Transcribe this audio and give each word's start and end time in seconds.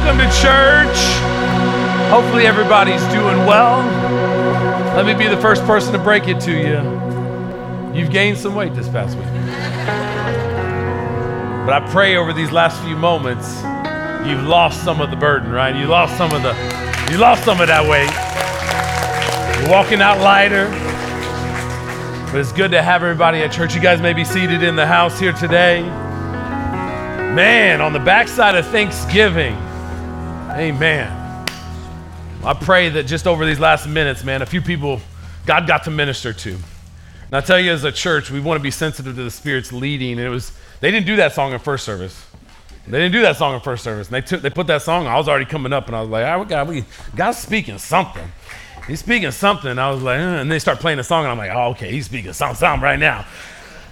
Welcome 0.00 0.30
to 0.30 0.36
church. 0.40 0.96
Hopefully, 2.08 2.46
everybody's 2.46 3.02
doing 3.12 3.36
well. 3.44 3.84
Let 4.96 5.04
me 5.04 5.12
be 5.12 5.28
the 5.28 5.36
first 5.42 5.62
person 5.64 5.92
to 5.92 5.98
break 5.98 6.26
it 6.26 6.40
to 6.40 6.52
you. 6.52 6.80
You've 7.94 8.10
gained 8.10 8.38
some 8.38 8.54
weight 8.54 8.74
this 8.74 8.88
past 8.88 9.14
week. 9.18 9.26
But 11.66 11.74
I 11.74 11.86
pray 11.92 12.16
over 12.16 12.32
these 12.32 12.50
last 12.50 12.82
few 12.82 12.96
moments, 12.96 13.56
you've 14.26 14.42
lost 14.44 14.82
some 14.84 15.02
of 15.02 15.10
the 15.10 15.16
burden, 15.16 15.52
right? 15.52 15.76
You 15.76 15.84
lost 15.84 16.16
some 16.16 16.32
of 16.32 16.42
the, 16.42 16.54
you 17.12 17.18
lost 17.18 17.44
some 17.44 17.60
of 17.60 17.68
that 17.68 17.86
weight. 17.86 18.10
You're 19.60 19.70
walking 19.70 20.00
out 20.00 20.18
lighter. 20.20 20.70
But 22.32 22.40
it's 22.40 22.52
good 22.52 22.70
to 22.70 22.80
have 22.82 23.02
everybody 23.02 23.42
at 23.42 23.52
church. 23.52 23.74
You 23.74 23.82
guys 23.82 24.00
may 24.00 24.14
be 24.14 24.24
seated 24.24 24.62
in 24.62 24.76
the 24.76 24.86
house 24.86 25.20
here 25.20 25.34
today. 25.34 25.82
Man, 25.82 27.82
on 27.82 27.92
the 27.92 28.00
backside 28.00 28.54
of 28.56 28.66
Thanksgiving, 28.68 29.58
amen. 30.58 31.46
I 32.44 32.54
pray 32.54 32.88
that 32.90 33.04
just 33.04 33.26
over 33.26 33.44
these 33.44 33.60
last 33.60 33.86
minutes, 33.86 34.24
man, 34.24 34.42
a 34.42 34.46
few 34.46 34.62
people 34.62 35.00
God 35.46 35.66
got 35.66 35.84
to 35.84 35.90
minister 35.90 36.32
to. 36.32 36.50
And 36.50 37.34
I 37.34 37.40
tell 37.40 37.58
you, 37.58 37.72
as 37.72 37.84
a 37.84 37.92
church, 37.92 38.30
we 38.30 38.40
want 38.40 38.58
to 38.58 38.62
be 38.62 38.70
sensitive 38.70 39.16
to 39.16 39.22
the 39.22 39.30
Spirit's 39.30 39.72
leading. 39.72 40.12
And 40.12 40.20
it 40.20 40.28
was, 40.28 40.52
they 40.80 40.90
didn't 40.90 41.06
do 41.06 41.16
that 41.16 41.32
song 41.32 41.52
in 41.52 41.58
first 41.58 41.84
service. 41.84 42.26
They 42.86 42.98
didn't 42.98 43.12
do 43.12 43.22
that 43.22 43.36
song 43.36 43.54
in 43.54 43.60
first 43.60 43.84
service. 43.84 44.08
And 44.08 44.14
they, 44.14 44.20
took, 44.20 44.42
they 44.42 44.50
put 44.50 44.66
that 44.66 44.82
song, 44.82 45.06
I 45.06 45.16
was 45.16 45.28
already 45.28 45.44
coming 45.44 45.72
up, 45.72 45.86
and 45.86 45.94
I 45.94 46.00
was 46.00 46.10
like, 46.10 46.24
oh, 46.24 46.44
God, 46.44 46.68
we, 46.68 46.84
God's 47.14 47.38
speaking 47.38 47.78
something. 47.78 48.26
He's 48.86 49.00
speaking 49.00 49.30
something. 49.30 49.78
I 49.78 49.90
was 49.90 50.02
like, 50.02 50.18
uh, 50.18 50.40
and 50.40 50.50
they 50.50 50.58
start 50.58 50.80
playing 50.80 50.98
the 50.98 51.04
song, 51.04 51.24
and 51.24 51.32
I'm 51.32 51.38
like, 51.38 51.50
oh, 51.52 51.70
okay, 51.70 51.90
he's 51.92 52.06
speaking 52.06 52.32
something, 52.32 52.56
something 52.56 52.82
right 52.82 52.98
now. 52.98 53.26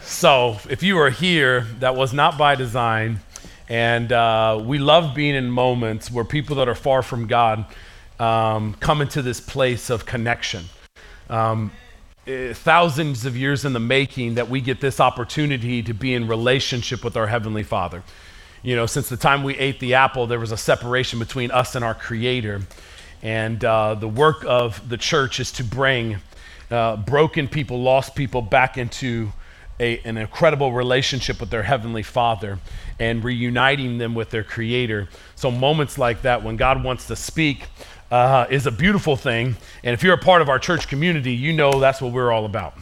So 0.03 0.59
if 0.69 0.83
you 0.83 0.98
are 0.98 1.11
here, 1.11 1.61
that 1.81 1.95
was 1.95 2.12
not 2.12 2.39
by 2.39 2.55
design. 2.55 3.20
And 3.69 4.13
uh, 4.13 4.63
we 4.65 4.79
love 4.79 5.15
being 5.15 5.35
in 5.35 5.51
moments 5.51 6.11
where 6.11 6.25
people 6.25 6.57
that 6.57 6.69
are 6.69 6.75
far 6.75 7.03
from 7.03 7.27
God 7.27 7.67
um, 8.19 8.75
come 8.75 9.03
into 9.03 9.23
this 9.23 9.41
place 9.41 9.91
of 9.91 10.06
connection. 10.06 10.65
Um, 11.29 11.70
eh, 12.27 12.55
thousands 12.55 13.27
of 13.27 13.37
years 13.37 13.65
in 13.65 13.75
the 13.75 13.81
making 13.81 14.34
that 14.37 14.48
we 14.48 14.61
get 14.61 14.81
this 14.81 15.01
opportunity 15.01 15.83
to 15.83 15.92
be 15.92 16.15
in 16.15 16.27
relationship 16.27 17.05
with 17.05 17.17
our 17.17 17.27
Heavenly 17.27 17.62
Father. 17.62 18.03
You 18.62 18.75
know, 18.75 18.87
since 18.87 19.09
the 19.09 19.17
time 19.17 19.45
we 19.45 19.57
ate 19.57 19.79
the 19.81 19.95
apple, 19.95 20.27
there 20.27 20.41
was 20.41 20.51
a 20.51 20.57
separation 20.57 21.19
between 21.19 21.51
us 21.51 21.75
and 21.75 21.85
our 21.85 21.95
Creator. 21.95 22.62
And 23.23 23.64
uh, 23.64 23.95
the 23.95 24.09
work 24.09 24.45
of 24.47 24.89
the 24.89 24.97
church 24.97 25.41
is 25.41 25.53
to 25.53 25.64
bring 25.64 26.19
uh, 26.70 26.97
broken 26.97 27.48
people, 27.48 27.81
lost 27.83 28.14
people 28.14 28.42
back 28.42 28.79
into 28.79 29.33
a, 29.81 29.98
an 30.01 30.17
incredible 30.17 30.73
relationship 30.73 31.41
with 31.41 31.51
their 31.51 31.62
Heavenly 31.62 32.03
Father 32.03 32.59
and 32.99 33.23
reuniting 33.23 33.99
them 33.99 34.15
with 34.15 34.31
their 34.31 34.45
Creator. 34.45 35.09
So, 35.35 35.51
moments 35.51 35.99
like 35.99 36.23
that, 36.23 36.43
when 36.43 36.57
God 36.57 36.83
wants 36.83 37.07
to 37.07 37.17
speak, 37.17 37.65
uh, 38.11 38.47
is 38.51 38.67
a 38.67 38.71
beautiful 38.71 39.17
thing. 39.17 39.57
And 39.83 39.95
if 39.95 40.03
you're 40.03 40.15
a 40.15 40.19
part 40.19 40.43
of 40.43 40.49
our 40.49 40.59
church 40.59 40.89
community, 40.89 41.33
you 41.33 41.53
know 41.53 41.79
that's 41.79 42.01
what 42.01 42.13
we're 42.13 42.33
all 42.33 42.45
about. 42.45 42.75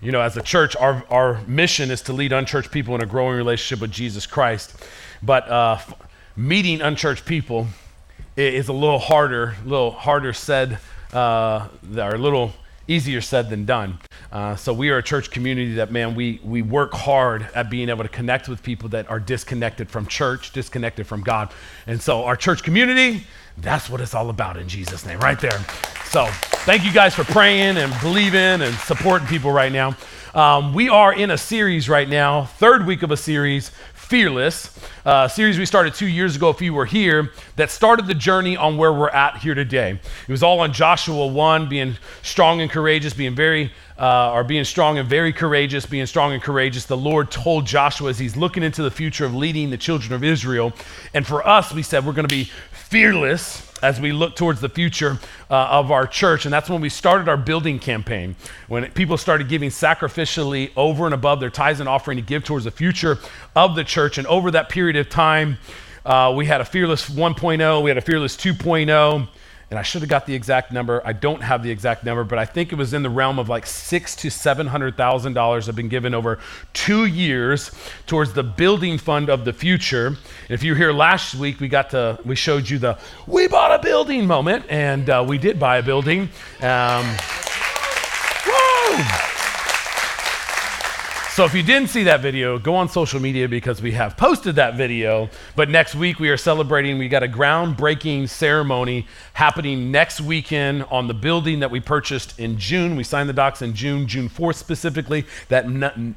You 0.00 0.12
know, 0.12 0.20
as 0.20 0.36
a 0.36 0.42
church, 0.42 0.76
our, 0.76 1.04
our 1.10 1.40
mission 1.46 1.90
is 1.90 2.02
to 2.02 2.12
lead 2.12 2.32
unchurched 2.32 2.70
people 2.70 2.94
in 2.94 3.02
a 3.02 3.06
growing 3.06 3.36
relationship 3.36 3.82
with 3.82 3.90
Jesus 3.90 4.26
Christ. 4.26 4.74
But 5.22 5.48
uh, 5.48 5.78
meeting 6.36 6.80
unchurched 6.80 7.26
people 7.26 7.66
is 8.36 8.68
a 8.68 8.72
little 8.72 8.98
harder, 8.98 9.56
a 9.64 9.68
little 9.68 9.90
harder 9.90 10.32
said, 10.32 10.78
uh, 11.12 11.68
or 11.96 12.14
a 12.14 12.18
little 12.18 12.52
easier 12.90 13.20
said 13.20 13.48
than 13.50 13.64
done. 13.64 13.98
Uh, 14.32 14.56
so 14.56 14.72
we 14.72 14.90
are 14.90 14.98
a 14.98 15.02
church 15.02 15.30
community 15.30 15.74
that, 15.74 15.92
man, 15.92 16.14
we, 16.14 16.40
we 16.42 16.60
work 16.60 16.92
hard 16.92 17.48
at 17.54 17.70
being 17.70 17.88
able 17.88 18.02
to 18.02 18.08
connect 18.08 18.48
with 18.48 18.62
people 18.62 18.88
that 18.88 19.08
are 19.08 19.20
disconnected 19.20 19.88
from 19.88 20.06
church, 20.06 20.52
disconnected 20.52 21.06
from 21.06 21.22
God. 21.22 21.52
And 21.86 22.02
so 22.02 22.24
our 22.24 22.36
church 22.36 22.62
community, 22.62 23.24
that's 23.58 23.88
what 23.88 24.00
it's 24.00 24.14
all 24.14 24.28
about 24.28 24.56
in 24.56 24.68
Jesus' 24.68 25.06
name, 25.06 25.20
right 25.20 25.38
there. 25.38 25.58
So 26.04 26.26
thank 26.66 26.84
you 26.84 26.92
guys 26.92 27.14
for 27.14 27.24
praying 27.24 27.76
and 27.76 27.92
believing 28.00 28.60
and 28.60 28.74
supporting 28.74 29.28
people 29.28 29.52
right 29.52 29.72
now. 29.72 29.96
Um, 30.34 30.74
we 30.74 30.88
are 30.88 31.12
in 31.12 31.32
a 31.32 31.38
series 31.38 31.88
right 31.88 32.08
now, 32.08 32.44
third 32.44 32.86
week 32.86 33.02
of 33.02 33.10
a 33.10 33.16
series, 33.16 33.72
Fearless, 34.10 34.76
series 35.28 35.56
we 35.56 35.64
started 35.64 35.94
two 35.94 36.08
years 36.08 36.34
ago, 36.34 36.50
if 36.50 36.60
you 36.60 36.74
were 36.74 36.84
here, 36.84 37.30
that 37.54 37.70
started 37.70 38.08
the 38.08 38.14
journey 38.14 38.56
on 38.56 38.76
where 38.76 38.92
we're 38.92 39.08
at 39.08 39.36
here 39.36 39.54
today. 39.54 40.00
It 40.26 40.32
was 40.32 40.42
all 40.42 40.58
on 40.58 40.72
Joshua 40.72 41.28
1, 41.28 41.68
being 41.68 41.96
strong 42.22 42.60
and 42.60 42.68
courageous, 42.68 43.14
being 43.14 43.36
very, 43.36 43.72
uh, 43.96 44.32
or 44.32 44.42
being 44.42 44.64
strong 44.64 44.98
and 44.98 45.08
very 45.08 45.32
courageous, 45.32 45.86
being 45.86 46.06
strong 46.06 46.32
and 46.32 46.42
courageous. 46.42 46.86
The 46.86 46.96
Lord 46.96 47.30
told 47.30 47.66
Joshua 47.66 48.10
as 48.10 48.18
he's 48.18 48.36
looking 48.36 48.64
into 48.64 48.82
the 48.82 48.90
future 48.90 49.24
of 49.24 49.32
leading 49.32 49.70
the 49.70 49.78
children 49.78 50.12
of 50.12 50.24
Israel. 50.24 50.72
And 51.14 51.24
for 51.24 51.46
us, 51.46 51.72
we 51.72 51.84
said 51.84 52.04
we're 52.04 52.12
going 52.12 52.26
to 52.26 52.34
be 52.34 52.50
fearless 52.90 53.72
as 53.84 54.00
we 54.00 54.10
look 54.10 54.34
towards 54.34 54.60
the 54.60 54.68
future 54.68 55.16
uh, 55.48 55.68
of 55.70 55.92
our 55.92 56.06
church. 56.06 56.44
And 56.44 56.52
that's 56.52 56.68
when 56.68 56.80
we 56.80 56.88
started 56.88 57.28
our 57.28 57.36
building 57.36 57.78
campaign, 57.78 58.34
when 58.66 58.90
people 58.90 59.16
started 59.16 59.48
giving 59.48 59.70
sacrificially 59.70 60.72
over 60.76 61.04
and 61.06 61.14
above 61.14 61.38
their 61.38 61.50
tithes 61.50 61.78
and 61.78 61.88
offering 61.88 62.16
to 62.16 62.22
give 62.22 62.44
towards 62.44 62.64
the 62.64 62.72
future 62.72 63.18
of 63.54 63.76
the 63.76 63.84
church. 63.84 64.18
And 64.18 64.26
over 64.26 64.50
that 64.50 64.68
period 64.68 64.96
of 64.96 65.08
time, 65.08 65.58
uh, 66.04 66.34
we 66.36 66.46
had 66.46 66.60
a 66.60 66.64
Fearless 66.64 67.08
1.0, 67.08 67.82
we 67.82 67.90
had 67.90 67.96
a 67.96 68.02
Fearless 68.02 68.36
2.0 68.36 69.28
and 69.70 69.78
I 69.78 69.82
should 69.82 70.02
have 70.02 70.08
got 70.10 70.26
the 70.26 70.34
exact 70.34 70.72
number. 70.72 71.00
I 71.04 71.12
don't 71.12 71.42
have 71.42 71.62
the 71.62 71.70
exact 71.70 72.04
number, 72.04 72.24
but 72.24 72.38
I 72.40 72.44
think 72.44 72.72
it 72.72 72.74
was 72.74 72.92
in 72.92 73.04
the 73.04 73.10
realm 73.10 73.38
of 73.38 73.48
like 73.48 73.66
six 73.66 74.16
to 74.16 74.30
seven 74.30 74.66
hundred 74.66 74.96
thousand 74.96 75.34
dollars 75.34 75.66
have 75.66 75.76
been 75.76 75.88
given 75.88 76.12
over 76.12 76.40
two 76.72 77.06
years 77.06 77.70
towards 78.06 78.32
the 78.32 78.42
building 78.42 78.98
fund 78.98 79.28
of 79.28 79.44
the 79.44 79.52
future. 79.52 80.08
And 80.08 80.18
if 80.48 80.64
you 80.64 80.72
were 80.72 80.78
here 80.78 80.92
last 80.92 81.36
week, 81.36 81.60
we 81.60 81.68
got 81.68 81.90
to 81.90 82.18
we 82.24 82.34
showed 82.34 82.68
you 82.68 82.78
the 82.78 82.98
we 83.28 83.46
bought 83.46 83.78
a 83.78 83.82
building 83.82 84.26
moment, 84.26 84.66
and 84.68 85.08
uh, 85.08 85.24
we 85.26 85.38
did 85.38 85.60
buy 85.60 85.78
a 85.78 85.82
building. 85.82 86.28
Um! 86.60 87.16
So 91.32 91.44
if 91.44 91.54
you 91.54 91.62
didn't 91.62 91.90
see 91.90 92.02
that 92.04 92.22
video, 92.22 92.58
go 92.58 92.74
on 92.74 92.88
social 92.88 93.20
media 93.20 93.48
because 93.48 93.80
we 93.80 93.92
have 93.92 94.16
posted 94.16 94.56
that 94.56 94.74
video. 94.74 95.30
But 95.54 95.70
next 95.70 95.94
week 95.94 96.18
we 96.18 96.28
are 96.28 96.36
celebrating, 96.36 96.98
we 96.98 97.08
got 97.08 97.22
a 97.22 97.28
groundbreaking 97.28 98.28
ceremony 98.28 99.06
happening 99.32 99.92
next 99.92 100.20
weekend 100.20 100.82
on 100.90 101.06
the 101.06 101.14
building 101.14 101.60
that 101.60 101.70
we 101.70 101.78
purchased 101.78 102.40
in 102.40 102.58
June. 102.58 102.96
We 102.96 103.04
signed 103.04 103.28
the 103.28 103.32
docs 103.32 103.62
in 103.62 103.74
June, 103.74 104.08
June 104.08 104.28
4th 104.28 104.56
specifically. 104.56 105.24
That, 105.48 105.66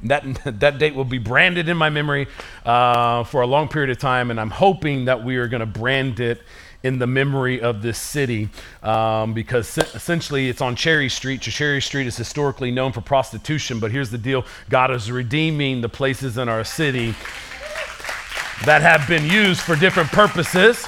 that, 0.04 0.60
that 0.60 0.80
date 0.80 0.96
will 0.96 1.06
be 1.06 1.20
branded 1.20 1.70
in 1.70 1.78
my 1.78 1.92
memory 1.92 2.28
uh, 2.66 3.24
for 3.24 3.42
a 3.42 3.48
long 3.48 3.68
period 3.68 3.92
of 3.92 4.00
time. 4.00 4.32
And 4.32 4.40
I'm 4.40 4.50
hoping 4.50 5.06
that 5.06 5.24
we 5.24 5.38
are 5.38 5.48
going 5.48 5.60
to 5.60 5.68
brand 5.68 6.20
it 6.22 6.42
in 6.84 7.00
the 7.00 7.08
memory 7.08 7.62
of 7.62 7.82
this 7.82 7.98
city 7.98 8.50
um, 8.84 9.34
because 9.34 9.78
essentially 9.78 10.50
it's 10.50 10.62
on 10.62 10.76
Cherry 10.76 11.10
Street. 11.10 11.42
Cherry 11.42 11.82
Street 11.82 12.08
is 12.08 12.18
historically 12.18 12.72
known 12.72 12.92
for 12.92 13.02
prostitution, 13.02 13.80
but 13.80 13.92
here's 13.92 14.12
the 14.12 14.18
deal 14.18 14.46
God 14.70 14.92
is 14.92 15.12
redeeming 15.12 15.82
the 15.82 15.90
places 15.90 16.38
in 16.38 16.50
our 16.50 16.64
city 16.64 17.16
that 18.66 18.82
have 18.82 19.08
been 19.08 19.26
used 19.26 19.62
for 19.62 19.76
different 19.76 20.10
purposes. 20.10 20.88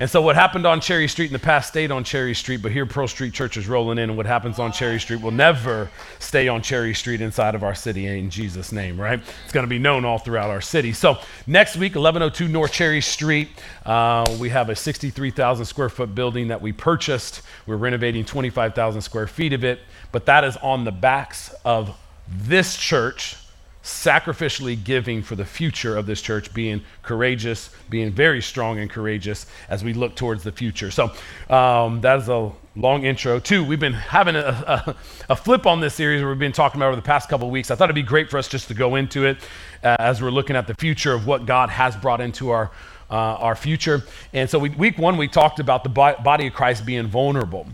And 0.00 0.08
so, 0.08 0.22
what 0.22 0.34
happened 0.34 0.66
on 0.66 0.80
Cherry 0.80 1.06
Street 1.08 1.26
in 1.26 1.34
the 1.34 1.38
past 1.38 1.68
stayed 1.68 1.90
on 1.90 2.04
Cherry 2.04 2.34
Street, 2.34 2.62
but 2.62 2.72
here 2.72 2.86
Pearl 2.86 3.06
Street 3.06 3.34
Church 3.34 3.58
is 3.58 3.68
rolling 3.68 3.98
in, 3.98 4.08
and 4.08 4.16
what 4.16 4.24
happens 4.24 4.58
on 4.58 4.72
Cherry 4.72 4.98
Street 4.98 5.20
will 5.20 5.30
never 5.30 5.90
stay 6.18 6.48
on 6.48 6.62
Cherry 6.62 6.94
Street 6.94 7.20
inside 7.20 7.54
of 7.54 7.62
our 7.62 7.74
city 7.74 8.06
in 8.06 8.30
Jesus' 8.30 8.72
name, 8.72 8.98
right? 8.98 9.20
It's 9.44 9.52
going 9.52 9.64
to 9.64 9.68
be 9.68 9.78
known 9.78 10.06
all 10.06 10.16
throughout 10.16 10.48
our 10.48 10.62
city. 10.62 10.94
So, 10.94 11.18
next 11.46 11.76
week, 11.76 11.96
1102 11.96 12.48
North 12.48 12.72
Cherry 12.72 13.02
Street, 13.02 13.50
uh, 13.84 14.24
we 14.40 14.48
have 14.48 14.70
a 14.70 14.74
63,000 14.74 15.66
square 15.66 15.90
foot 15.90 16.14
building 16.14 16.48
that 16.48 16.62
we 16.62 16.72
purchased. 16.72 17.42
We're 17.66 17.76
renovating 17.76 18.24
25,000 18.24 19.02
square 19.02 19.26
feet 19.26 19.52
of 19.52 19.64
it, 19.64 19.80
but 20.12 20.24
that 20.24 20.44
is 20.44 20.56
on 20.62 20.84
the 20.84 20.92
backs 20.92 21.54
of 21.62 21.94
this 22.26 22.74
church 22.74 23.36
sacrificially 23.82 24.82
giving 24.82 25.22
for 25.22 25.34
the 25.36 25.44
future 25.44 25.96
of 25.96 26.06
this 26.06 26.20
church, 26.20 26.52
being 26.52 26.82
courageous, 27.02 27.70
being 27.88 28.12
very 28.12 28.42
strong 28.42 28.78
and 28.78 28.90
courageous 28.90 29.46
as 29.68 29.82
we 29.82 29.94
look 29.94 30.14
towards 30.14 30.42
the 30.42 30.52
future. 30.52 30.90
So 30.90 31.12
um, 31.48 32.00
that 32.02 32.18
is 32.18 32.28
a 32.28 32.52
long 32.76 33.04
intro. 33.04 33.38
Two, 33.38 33.64
we've 33.64 33.80
been 33.80 33.94
having 33.94 34.36
a, 34.36 34.40
a, 34.40 34.96
a, 35.30 35.36
flip 35.36 35.66
on 35.66 35.80
this 35.80 35.94
series 35.94 36.20
where 36.20 36.30
we've 36.30 36.38
been 36.38 36.52
talking 36.52 36.78
about 36.78 36.88
over 36.88 36.96
the 36.96 37.02
past 37.02 37.28
couple 37.28 37.46
of 37.46 37.52
weeks. 37.52 37.70
I 37.70 37.74
thought 37.74 37.84
it'd 37.84 37.94
be 37.94 38.02
great 38.02 38.30
for 38.30 38.38
us 38.38 38.48
just 38.48 38.68
to 38.68 38.74
go 38.74 38.96
into 38.96 39.24
it 39.24 39.38
uh, 39.82 39.96
as 39.98 40.20
we're 40.20 40.30
looking 40.30 40.56
at 40.56 40.66
the 40.66 40.74
future 40.74 41.12
of 41.12 41.26
what 41.26 41.46
God 41.46 41.70
has 41.70 41.96
brought 41.96 42.20
into 42.20 42.50
our. 42.50 42.70
Uh, 43.12 43.34
our 43.40 43.56
future. 43.56 44.04
And 44.32 44.48
so, 44.48 44.60
we, 44.60 44.68
week 44.68 44.96
one, 44.96 45.16
we 45.16 45.26
talked 45.26 45.58
about 45.58 45.82
the 45.82 45.88
body 45.88 46.46
of 46.46 46.52
Christ 46.52 46.86
being 46.86 47.08
vulnerable. 47.08 47.66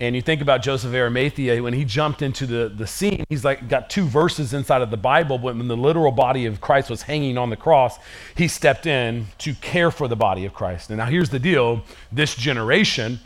And 0.00 0.16
you 0.16 0.22
think 0.22 0.40
about 0.40 0.62
Joseph 0.62 0.94
Arimathea, 0.94 1.62
when 1.62 1.74
he 1.74 1.84
jumped 1.84 2.22
into 2.22 2.46
the, 2.46 2.70
the 2.70 2.86
scene, 2.86 3.22
he's 3.28 3.44
like 3.44 3.68
got 3.68 3.90
two 3.90 4.04
verses 4.04 4.54
inside 4.54 4.80
of 4.80 4.90
the 4.90 4.96
Bible. 4.96 5.36
But 5.36 5.56
when 5.56 5.68
the 5.68 5.76
literal 5.76 6.10
body 6.10 6.46
of 6.46 6.58
Christ 6.62 6.88
was 6.88 7.02
hanging 7.02 7.36
on 7.36 7.50
the 7.50 7.56
cross, 7.56 7.98
he 8.34 8.48
stepped 8.48 8.86
in 8.86 9.26
to 9.38 9.52
care 9.54 9.90
for 9.90 10.08
the 10.08 10.16
body 10.16 10.46
of 10.46 10.54
Christ. 10.54 10.88
And 10.88 10.96
now 10.96 11.04
here's 11.04 11.28
the 11.28 11.38
deal 11.38 11.82
this 12.10 12.34
generation, 12.34 13.20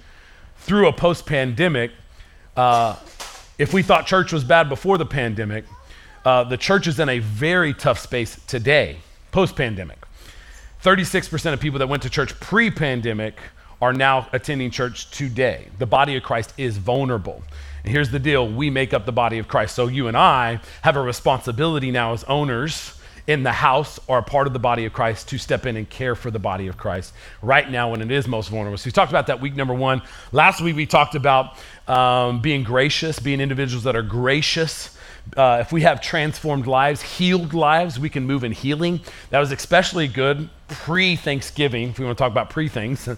through 0.56 0.88
a 0.88 0.92
post 0.92 1.26
pandemic, 1.26 1.92
uh, 2.56 2.96
if 3.56 3.72
we 3.72 3.82
thought 3.82 4.06
church 4.06 4.32
was 4.32 4.42
bad 4.42 4.68
before 4.68 4.98
the 4.98 5.06
pandemic, 5.06 5.64
uh, 6.24 6.42
the 6.42 6.56
church 6.56 6.88
is 6.88 6.98
in 6.98 7.08
a 7.08 7.20
very 7.20 7.72
tough 7.72 8.00
space 8.00 8.40
today, 8.48 8.96
post 9.30 9.54
pandemic. 9.54 9.98
36% 10.82 11.52
of 11.52 11.60
people 11.60 11.78
that 11.78 11.86
went 11.86 12.02
to 12.02 12.10
church 12.10 12.38
pre 12.40 12.68
pandemic 12.70 13.36
are 13.84 13.92
now 13.92 14.26
attending 14.32 14.70
church 14.70 15.10
today. 15.10 15.68
The 15.78 15.84
body 15.84 16.16
of 16.16 16.22
Christ 16.22 16.54
is 16.56 16.78
vulnerable. 16.78 17.42
And 17.82 17.92
here's 17.92 18.10
the 18.10 18.18
deal 18.18 18.48
we 18.48 18.70
make 18.70 18.94
up 18.94 19.04
the 19.04 19.12
body 19.12 19.38
of 19.38 19.46
Christ. 19.46 19.74
So 19.74 19.88
you 19.88 20.08
and 20.08 20.16
I 20.16 20.60
have 20.80 20.96
a 20.96 21.02
responsibility 21.02 21.90
now 21.90 22.14
as 22.14 22.24
owners 22.24 22.98
in 23.26 23.42
the 23.42 23.52
house 23.52 24.00
or 24.06 24.16
a 24.16 24.22
part 24.22 24.46
of 24.46 24.54
the 24.54 24.58
body 24.58 24.86
of 24.86 24.94
Christ 24.94 25.28
to 25.28 25.38
step 25.38 25.66
in 25.66 25.76
and 25.76 25.88
care 25.90 26.14
for 26.14 26.30
the 26.30 26.38
body 26.38 26.66
of 26.66 26.78
Christ 26.78 27.12
right 27.42 27.70
now 27.70 27.90
when 27.90 28.00
it 28.00 28.10
is 28.10 28.26
most 28.26 28.48
vulnerable. 28.48 28.78
So 28.78 28.88
we 28.88 28.92
talked 28.92 29.12
about 29.12 29.26
that 29.26 29.42
week 29.42 29.54
number 29.54 29.74
one. 29.74 30.00
Last 30.32 30.62
week 30.62 30.76
we 30.76 30.86
talked 30.86 31.14
about 31.14 31.58
um, 31.86 32.40
being 32.40 32.62
gracious, 32.62 33.18
being 33.18 33.42
individuals 33.42 33.84
that 33.84 33.94
are 33.94 34.02
gracious. 34.02 34.96
Uh, 35.36 35.58
if 35.60 35.72
we 35.72 35.82
have 35.82 36.00
transformed 36.00 36.66
lives, 36.66 37.02
healed 37.02 37.52
lives, 37.52 37.98
we 37.98 38.08
can 38.08 38.24
move 38.26 38.44
in 38.44 38.52
healing. 38.52 39.00
That 39.28 39.40
was 39.40 39.52
especially 39.52 40.08
good 40.08 40.48
pre 40.68 41.16
Thanksgiving, 41.16 41.90
if 41.90 41.98
we 41.98 42.06
want 42.06 42.16
to 42.16 42.22
talk 42.22 42.32
about 42.32 42.48
pre 42.48 42.68
things. 42.68 43.08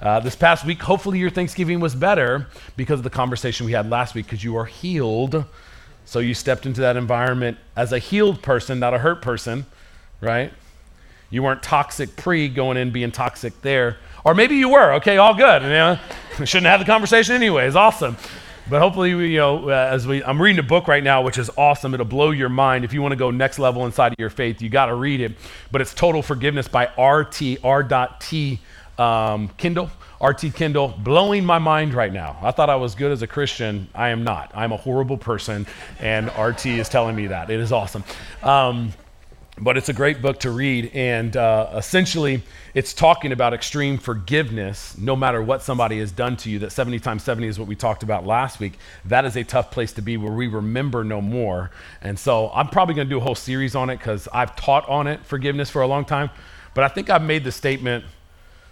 Uh, 0.00 0.20
this 0.20 0.36
past 0.36 0.64
week, 0.64 0.82
hopefully 0.82 1.18
your 1.18 1.30
Thanksgiving 1.30 1.80
was 1.80 1.94
better 1.94 2.48
because 2.76 3.00
of 3.00 3.04
the 3.04 3.10
conversation 3.10 3.66
we 3.66 3.72
had 3.72 3.88
last 3.88 4.14
week 4.14 4.26
because 4.26 4.44
you 4.44 4.56
are 4.56 4.66
healed 4.66 5.46
so 6.06 6.20
you 6.20 6.34
stepped 6.34 6.66
into 6.66 6.80
that 6.82 6.96
environment 6.96 7.58
as 7.74 7.92
a 7.92 7.98
healed 7.98 8.40
person, 8.40 8.78
not 8.78 8.94
a 8.94 8.98
hurt 8.98 9.20
person, 9.20 9.66
right? 10.20 10.52
You 11.30 11.42
weren't 11.42 11.64
toxic 11.64 12.14
pre 12.14 12.48
going 12.48 12.76
in 12.76 12.92
being 12.92 13.10
toxic 13.10 13.60
there. 13.62 13.98
Or 14.24 14.32
maybe 14.32 14.54
you 14.54 14.68
were. 14.68 14.94
Okay, 14.94 15.16
all 15.16 15.34
good. 15.34 15.62
You 15.62 15.68
know, 15.68 15.98
shouldn't 16.44 16.66
have 16.66 16.78
the 16.78 16.86
conversation 16.86 17.34
anyways. 17.34 17.74
Awesome. 17.74 18.16
But 18.70 18.80
hopefully, 18.80 19.10
you 19.10 19.38
know, 19.38 19.68
uh, 19.68 19.90
as 19.92 20.06
we, 20.06 20.22
I'm 20.22 20.40
reading 20.40 20.60
a 20.60 20.66
book 20.66 20.86
right 20.86 21.02
now, 21.02 21.22
which 21.22 21.38
is 21.38 21.50
awesome. 21.56 21.92
It'll 21.92 22.06
blow 22.06 22.30
your 22.30 22.48
mind. 22.48 22.84
If 22.84 22.92
you 22.92 23.02
want 23.02 23.12
to 23.12 23.16
go 23.16 23.32
next 23.32 23.58
level 23.58 23.84
inside 23.84 24.12
of 24.12 24.18
your 24.18 24.30
faith, 24.30 24.62
you 24.62 24.68
got 24.68 24.86
to 24.86 24.94
read 24.94 25.20
it. 25.20 25.32
But 25.72 25.80
it's 25.80 25.94
Total 25.94 26.22
Forgiveness 26.22 26.68
by 26.68 26.86
R.T. 26.96 27.58
R.T. 27.62 28.60
Um, 28.98 29.48
Kendall. 29.56 29.90
RT 30.20 30.54
Kendall, 30.54 30.94
blowing 30.98 31.44
my 31.44 31.58
mind 31.58 31.92
right 31.92 32.12
now. 32.12 32.38
I 32.42 32.50
thought 32.50 32.70
I 32.70 32.76
was 32.76 32.94
good 32.94 33.12
as 33.12 33.20
a 33.20 33.26
Christian. 33.26 33.88
I 33.94 34.08
am 34.08 34.24
not. 34.24 34.50
I'm 34.54 34.72
a 34.72 34.76
horrible 34.76 35.18
person, 35.18 35.66
and 36.00 36.30
RT 36.38 36.66
is 36.66 36.88
telling 36.88 37.14
me 37.14 37.26
that. 37.26 37.50
It 37.50 37.60
is 37.60 37.70
awesome. 37.70 38.02
Um, 38.42 38.92
but 39.58 39.76
it's 39.78 39.88
a 39.88 39.92
great 39.94 40.20
book 40.20 40.40
to 40.40 40.50
read, 40.50 40.90
and 40.94 41.34
uh, 41.36 41.70
essentially, 41.74 42.42
it's 42.74 42.92
talking 42.92 43.32
about 43.32 43.54
extreme 43.54 43.96
forgiveness 43.96 44.96
no 44.98 45.16
matter 45.16 45.42
what 45.42 45.62
somebody 45.62 45.98
has 45.98 46.12
done 46.12 46.36
to 46.38 46.50
you. 46.50 46.58
That 46.58 46.72
70 46.72 46.98
times 47.00 47.22
70 47.22 47.46
is 47.46 47.58
what 47.58 47.66
we 47.68 47.74
talked 47.74 48.02
about 48.02 48.26
last 48.26 48.60
week. 48.60 48.74
That 49.06 49.24
is 49.24 49.36
a 49.36 49.44
tough 49.44 49.70
place 49.70 49.92
to 49.94 50.02
be 50.02 50.18
where 50.18 50.32
we 50.32 50.46
remember 50.46 51.04
no 51.04 51.22
more. 51.22 51.70
And 52.02 52.18
so, 52.18 52.50
I'm 52.54 52.68
probably 52.68 52.94
going 52.94 53.08
to 53.08 53.14
do 53.14 53.18
a 53.18 53.22
whole 53.22 53.34
series 53.34 53.74
on 53.74 53.88
it 53.88 53.96
because 53.96 54.28
I've 54.32 54.56
taught 54.56 54.86
on 54.88 55.06
it, 55.06 55.24
forgiveness, 55.24 55.70
for 55.70 55.82
a 55.82 55.86
long 55.86 56.04
time. 56.04 56.30
But 56.74 56.84
I 56.84 56.88
think 56.88 57.08
I've 57.08 57.22
made 57.22 57.44
the 57.44 57.52
statement 57.52 58.04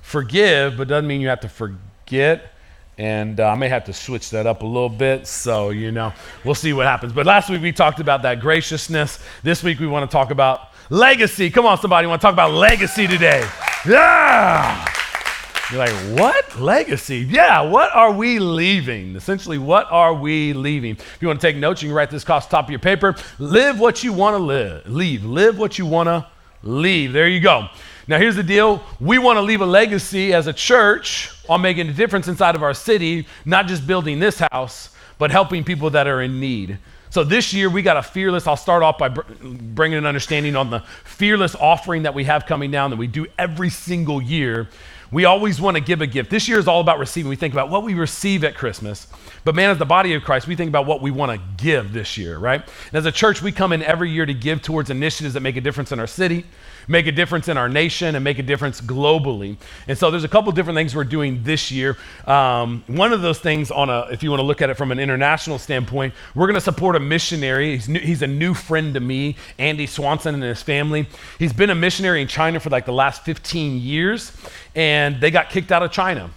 forgive, 0.04 0.76
but 0.76 0.86
doesn't 0.86 1.08
mean 1.08 1.20
you 1.20 1.28
have 1.28 1.40
to 1.40 1.48
forget. 1.48 2.52
And 2.96 3.40
uh, 3.40 3.48
I 3.48 3.54
may 3.56 3.68
have 3.68 3.84
to 3.84 3.92
switch 3.92 4.30
that 4.30 4.46
up 4.46 4.62
a 4.62 4.66
little 4.66 4.88
bit. 4.88 5.26
So, 5.26 5.70
you 5.70 5.90
know, 5.90 6.12
we'll 6.44 6.54
see 6.54 6.72
what 6.72 6.86
happens. 6.86 7.12
But 7.12 7.26
last 7.26 7.50
week 7.50 7.62
we 7.62 7.72
talked 7.72 7.98
about 7.98 8.22
that 8.22 8.38
graciousness. 8.38 9.18
This 9.42 9.64
week 9.64 9.80
we 9.80 9.88
want 9.88 10.08
to 10.08 10.14
talk 10.14 10.30
about 10.30 10.68
legacy. 10.90 11.50
Come 11.50 11.66
on, 11.66 11.78
somebody. 11.78 12.06
want 12.06 12.20
to 12.20 12.24
talk 12.24 12.34
about 12.34 12.52
legacy 12.52 13.08
today? 13.08 13.48
Yeah. 13.88 14.86
You're 15.72 15.86
like, 15.86 16.18
what? 16.18 16.60
Legacy? 16.60 17.18
Yeah, 17.18 17.62
what 17.62 17.92
are 17.96 18.12
we 18.12 18.38
leaving? 18.38 19.16
Essentially, 19.16 19.58
what 19.58 19.90
are 19.90 20.12
we 20.12 20.52
leaving? 20.52 20.92
If 20.92 21.18
you 21.20 21.28
want 21.28 21.40
to 21.40 21.46
take 21.46 21.56
notes, 21.56 21.82
you 21.82 21.88
can 21.88 21.96
write 21.96 22.10
this 22.10 22.22
across 22.22 22.46
top 22.46 22.66
of 22.66 22.70
your 22.70 22.78
paper. 22.78 23.16
Live 23.38 23.80
what 23.80 24.04
you 24.04 24.12
want 24.12 24.34
to 24.34 24.42
live. 24.42 24.86
Leave. 24.86 25.24
Live 25.24 25.58
what 25.58 25.78
you 25.78 25.86
want 25.86 26.08
to 26.08 26.26
leave. 26.62 27.12
There 27.14 27.26
you 27.26 27.40
go. 27.40 27.68
Now, 28.06 28.18
here's 28.18 28.36
the 28.36 28.42
deal 28.42 28.82
we 29.00 29.18
want 29.18 29.38
to 29.38 29.42
leave 29.42 29.60
a 29.60 29.66
legacy 29.66 30.34
as 30.34 30.46
a 30.46 30.52
church 30.52 31.30
on 31.48 31.62
making 31.62 31.88
a 31.88 31.92
difference 31.92 32.28
inside 32.28 32.54
of 32.54 32.62
our 32.62 32.74
city, 32.74 33.26
not 33.44 33.66
just 33.66 33.86
building 33.86 34.18
this 34.18 34.42
house, 34.50 34.90
but 35.18 35.30
helping 35.30 35.64
people 35.64 35.90
that 35.90 36.06
are 36.06 36.22
in 36.22 36.40
need. 36.40 36.78
So 37.10 37.22
this 37.22 37.54
year 37.54 37.70
we 37.70 37.80
got 37.80 37.96
a 37.96 38.02
fearless. 38.02 38.46
I'll 38.46 38.56
start 38.56 38.82
off 38.82 38.98
by 38.98 39.08
br- 39.08 39.22
bringing 39.40 39.98
an 39.98 40.04
understanding 40.06 40.56
on 40.56 40.70
the 40.70 40.80
fearless 41.04 41.54
offering 41.54 42.02
that 42.02 42.12
we 42.12 42.24
have 42.24 42.44
coming 42.44 42.70
down 42.70 42.90
that 42.90 42.96
we 42.96 43.06
do 43.06 43.26
every 43.38 43.70
single 43.70 44.20
year. 44.20 44.68
We 45.12 45.24
always 45.24 45.60
want 45.60 45.76
to 45.76 45.80
give 45.80 46.00
a 46.00 46.08
gift. 46.08 46.28
This 46.28 46.48
year 46.48 46.58
is 46.58 46.66
all 46.66 46.80
about 46.80 46.98
receiving. 46.98 47.30
We 47.30 47.36
think 47.36 47.54
about 47.54 47.70
what 47.70 47.84
we 47.84 47.94
receive 47.94 48.42
at 48.42 48.56
Christmas. 48.56 49.06
But 49.44 49.54
man, 49.54 49.70
as 49.70 49.78
the 49.78 49.84
body 49.84 50.14
of 50.14 50.24
Christ, 50.24 50.48
we 50.48 50.56
think 50.56 50.68
about 50.68 50.86
what 50.86 51.02
we 51.02 51.12
want 51.12 51.30
to 51.30 51.64
give 51.64 51.92
this 51.92 52.18
year, 52.18 52.36
right? 52.36 52.60
And 52.60 52.94
as 52.98 53.06
a 53.06 53.12
church, 53.12 53.40
we 53.40 53.52
come 53.52 53.72
in 53.72 53.80
every 53.84 54.10
year 54.10 54.26
to 54.26 54.34
give 54.34 54.60
towards 54.60 54.90
initiatives 54.90 55.34
that 55.34 55.40
make 55.40 55.56
a 55.56 55.60
difference 55.60 55.92
in 55.92 56.00
our 56.00 56.08
city, 56.08 56.44
make 56.88 57.06
a 57.06 57.12
difference 57.12 57.48
in 57.48 57.56
our 57.56 57.68
nation, 57.68 58.14
and 58.14 58.24
make 58.24 58.38
a 58.38 58.42
difference 58.42 58.80
globally. 58.80 59.56
And 59.88 59.96
so 59.96 60.10
there's 60.10 60.24
a 60.24 60.28
couple 60.28 60.52
different 60.52 60.76
things 60.76 60.94
we're 60.94 61.04
doing 61.04 61.42
this 61.42 61.70
year. 61.70 61.96
Um, 62.26 62.84
one 62.86 63.12
of 63.12 63.22
those 63.22 63.38
things, 63.38 63.70
on 63.70 63.90
a, 63.90 64.08
if 64.10 64.22
you 64.22 64.30
want 64.30 64.40
to 64.40 64.44
look 64.44 64.62
at 64.62 64.70
it 64.70 64.74
from 64.74 64.92
an 64.92 64.98
international 64.98 65.58
standpoint, 65.58 66.14
we're 66.34 66.46
going 66.46 66.54
to 66.54 66.60
support 66.60 66.96
a 66.96 67.00
missionary. 67.00 67.72
He's, 67.72 67.88
new, 67.88 68.00
he's 68.00 68.22
a 68.22 68.26
new 68.26 68.54
friend 68.54 68.94
to 68.94 69.00
me, 69.00 69.36
Andy 69.58 69.86
Swanson 69.86 70.34
and 70.34 70.42
his 70.42 70.62
family. 70.62 71.08
He's 71.38 71.52
been 71.52 71.70
a 71.70 71.74
missionary 71.74 72.22
in 72.22 72.28
China 72.28 72.60
for 72.60 72.70
like 72.70 72.86
the 72.86 72.92
last 72.92 73.24
15 73.24 73.80
years, 73.80 74.32
and 74.74 75.20
they 75.20 75.30
got 75.30 75.50
kicked 75.50 75.72
out 75.72 75.82
of 75.82 75.90
China. 75.90 76.30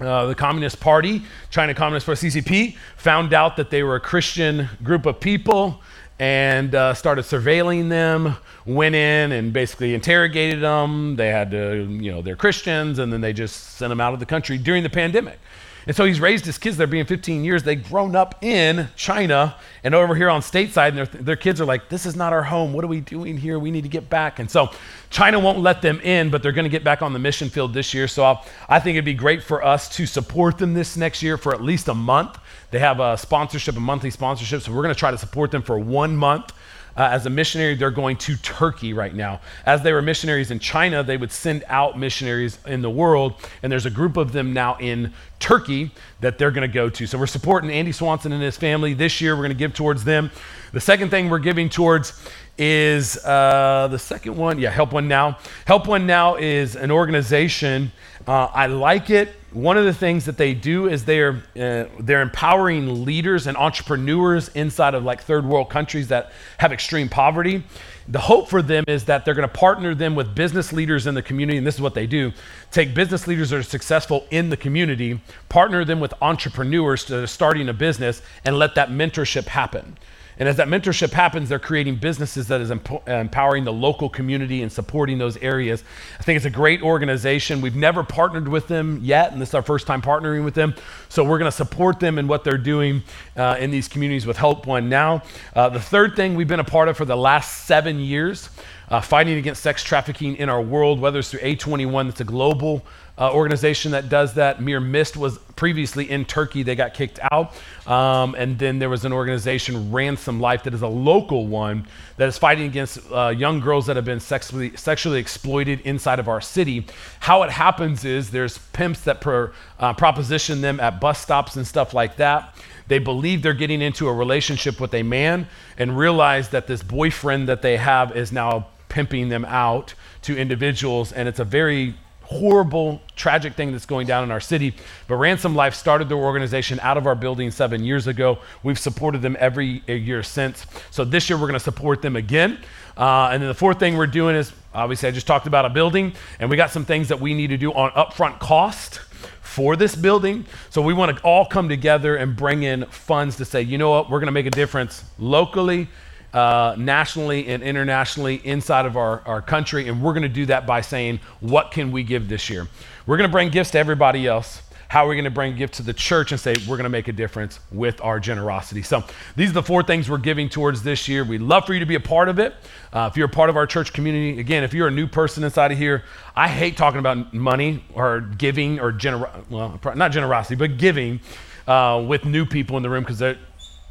Uh, 0.00 0.24
the 0.26 0.34
Communist 0.34 0.80
Party, 0.80 1.22
China 1.50 1.74
Communist 1.74 2.06
Party, 2.06 2.28
CCP, 2.28 2.76
found 2.96 3.34
out 3.34 3.56
that 3.58 3.68
they 3.68 3.82
were 3.82 3.96
a 3.96 4.00
Christian 4.00 4.66
group 4.82 5.04
of 5.04 5.20
people 5.20 5.82
and 6.20 6.74
uh, 6.74 6.92
started 6.92 7.24
surveilling 7.24 7.88
them. 7.88 8.36
Went 8.66 8.94
in 8.94 9.32
and 9.32 9.54
basically 9.54 9.94
interrogated 9.94 10.60
them. 10.60 11.16
They 11.16 11.28
had 11.28 11.50
to, 11.50 11.86
you 11.90 12.12
know, 12.12 12.20
they're 12.20 12.36
Christians, 12.36 12.98
and 12.98 13.10
then 13.10 13.22
they 13.22 13.32
just 13.32 13.78
sent 13.78 13.88
them 13.88 14.02
out 14.02 14.12
of 14.12 14.20
the 14.20 14.26
country 14.26 14.58
during 14.58 14.82
the 14.82 14.90
pandemic. 14.90 15.40
And 15.86 15.96
so 15.96 16.04
he's 16.04 16.20
raised 16.20 16.44
his 16.44 16.58
kids 16.58 16.76
there 16.76 16.86
being 16.86 17.06
15 17.06 17.44
years. 17.44 17.62
They've 17.62 17.82
grown 17.82 18.14
up 18.14 18.42
in 18.42 18.88
China 18.96 19.56
and 19.82 19.94
over 19.94 20.14
here 20.14 20.28
on 20.28 20.40
stateside, 20.40 20.88
and 20.88 20.98
their, 20.98 21.06
their 21.06 21.36
kids 21.36 21.60
are 21.60 21.64
like, 21.64 21.88
This 21.88 22.06
is 22.06 22.14
not 22.14 22.32
our 22.32 22.42
home. 22.42 22.72
What 22.72 22.84
are 22.84 22.88
we 22.88 23.00
doing 23.00 23.36
here? 23.36 23.58
We 23.58 23.70
need 23.70 23.82
to 23.82 23.88
get 23.88 24.10
back. 24.10 24.38
And 24.38 24.50
so 24.50 24.70
China 25.08 25.38
won't 25.38 25.60
let 25.60 25.82
them 25.82 26.00
in, 26.00 26.30
but 26.30 26.42
they're 26.42 26.52
going 26.52 26.64
to 26.64 26.70
get 26.70 26.84
back 26.84 27.02
on 27.02 27.12
the 27.12 27.18
mission 27.18 27.48
field 27.48 27.72
this 27.72 27.94
year. 27.94 28.06
So 28.08 28.22
I'll, 28.24 28.46
i 28.68 28.78
think 28.78 28.96
it'd 28.96 29.04
be 29.04 29.14
great 29.14 29.42
for 29.42 29.64
us 29.64 29.88
to 29.96 30.06
support 30.06 30.58
them 30.58 30.74
this 30.74 30.96
next 30.96 31.22
year 31.22 31.36
for 31.36 31.54
at 31.54 31.62
least 31.62 31.88
a 31.88 31.94
month. 31.94 32.38
They 32.70 32.78
have 32.78 33.00
a 33.00 33.16
sponsorship, 33.16 33.76
a 33.76 33.80
monthly 33.80 34.10
sponsorship. 34.10 34.62
So 34.62 34.72
we're 34.72 34.82
going 34.82 34.94
to 34.94 34.98
try 34.98 35.10
to 35.10 35.18
support 35.18 35.50
them 35.50 35.62
for 35.62 35.78
one 35.78 36.16
month 36.16 36.52
uh, 37.00 37.08
as 37.10 37.24
a 37.24 37.30
missionary, 37.30 37.74
they're 37.74 37.90
going 37.90 38.14
to 38.14 38.36
Turkey 38.36 38.92
right 38.92 39.14
now. 39.14 39.40
As 39.64 39.80
they 39.80 39.90
were 39.90 40.02
missionaries 40.02 40.50
in 40.50 40.58
China, 40.58 41.02
they 41.02 41.16
would 41.16 41.32
send 41.32 41.64
out 41.66 41.98
missionaries 41.98 42.58
in 42.66 42.82
the 42.82 42.90
world, 42.90 43.36
and 43.62 43.72
there's 43.72 43.86
a 43.86 43.90
group 43.90 44.18
of 44.18 44.32
them 44.32 44.52
now 44.52 44.76
in 44.80 45.10
Turkey 45.38 45.92
that 46.20 46.36
they're 46.36 46.50
going 46.50 46.68
to 46.68 46.74
go 46.74 46.90
to. 46.90 47.06
So 47.06 47.16
we're 47.16 47.26
supporting 47.26 47.70
Andy 47.70 47.92
Swanson 47.92 48.32
and 48.32 48.42
his 48.42 48.58
family 48.58 48.92
this 48.92 49.18
year. 49.18 49.34
We're 49.34 49.44
going 49.44 49.48
to 49.48 49.56
give 49.56 49.72
towards 49.72 50.04
them. 50.04 50.30
The 50.74 50.80
second 50.80 51.08
thing 51.08 51.30
we're 51.30 51.38
giving 51.38 51.70
towards 51.70 52.12
is 52.58 53.16
uh, 53.24 53.88
the 53.90 53.98
second 53.98 54.36
one. 54.36 54.58
Yeah, 54.58 54.68
Help 54.68 54.92
One 54.92 55.08
Now. 55.08 55.38
Help 55.64 55.88
One 55.88 56.06
Now 56.06 56.34
is 56.34 56.76
an 56.76 56.90
organization. 56.90 57.92
Uh, 58.26 58.48
I 58.52 58.66
like 58.66 59.08
it 59.08 59.39
one 59.52 59.76
of 59.76 59.84
the 59.84 59.92
things 59.92 60.26
that 60.26 60.36
they 60.36 60.54
do 60.54 60.88
is 60.88 61.04
they're 61.04 61.42
uh, 61.56 61.84
they're 61.98 62.22
empowering 62.22 63.04
leaders 63.04 63.46
and 63.46 63.56
entrepreneurs 63.56 64.48
inside 64.50 64.94
of 64.94 65.04
like 65.04 65.22
third 65.22 65.44
world 65.44 65.70
countries 65.70 66.08
that 66.08 66.32
have 66.58 66.72
extreme 66.72 67.08
poverty. 67.08 67.64
The 68.08 68.20
hope 68.20 68.48
for 68.48 68.62
them 68.62 68.84
is 68.86 69.04
that 69.04 69.24
they're 69.24 69.34
going 69.34 69.48
to 69.48 69.54
partner 69.54 69.94
them 69.94 70.14
with 70.14 70.34
business 70.34 70.72
leaders 70.72 71.06
in 71.06 71.14
the 71.14 71.22
community 71.22 71.58
and 71.58 71.66
this 71.66 71.74
is 71.74 71.80
what 71.80 71.94
they 71.94 72.06
do. 72.06 72.32
Take 72.70 72.94
business 72.94 73.26
leaders 73.26 73.50
that 73.50 73.56
are 73.56 73.62
successful 73.62 74.26
in 74.30 74.50
the 74.50 74.56
community 74.56 75.20
partner 75.48 75.84
them 75.84 76.00
with 76.00 76.14
entrepreneurs 76.22 77.04
that 77.06 77.22
are 77.22 77.26
starting 77.26 77.68
a 77.68 77.72
business 77.72 78.22
and 78.44 78.58
let 78.58 78.74
that 78.76 78.90
mentorship 78.90 79.46
happen 79.46 79.96
and 80.40 80.48
as 80.48 80.56
that 80.56 80.68
mentorship 80.68 81.10
happens, 81.10 81.50
they're 81.50 81.58
creating 81.58 81.96
businesses 81.96 82.48
that 82.48 82.62
is 82.62 82.70
emp- 82.70 83.06
empowering 83.06 83.64
the 83.64 83.72
local 83.74 84.08
community 84.08 84.62
and 84.62 84.72
supporting 84.72 85.18
those 85.18 85.36
areas. 85.36 85.84
I 86.18 86.22
think 86.22 86.38
it's 86.38 86.46
a 86.46 86.50
great 86.50 86.80
organization. 86.80 87.60
We've 87.60 87.76
never 87.76 88.02
partnered 88.02 88.48
with 88.48 88.66
them 88.66 89.00
yet, 89.02 89.32
and 89.32 89.42
this 89.42 89.50
is 89.50 89.54
our 89.54 89.60
first 89.60 89.86
time 89.86 90.00
partnering 90.00 90.42
with 90.42 90.54
them. 90.54 90.74
So 91.10 91.24
we're 91.24 91.38
going 91.38 91.50
to 91.50 91.56
support 91.56 92.00
them 92.00 92.18
in 92.18 92.26
what 92.26 92.42
they're 92.42 92.56
doing 92.56 93.02
uh, 93.36 93.58
in 93.60 93.70
these 93.70 93.86
communities 93.86 94.24
with 94.24 94.38
Help 94.38 94.66
One 94.66 94.88
Now. 94.88 95.22
Uh, 95.54 95.68
the 95.68 95.78
third 95.78 96.16
thing 96.16 96.34
we've 96.34 96.48
been 96.48 96.58
a 96.58 96.64
part 96.64 96.88
of 96.88 96.96
for 96.96 97.04
the 97.04 97.18
last 97.18 97.66
seven 97.66 98.00
years, 98.00 98.48
uh, 98.88 99.02
fighting 99.02 99.36
against 99.36 99.62
sex 99.62 99.84
trafficking 99.84 100.36
in 100.36 100.48
our 100.48 100.62
world, 100.62 101.00
whether 101.00 101.18
it's 101.18 101.32
through 101.32 101.40
A21, 101.40 102.06
that's 102.06 102.22
a 102.22 102.24
global 102.24 102.82
uh, 103.20 103.30
organization 103.32 103.92
that 103.92 104.08
does 104.08 104.34
that. 104.34 104.62
Mere 104.62 104.80
Mist 104.80 105.16
was 105.16 105.38
previously 105.54 106.10
in 106.10 106.24
Turkey. 106.24 106.62
They 106.62 106.74
got 106.74 106.94
kicked 106.94 107.20
out. 107.30 107.54
Um, 107.86 108.34
and 108.34 108.58
then 108.58 108.78
there 108.78 108.88
was 108.88 109.04
an 109.04 109.12
organization, 109.12 109.92
Ransom 109.92 110.40
Life, 110.40 110.62
that 110.64 110.72
is 110.72 110.80
a 110.80 110.88
local 110.88 111.46
one 111.46 111.86
that 112.16 112.28
is 112.28 112.38
fighting 112.38 112.64
against 112.64 112.98
uh, 113.12 113.28
young 113.28 113.60
girls 113.60 113.86
that 113.86 113.96
have 113.96 114.06
been 114.06 114.20
sexually, 114.20 114.74
sexually 114.74 115.20
exploited 115.20 115.80
inside 115.80 116.18
of 116.18 116.28
our 116.28 116.40
city. 116.40 116.86
How 117.20 117.42
it 117.42 117.50
happens 117.50 118.06
is 118.06 118.30
there's 118.30 118.56
pimps 118.58 119.02
that 119.02 119.24
uh, 119.26 119.92
proposition 119.92 120.62
them 120.62 120.80
at 120.80 120.98
bus 120.98 121.20
stops 121.20 121.56
and 121.56 121.66
stuff 121.66 121.92
like 121.92 122.16
that. 122.16 122.56
They 122.88 122.98
believe 122.98 123.42
they're 123.42 123.52
getting 123.52 123.82
into 123.82 124.08
a 124.08 124.12
relationship 124.12 124.80
with 124.80 124.94
a 124.94 125.02
man 125.02 125.46
and 125.78 125.96
realize 125.96 126.48
that 126.48 126.66
this 126.66 126.82
boyfriend 126.82 127.48
that 127.48 127.62
they 127.62 127.76
have 127.76 128.16
is 128.16 128.32
now 128.32 128.68
pimping 128.88 129.28
them 129.28 129.44
out 129.44 129.94
to 130.22 130.36
individuals, 130.36 131.12
and 131.12 131.28
it's 131.28 131.38
a 131.38 131.44
very 131.44 131.94
horrible, 132.30 133.02
tragic 133.16 133.54
thing 133.54 133.72
that's 133.72 133.86
going 133.86 134.06
down 134.06 134.22
in 134.22 134.30
our 134.30 134.40
city. 134.40 134.72
But 135.08 135.16
Ransom 135.16 135.56
Life 135.56 135.74
started 135.74 136.08
their 136.08 136.16
organization 136.16 136.78
out 136.80 136.96
of 136.96 137.06
our 137.06 137.16
building 137.16 137.50
seven 137.50 137.82
years 137.82 138.06
ago. 138.06 138.38
We've 138.62 138.78
supported 138.78 139.20
them 139.20 139.36
every 139.40 139.82
year 139.88 140.22
since. 140.22 140.64
So 140.92 141.04
this 141.04 141.28
year 141.28 141.36
we're 141.36 141.48
going 141.48 141.54
to 141.54 141.60
support 141.60 142.02
them 142.02 142.14
again. 142.14 142.58
Uh, 142.96 143.30
and 143.32 143.42
then 143.42 143.48
the 143.48 143.54
fourth 143.54 143.80
thing 143.80 143.96
we're 143.96 144.06
doing 144.06 144.36
is 144.36 144.52
obviously 144.72 145.08
I 145.08 145.12
just 145.12 145.26
talked 145.26 145.48
about 145.48 145.64
a 145.64 145.70
building, 145.70 146.12
and 146.38 146.48
we 146.48 146.56
got 146.56 146.70
some 146.70 146.84
things 146.84 147.08
that 147.08 147.20
we 147.20 147.34
need 147.34 147.48
to 147.48 147.56
do 147.56 147.72
on 147.72 147.90
upfront 147.92 148.38
cost 148.38 149.00
for 149.40 149.74
this 149.74 149.96
building. 149.96 150.46
So 150.70 150.80
we 150.80 150.94
want 150.94 151.16
to 151.16 151.22
all 151.24 151.44
come 151.44 151.68
together 151.68 152.14
and 152.14 152.36
bring 152.36 152.62
in 152.62 152.84
funds 152.86 153.36
to 153.38 153.44
say, 153.44 153.62
you 153.62 153.76
know 153.76 153.90
what, 153.90 154.08
we're 154.08 154.20
going 154.20 154.26
to 154.26 154.32
make 154.32 154.46
a 154.46 154.50
difference 154.50 155.02
locally 155.18 155.88
uh, 156.32 156.74
nationally 156.78 157.48
and 157.48 157.62
internationally 157.62 158.40
inside 158.44 158.86
of 158.86 158.96
our, 158.96 159.22
our 159.26 159.42
country. 159.42 159.88
And 159.88 160.02
we're 160.02 160.12
going 160.12 160.22
to 160.22 160.28
do 160.28 160.46
that 160.46 160.66
by 160.66 160.80
saying, 160.80 161.20
what 161.40 161.70
can 161.70 161.92
we 161.92 162.02
give 162.02 162.28
this 162.28 162.48
year? 162.48 162.68
We're 163.06 163.16
going 163.16 163.28
to 163.28 163.32
bring 163.32 163.50
gifts 163.50 163.72
to 163.72 163.78
everybody 163.78 164.26
else. 164.26 164.62
How 164.88 165.06
are 165.06 165.08
we 165.08 165.14
going 165.14 165.24
to 165.24 165.30
bring 165.30 165.54
gifts 165.54 165.76
to 165.76 165.84
the 165.84 165.92
church 165.92 166.32
and 166.32 166.40
say, 166.40 166.52
we're 166.68 166.76
going 166.76 166.82
to 166.82 166.88
make 166.88 167.06
a 167.06 167.12
difference 167.12 167.60
with 167.70 168.00
our 168.00 168.18
generosity? 168.18 168.82
So 168.82 169.04
these 169.36 169.50
are 169.50 169.52
the 169.52 169.62
four 169.62 169.84
things 169.84 170.10
we're 170.10 170.18
giving 170.18 170.48
towards 170.48 170.82
this 170.82 171.06
year. 171.06 171.22
We'd 171.22 171.42
love 171.42 171.64
for 171.64 171.74
you 171.74 171.78
to 171.78 171.86
be 171.86 171.94
a 171.94 172.00
part 172.00 172.28
of 172.28 172.40
it. 172.40 172.54
Uh, 172.92 173.08
if 173.08 173.16
you're 173.16 173.26
a 173.26 173.30
part 173.30 173.50
of 173.50 173.56
our 173.56 173.68
church 173.68 173.92
community, 173.92 174.40
again, 174.40 174.64
if 174.64 174.74
you're 174.74 174.88
a 174.88 174.90
new 174.90 175.06
person 175.06 175.44
inside 175.44 175.70
of 175.70 175.78
here, 175.78 176.02
I 176.34 176.48
hate 176.48 176.76
talking 176.76 176.98
about 176.98 177.32
money 177.32 177.84
or 177.94 178.20
giving 178.20 178.80
or 178.80 178.92
gener- 178.92 179.30
well, 179.48 179.78
not 179.94 180.10
generosity, 180.10 180.56
but 180.56 180.76
giving 180.76 181.20
uh, 181.68 182.04
with 182.04 182.24
new 182.24 182.44
people 182.44 182.76
in 182.76 182.82
the 182.82 182.90
room 182.90 183.04
because 183.04 183.22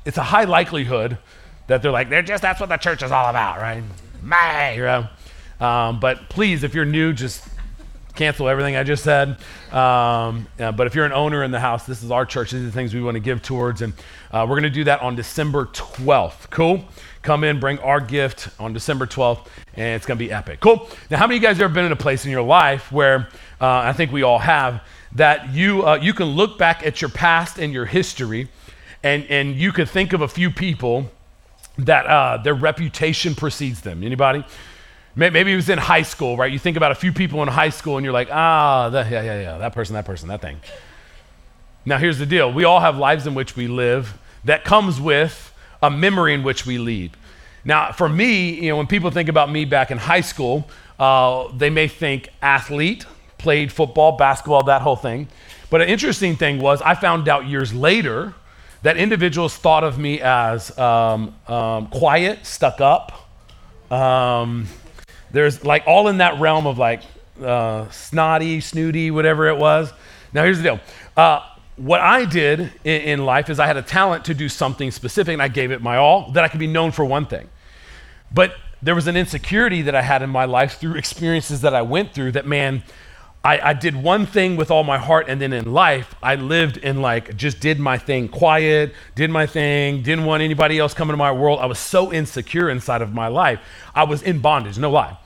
it's 0.04 0.18
a 0.18 0.24
high 0.24 0.44
likelihood 0.44 1.18
that 1.70 1.84
they're 1.84 1.92
like, 1.92 2.10
they're 2.10 2.24
just, 2.24 2.42
that's 2.42 2.60
what 2.60 2.68
the 2.68 2.78
church 2.78 3.04
is 3.04 3.12
all 3.12 3.30
about, 3.30 3.60
right? 3.60 3.84
You 4.76 4.82
know? 4.82 5.08
Um, 5.66 6.00
but 6.00 6.28
please, 6.30 6.64
if 6.64 6.74
you're 6.74 6.84
new, 6.86 7.14
just 7.14 7.48
cancel 8.16 8.50
everything 8.50 8.76
I 8.76 8.84
just 8.84 9.04
said. 9.04 9.38
Um, 9.72 10.48
yeah, 10.58 10.72
but 10.72 10.88
if 10.88 10.96
you're 10.96 11.06
an 11.06 11.14
owner 11.14 11.44
in 11.44 11.52
the 11.52 11.60
house, 11.60 11.86
this 11.86 12.02
is 12.04 12.10
our 12.10 12.26
church. 12.26 12.52
These 12.52 12.64
are 12.64 12.66
the 12.66 12.72
things 12.72 12.94
we 12.94 13.02
want 13.02 13.16
to 13.16 13.22
give 13.22 13.44
towards. 13.44 13.84
And 13.84 13.94
uh, 14.32 14.48
we're 14.50 14.56
going 14.56 14.64
to 14.64 14.70
do 14.72 14.84
that 14.86 15.02
on 15.02 15.16
December 15.16 15.66
12th. 15.68 16.50
Cool? 16.50 16.84
Come 17.22 17.44
in, 17.44 17.60
bring 17.60 17.78
our 17.80 18.00
gift 18.00 18.50
on 18.60 18.74
December 18.74 19.06
12th, 19.06 19.48
and 19.76 19.96
it's 19.96 20.08
going 20.08 20.18
to 20.18 20.26
be 20.26 20.32
epic. 20.32 20.62
Cool? 20.62 20.90
Now, 21.12 21.18
how 21.18 21.28
many 21.28 21.38
of 21.38 21.44
you 21.44 21.48
guys 21.48 21.58
have 21.58 21.66
ever 21.66 21.74
been 21.74 21.86
in 21.86 21.92
a 21.92 21.98
place 21.98 22.26
in 22.26 22.32
your 22.32 22.42
life 22.42 22.92
where 22.92 23.30
uh, 23.62 23.68
I 23.68 23.94
think 23.94 24.12
we 24.12 24.24
all 24.24 24.40
have 24.40 24.82
that 25.14 25.50
you, 25.54 25.86
uh, 25.86 25.96
you 25.96 26.14
can 26.14 26.28
look 26.28 26.58
back 26.58 26.86
at 26.86 27.02
your 27.02 27.10
past 27.10 27.60
and 27.60 27.72
your 27.72 27.86
history, 27.86 28.50
and, 29.04 29.24
and 29.26 29.56
you 29.56 29.72
could 29.72 29.88
think 29.88 30.14
of 30.14 30.22
a 30.22 30.28
few 30.28 30.50
people 30.50 31.12
that 31.86 32.06
uh, 32.06 32.38
their 32.38 32.54
reputation 32.54 33.36
precedes 33.36 33.82
them. 33.82 34.04
Anybody? 34.04 34.44
Maybe 35.16 35.52
it 35.52 35.56
was 35.56 35.70
in 35.70 35.78
high 35.78 36.04
school, 36.04 36.38
right? 36.38 36.52
You 36.52 36.60
think 36.60 36.78
about 36.78 36.92
a 36.92 36.96
few 36.96 37.12
people 37.12 37.42
in 37.42 37.48
high 37.50 37.70
school 37.70 37.98
and 37.98 38.04
you're 38.06 38.14
like, 38.14 38.30
ah, 38.32 38.90
that, 38.90 39.12
yeah, 39.12 39.22
yeah, 39.22 39.42
yeah, 39.42 39.58
that 39.58 39.74
person, 39.74 39.96
that 39.96 40.06
person, 40.06 40.30
that 40.30 40.42
thing. 40.42 40.62
Now, 41.86 41.98
here's 41.98 42.20
the 42.20 42.26
deal 42.26 42.52
we 42.54 42.64
all 42.64 42.80
have 42.80 42.98
lives 42.98 43.28
in 43.28 43.34
which 43.34 43.56
we 43.56 43.68
live 43.68 44.18
that 44.46 44.64
comes 44.64 45.02
with 45.02 45.54
a 45.82 45.90
memory 45.90 46.34
in 46.34 46.44
which 46.44 46.66
we 46.66 46.78
lead. 46.78 47.18
Now, 47.66 47.92
for 47.92 48.08
me, 48.08 48.52
you 48.52 48.70
know, 48.70 48.78
when 48.78 48.88
people 48.88 49.12
think 49.12 49.30
about 49.30 49.52
me 49.52 49.66
back 49.66 49.92
in 49.92 49.98
high 49.98 50.22
school, 50.22 50.70
uh, 51.00 51.52
they 51.58 51.70
may 51.70 51.88
think 51.88 52.30
athlete, 52.42 53.06
played 53.38 53.72
football, 53.72 54.14
basketball, 54.14 54.64
that 54.64 54.82
whole 54.82 54.96
thing. 54.96 55.28
But 55.70 55.82
an 55.82 55.90
interesting 55.90 56.36
thing 56.36 56.60
was, 56.60 56.82
I 56.82 56.96
found 56.96 57.28
out 57.28 57.48
years 57.48 57.74
later 57.74 58.34
that 58.82 58.98
individuals 58.98 59.56
thought 59.56 59.84
of 59.84 59.98
me 59.98 60.22
as 60.22 60.78
um, 60.78 61.36
um, 61.48 61.88
quiet, 61.88 62.46
stuck 62.46 62.80
up. 62.82 63.30
Um, 63.92 64.68
there's 65.32 65.64
like 65.66 65.84
all 65.86 66.08
in 66.08 66.18
that 66.18 66.40
realm 66.40 66.66
of 66.66 66.78
like 66.78 67.02
uh, 67.44 67.90
snotty, 67.90 68.62
snooty, 68.62 69.12
whatever 69.12 69.48
it 69.48 69.58
was. 69.58 69.92
Now, 70.34 70.44
here's 70.44 70.58
the 70.58 70.64
deal. 70.64 70.80
Uh, 71.18 71.46
what 71.76 72.02
I 72.02 72.26
did 72.26 72.72
in, 72.84 73.02
in, 73.02 73.26
life 73.26 73.50
is 73.50 73.60
I 73.60 73.66
had 73.66 73.78
a 73.78 73.82
talent 73.82 74.26
to 74.26 74.34
do 74.34 74.50
something 74.50 74.92
specific 74.92 75.34
and 75.34 75.42
I 75.42 75.48
gave 75.48 75.72
it 75.72 75.82
my 75.82 75.98
all, 75.98 76.32
that 76.32 76.44
I 76.44 76.48
could 76.48 76.60
be 76.60 76.68
known 76.68 76.92
for 76.92 77.06
one 77.06 77.26
thing. 77.26 77.50
But 78.32 78.54
there 78.82 78.96
was 78.96 79.08
an 79.08 79.18
insecurity 79.18 79.82
that 79.84 79.96
I 79.96 80.02
had 80.02 80.22
in 80.22 80.30
my 80.30 80.46
life 80.46 80.78
through 80.80 80.96
experiences 80.96 81.62
that 81.62 81.74
I 81.74 81.82
went 81.82 82.14
through 82.14 82.34
that, 82.34 82.46
man, 82.46 82.84
I, 83.44 83.70
I, 83.70 83.74
did 83.74 83.96
one 83.96 84.26
thing 84.26 84.58
with 84.58 84.70
all 84.70 84.84
my 84.84 84.98
heart, 84.98 85.28
and 85.30 85.40
then 85.40 85.54
in 85.54 85.72
life, 85.72 86.14
I 86.22 86.36
lived 86.36 86.76
in 86.76 87.02
like 87.02 87.38
just 87.38 87.62
did 87.62 87.80
my 87.80 87.98
thing 87.98 88.28
quiet, 88.28 88.94
did 89.16 89.30
my 89.30 89.46
thing, 89.46 90.02
didn't 90.02 90.26
want 90.26 90.44
anybody 90.44 90.78
else 90.78 90.94
coming 90.94 91.14
to 91.14 91.18
my 91.18 91.32
world. 91.32 91.60
I 91.60 91.66
was 91.66 91.80
so 91.80 92.12
insecure 92.12 92.70
inside 92.70 93.02
of 93.02 93.14
my 93.14 93.28
life. 93.28 93.62
I 93.96 94.04
was 94.04 94.24
in 94.24 94.40
bondage, 94.40 94.78
no 94.78 94.92
lie, 94.92 95.18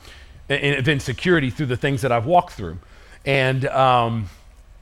of 0.48 0.88
insecurity 0.88 1.50
through 1.50 1.66
the 1.68 1.78
things 1.78 2.02
that 2.02 2.12
I've 2.12 2.28
walked 2.28 2.54
through. 2.54 2.78
And 3.26 3.66
um, 3.66 4.30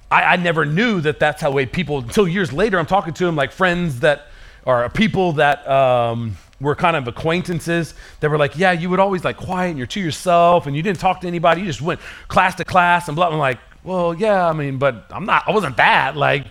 I, 0.10 0.24
I, 0.24 0.36
never 0.36 0.66
knew 0.66 1.00
that 1.02 1.20
that's 1.20 1.42
how 1.42 1.52
way 1.52 1.66
people, 1.66 2.00
until 2.00 2.28
years 2.28 2.52
later, 2.52 2.80
I'm 2.80 2.86
talking 2.86 3.14
to 3.14 3.26
them 3.26 3.38
like 3.38 3.54
friends 3.54 4.02
that 4.02 4.28
are 4.66 4.90
people 4.90 5.34
that 5.34 5.66
um, 5.70 6.36
were 6.62 6.76
kind 6.76 6.96
of 6.96 7.08
acquaintances 7.08 7.94
that 8.20 8.30
were 8.30 8.38
like, 8.38 8.58
yeah, 8.58 8.72
you 8.72 8.90
would 8.90 9.00
always 9.00 9.26
like 9.26 9.38
quiet 9.38 9.70
and 9.70 9.78
you're 9.78 9.88
to 9.88 10.00
yourself 10.00 10.68
and 10.68 10.76
you 10.76 10.82
didn't 10.82 11.00
talk 11.00 11.22
to 11.22 11.28
anybody. 11.28 11.62
You 11.62 11.68
just 11.68 11.82
went 11.82 12.00
class 12.28 12.56
to 12.56 12.64
class 12.64 13.08
and 13.08 13.16
blah. 13.16 13.30
I'm 13.30 13.38
like, 13.38 13.60
well, 13.84 14.14
yeah, 14.14 14.48
I 14.48 14.54
mean, 14.54 14.78
but 14.78 15.06
I'm 15.10 15.26
not, 15.26 15.44
I 15.48 15.52
wasn't 15.52 15.78
that. 15.78 16.16
Like, 16.16 16.46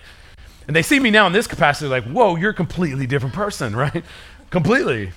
and 0.66 0.76
they 0.76 0.82
see 0.82 1.00
me 1.00 1.10
now 1.10 1.26
in 1.26 1.32
this 1.32 1.46
capacity, 1.46 1.88
like, 1.88 2.04
whoa, 2.04 2.36
you're 2.36 2.50
a 2.50 2.54
completely 2.54 3.06
different 3.06 3.34
person, 3.34 3.74
right? 3.76 4.04
completely. 4.50 5.12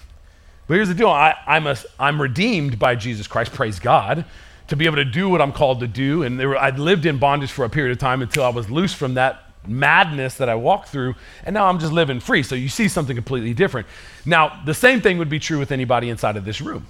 But 0.67 0.75
here's 0.75 0.87
the 0.87 0.93
deal 0.93 1.09
I, 1.09 1.35
I'm, 1.45 1.67
a, 1.67 1.75
I'm 1.99 2.21
redeemed 2.21 2.79
by 2.79 2.95
Jesus 2.95 3.27
Christ, 3.27 3.51
praise 3.51 3.79
God, 3.79 4.25
to 4.67 4.75
be 4.75 4.85
able 4.85 4.95
to 4.97 5.05
do 5.05 5.27
what 5.27 5.41
I'm 5.41 5.51
called 5.51 5.81
to 5.81 5.87
do. 5.87 6.23
And 6.23 6.37
were, 6.37 6.57
I'd 6.57 6.79
lived 6.79 7.05
in 7.05 7.17
bondage 7.17 7.51
for 7.51 7.65
a 7.65 7.69
period 7.69 7.91
of 7.91 7.97
time 7.97 8.21
until 8.21 8.43
I 8.43 8.49
was 8.49 8.69
loose 8.69 8.93
from 8.93 9.15
that 9.15 9.52
madness 9.67 10.35
that 10.35 10.49
I 10.49 10.55
walked 10.55 10.89
through, 10.89 11.15
and 11.45 11.53
now 11.53 11.67
I'm 11.67 11.79
just 11.79 11.93
living 11.93 12.19
free. 12.19 12.43
So 12.43 12.55
you 12.55 12.69
see 12.69 12.87
something 12.87 13.15
completely 13.15 13.53
different. 13.53 13.87
Now, 14.25 14.61
the 14.65 14.73
same 14.73 15.01
thing 15.01 15.17
would 15.17 15.29
be 15.29 15.39
true 15.39 15.59
with 15.59 15.71
anybody 15.71 16.09
inside 16.09 16.37
of 16.37 16.45
this 16.45 16.61
room. 16.61 16.87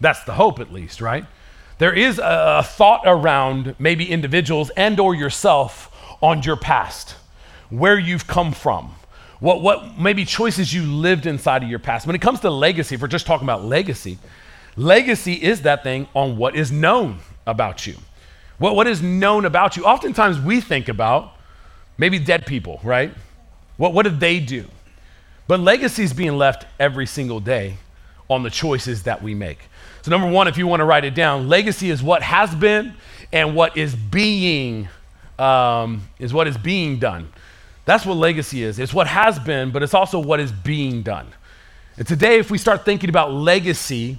That's 0.00 0.24
the 0.24 0.34
hope, 0.34 0.58
at 0.58 0.72
least, 0.72 1.00
right? 1.00 1.24
There 1.78 1.92
is 1.92 2.18
a, 2.18 2.62
thought 2.64 3.02
around 3.06 3.74
maybe 3.78 4.10
individuals 4.10 4.70
and 4.76 4.98
or 5.00 5.14
yourself 5.14 5.90
on 6.20 6.42
your 6.42 6.56
past, 6.56 7.16
where 7.70 7.98
you've 7.98 8.26
come 8.26 8.52
from, 8.52 8.94
what, 9.40 9.60
what 9.60 9.98
maybe 9.98 10.24
choices 10.24 10.72
you 10.72 10.82
lived 10.82 11.26
inside 11.26 11.62
of 11.62 11.68
your 11.68 11.78
past. 11.78 12.06
When 12.06 12.14
it 12.14 12.22
comes 12.22 12.40
to 12.40 12.50
legacy, 12.50 12.94
if 12.94 13.00
we're 13.00 13.08
just 13.08 13.26
talking 13.26 13.44
about 13.44 13.64
legacy, 13.64 14.18
legacy 14.76 15.34
is 15.34 15.62
that 15.62 15.82
thing 15.82 16.06
on 16.14 16.36
what 16.36 16.54
is 16.54 16.70
known 16.70 17.18
about 17.46 17.86
you. 17.86 17.96
What, 18.58 18.76
what 18.76 18.86
is 18.86 19.02
known 19.02 19.44
about 19.44 19.76
you? 19.76 19.84
Oftentimes 19.84 20.38
we 20.38 20.60
think 20.60 20.88
about 20.88 21.32
Maybe 21.98 22.18
dead 22.18 22.46
people, 22.46 22.80
right? 22.82 23.12
What, 23.76 23.94
what 23.94 24.04
did 24.04 24.20
they 24.20 24.40
do? 24.40 24.66
But 25.46 25.60
legacy 25.60 26.04
is 26.04 26.12
being 26.12 26.36
left 26.36 26.66
every 26.78 27.06
single 27.06 27.40
day 27.40 27.76
on 28.30 28.42
the 28.42 28.50
choices 28.50 29.02
that 29.04 29.22
we 29.22 29.34
make. 29.34 29.58
So, 30.02 30.10
number 30.10 30.30
one, 30.30 30.48
if 30.48 30.56
you 30.56 30.66
want 30.66 30.80
to 30.80 30.84
write 30.84 31.04
it 31.04 31.14
down, 31.14 31.48
legacy 31.48 31.90
is 31.90 32.02
what 32.02 32.22
has 32.22 32.54
been 32.54 32.94
and 33.32 33.54
what 33.54 33.76
is 33.76 33.94
being 33.94 34.88
um, 35.38 36.08
is 36.18 36.32
what 36.32 36.46
is 36.46 36.56
being 36.56 36.98
done. 36.98 37.32
That's 37.84 38.06
what 38.06 38.16
legacy 38.16 38.62
is. 38.62 38.78
It's 38.78 38.94
what 38.94 39.08
has 39.08 39.38
been, 39.38 39.70
but 39.72 39.82
it's 39.82 39.94
also 39.94 40.20
what 40.20 40.38
is 40.40 40.52
being 40.52 41.02
done. 41.02 41.26
And 41.96 42.06
today, 42.06 42.38
if 42.38 42.50
we 42.50 42.58
start 42.58 42.84
thinking 42.84 43.10
about 43.10 43.32
legacy, 43.32 44.18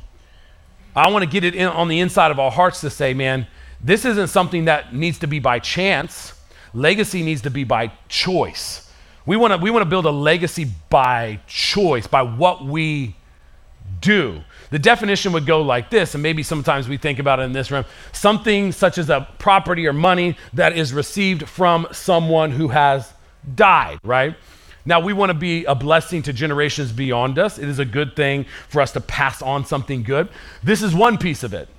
I 0.96 1.10
want 1.10 1.24
to 1.24 1.30
get 1.30 1.44
it 1.44 1.60
on 1.60 1.88
the 1.88 2.00
inside 2.00 2.32
of 2.32 2.40
our 2.40 2.52
hearts 2.52 2.82
to 2.82 2.90
say, 2.90 3.14
man, 3.14 3.48
this 3.82 4.06
isn't 4.06 4.28
something 4.28 4.66
that 4.66 4.94
needs 4.94 5.20
to 5.20 5.28
be 5.28 5.40
by 5.40 5.60
chance. 5.60 6.34
Legacy 6.74 7.24
needs 7.24 7.42
to 7.44 7.50
be 7.50 7.64
by 7.64 7.92
choice. 8.10 8.92
We 9.26 9.38
want 9.38 9.54
to 9.54 9.58
we 9.58 9.72
want 9.72 9.84
to 9.84 9.90
build 9.90 10.06
a 10.06 10.12
legacy 10.12 10.68
by 10.90 11.40
choice, 11.48 12.08
by 12.08 12.24
what 12.24 12.66
we 12.66 13.16
do. 14.02 14.42
The 14.70 14.80
definition 14.80 15.34
would 15.34 15.46
go 15.46 15.62
like 15.62 15.90
this, 15.90 16.16
and 16.16 16.24
maybe 16.24 16.44
sometimes 16.44 16.90
we 16.90 16.98
think 16.98 17.20
about 17.20 17.40
it 17.40 17.44
in 17.44 17.54
this 17.54 17.72
room 17.72 17.86
something 18.12 18.72
such 18.72 18.98
as 18.98 19.10
a 19.10 19.28
property 19.38 19.88
or 19.88 19.94
money 19.94 20.36
that 20.54 20.78
is 20.78 20.94
received 20.94 21.48
from 21.48 21.88
someone 21.92 22.52
who 22.52 22.70
has 22.70 23.14
died, 23.56 24.00
right? 24.04 24.36
Now, 24.86 25.00
we 25.00 25.14
want 25.14 25.30
to 25.30 25.34
be 25.34 25.64
a 25.64 25.76
blessing 25.76 26.24
to 26.24 26.34
generations 26.34 26.92
beyond 26.92 27.40
us. 27.40 27.58
It 27.58 27.70
is 27.70 27.80
a 27.80 27.86
good 27.86 28.16
thing 28.18 28.46
for 28.68 28.82
us 28.82 28.92
to 28.94 29.02
pass 29.02 29.42
on 29.42 29.66
something 29.66 30.04
good. 30.04 30.28
This 30.62 30.82
is 30.82 30.94
one 30.94 31.18
piece 31.18 31.44
of 31.44 31.54
it. 31.54 31.70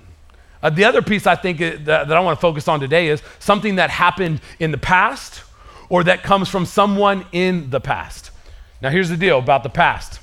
Uh, 0.65 0.69
the 0.71 0.83
other 0.83 1.03
piece 1.03 1.27
I 1.27 1.35
think 1.35 1.59
that, 1.59 1.85
that 1.85 2.11
I 2.11 2.19
want 2.21 2.39
to 2.39 2.41
focus 2.41 2.67
on 2.67 2.79
today 2.79 3.09
is 3.09 3.21
something 3.37 3.75
that 3.75 3.91
happened 3.91 4.41
in 4.57 4.71
the 4.71 4.79
past 4.79 5.43
or 5.89 6.03
that 6.05 6.23
comes 6.23 6.49
from 6.49 6.65
someone 6.65 7.23
in 7.31 7.69
the 7.69 7.79
past. 7.79 8.31
Now, 8.81 8.89
here's 8.89 9.09
the 9.09 9.15
deal 9.15 9.37
about 9.37 9.61
the 9.61 9.69
past 9.69 10.19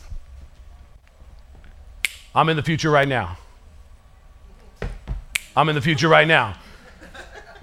I'm 2.34 2.48
in 2.48 2.56
the 2.56 2.62
future 2.64 2.90
right 2.90 3.06
now. 3.06 3.38
I'm 5.54 5.68
in 5.68 5.76
the 5.76 5.80
future 5.80 6.08
right 6.08 6.26
now. 6.26 6.56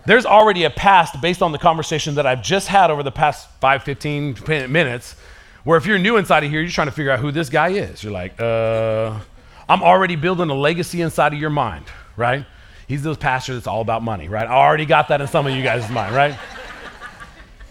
There's 0.05 0.25
already 0.25 0.63
a 0.63 0.69
past 0.69 1.19
based 1.19 1.41
on 1.41 1.51
the 1.51 1.57
conversation 1.57 2.15
that 2.15 2.25
I've 2.25 2.41
just 2.41 2.69
had 2.69 2.91
over 2.91 3.03
the 3.03 3.11
past 3.11 3.49
5, 3.59 3.83
15 3.83 4.37
minutes, 4.71 5.17
where 5.65 5.77
if 5.77 5.85
you're 5.85 5.99
new 5.99 6.15
inside 6.15 6.45
of 6.45 6.49
here, 6.49 6.61
you're 6.61 6.71
trying 6.71 6.87
to 6.87 6.93
figure 6.93 7.11
out 7.11 7.19
who 7.19 7.33
this 7.33 7.49
guy 7.49 7.71
is. 7.71 8.01
You're 8.05 8.13
like, 8.13 8.39
uh, 8.39 9.19
I'm 9.67 9.83
already 9.83 10.15
building 10.15 10.49
a 10.49 10.55
legacy 10.55 11.01
inside 11.01 11.33
of 11.33 11.39
your 11.41 11.49
mind, 11.49 11.83
right? 12.15 12.45
He's 12.89 13.03
those 13.03 13.17
pastors 13.17 13.55
that's 13.55 13.67
all 13.67 13.81
about 13.81 14.01
money, 14.01 14.27
right? 14.27 14.47
I 14.47 14.51
already 14.51 14.87
got 14.87 15.09
that 15.09 15.21
in 15.21 15.27
some 15.27 15.45
of 15.45 15.55
you 15.55 15.61
guys' 15.61 15.87
mind, 15.91 16.15
right? 16.15 16.35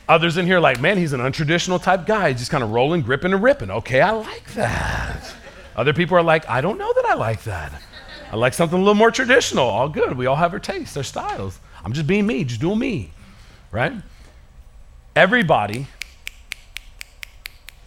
Others 0.09 0.37
in 0.37 0.47
here 0.47 0.61
like, 0.61 0.81
man, 0.81 0.97
he's 0.97 1.13
an 1.13 1.21
untraditional 1.21 1.83
type 1.83 2.07
guy, 2.07 2.31
He's 2.31 2.39
just 2.39 2.53
kind 2.53 2.63
of 2.63 2.71
rolling, 2.71 3.03
gripping, 3.03 3.33
and 3.33 3.43
ripping. 3.43 3.69
Okay, 3.69 4.01
I 4.01 4.13
like 4.13 4.55
that. 4.55 5.35
Other 5.75 5.93
people 5.93 6.17
are 6.17 6.23
like, 6.23 6.49
I 6.49 6.61
don't 6.61 6.79
know 6.79 6.93
that 6.95 7.05
I 7.05 7.15
like 7.15 7.43
that. 7.43 7.73
I 8.31 8.37
like 8.37 8.55
something 8.55 8.79
a 8.79 8.81
little 8.81 8.95
more 8.95 9.11
traditional. 9.11 9.65
All 9.65 9.89
good. 9.89 10.17
We 10.17 10.27
all 10.27 10.37
have 10.37 10.53
our 10.53 10.61
tastes, 10.61 10.97
our 10.97 11.03
styles. 11.03 11.59
I'm 11.85 11.93
just 11.93 12.07
being 12.07 12.25
me, 12.25 12.45
just 12.45 12.61
doing 12.61 12.79
me, 12.79 13.11
right? 13.73 13.95
Everybody, 15.17 15.89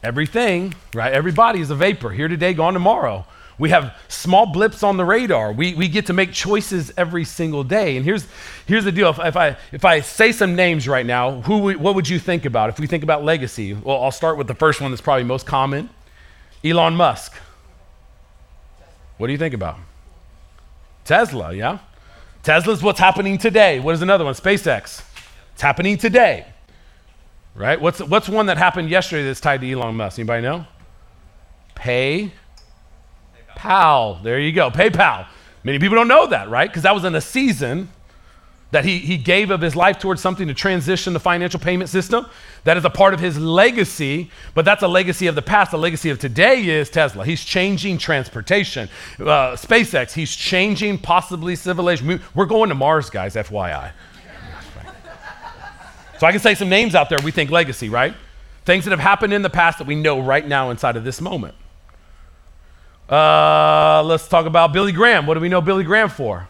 everything, 0.03 0.73
right? 0.93 1.13
Everybody 1.13 1.61
is 1.61 1.69
a 1.69 1.75
vapor. 1.75 2.09
Here 2.09 2.27
today, 2.27 2.53
gone 2.53 2.73
tomorrow. 2.73 3.25
We 3.61 3.69
have 3.69 3.95
small 4.07 4.47
blips 4.47 4.81
on 4.81 4.97
the 4.97 5.05
radar. 5.05 5.51
We, 5.51 5.75
we 5.75 5.87
get 5.87 6.07
to 6.07 6.13
make 6.13 6.31
choices 6.31 6.91
every 6.97 7.23
single 7.23 7.63
day. 7.63 7.95
And 7.95 8.03
here's, 8.03 8.25
here's 8.65 8.85
the 8.85 8.91
deal. 8.91 9.07
If, 9.09 9.19
if, 9.19 9.37
I, 9.37 9.55
if 9.71 9.85
I 9.85 9.99
say 9.99 10.31
some 10.31 10.55
names 10.55 10.87
right 10.87 11.05
now, 11.05 11.41
who, 11.41 11.77
what 11.77 11.93
would 11.93 12.09
you 12.09 12.17
think 12.17 12.45
about? 12.45 12.71
If 12.71 12.79
we 12.79 12.87
think 12.87 13.03
about 13.03 13.23
legacy, 13.23 13.75
well, 13.75 14.01
I'll 14.01 14.11
start 14.11 14.39
with 14.39 14.47
the 14.47 14.55
first 14.55 14.81
one 14.81 14.89
that's 14.89 14.99
probably 14.99 15.25
most 15.25 15.45
common 15.45 15.91
Elon 16.63 16.95
Musk. 16.95 17.35
What 19.19 19.27
do 19.27 19.33
you 19.33 19.37
think 19.37 19.53
about? 19.53 19.77
Tesla, 21.05 21.53
yeah? 21.53 21.77
Tesla's 22.41 22.81
what's 22.81 22.99
happening 22.99 23.37
today. 23.37 23.79
What 23.79 23.93
is 23.93 24.01
another 24.01 24.25
one? 24.25 24.33
SpaceX. 24.33 25.03
It's 25.53 25.61
happening 25.61 25.99
today. 25.99 26.47
Right? 27.53 27.79
What's, 27.79 28.01
what's 28.01 28.27
one 28.27 28.47
that 28.47 28.57
happened 28.57 28.89
yesterday 28.89 29.23
that's 29.23 29.39
tied 29.39 29.61
to 29.61 29.71
Elon 29.71 29.97
Musk? 29.97 30.17
Anybody 30.17 30.41
know? 30.41 30.65
Pay 31.75 32.31
Pal. 33.55 34.15
There 34.23 34.39
you 34.39 34.51
go. 34.51 34.69
PayPal. 34.69 35.27
Many 35.63 35.79
people 35.79 35.95
don't 35.95 36.07
know 36.07 36.27
that, 36.27 36.49
right? 36.49 36.69
Because 36.69 36.83
that 36.83 36.93
was 36.93 37.05
in 37.05 37.13
a 37.15 37.21
season 37.21 37.89
that 38.71 38.85
he, 38.85 38.99
he 38.99 39.17
gave 39.17 39.51
of 39.51 39.61
his 39.61 39.75
life 39.75 39.99
towards 39.99 40.21
something 40.21 40.47
to 40.47 40.53
transition 40.53 41.13
the 41.13 41.19
financial 41.19 41.59
payment 41.59 41.89
system. 41.89 42.25
That 42.63 42.77
is 42.77 42.85
a 42.85 42.89
part 42.89 43.13
of 43.13 43.19
his 43.19 43.37
legacy, 43.37 44.31
but 44.55 44.65
that's 44.65 44.81
a 44.81 44.87
legacy 44.87 45.27
of 45.27 45.35
the 45.35 45.41
past. 45.41 45.71
The 45.71 45.77
legacy 45.77 46.09
of 46.09 46.19
today 46.19 46.65
is 46.65 46.89
Tesla. 46.89 47.25
He's 47.25 47.43
changing 47.43 47.97
transportation. 47.97 48.89
Uh, 49.19 49.55
SpaceX, 49.55 50.13
he's 50.13 50.33
changing 50.33 50.99
possibly 50.99 51.55
civilization. 51.55 52.21
We're 52.33 52.45
going 52.45 52.69
to 52.69 52.75
Mars, 52.75 53.09
guys, 53.09 53.35
FYI. 53.35 53.91
so 56.17 56.27
I 56.27 56.31
can 56.31 56.39
say 56.39 56.55
some 56.55 56.69
names 56.69 56.95
out 56.95 57.09
there 57.09 57.19
we 57.23 57.31
think 57.31 57.51
legacy, 57.51 57.89
right? 57.89 58.15
Things 58.63 58.85
that 58.85 58.91
have 58.91 58.99
happened 58.99 59.33
in 59.33 59.41
the 59.41 59.49
past 59.49 59.79
that 59.79 59.87
we 59.87 59.95
know 59.95 60.21
right 60.21 60.47
now 60.47 60.69
inside 60.69 60.95
of 60.95 61.03
this 61.03 61.19
moment. 61.19 61.55
Uh, 63.11 64.01
let's 64.05 64.27
talk 64.29 64.45
about 64.45 64.71
Billy 64.71 64.93
Graham. 64.93 65.25
What 65.25 65.33
do 65.33 65.41
we 65.41 65.49
know 65.49 65.59
Billy 65.59 65.83
Graham 65.83 66.07
for? 66.07 66.47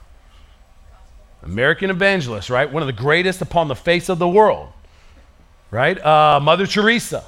American 1.42 1.90
evangelist, 1.90 2.52
right? 2.52 2.72
One 2.72 2.84
of 2.84 2.88
the 2.88 2.94
greatest 2.94 3.42
upon 3.42 3.68
the 3.68 3.76
face 3.76 4.10
of 4.10 4.20
the 4.20 4.28
world, 4.28 4.70
right? 5.72 6.00
Uh, 6.00 6.40
Mother 6.40 6.68
Teresa, 6.68 7.24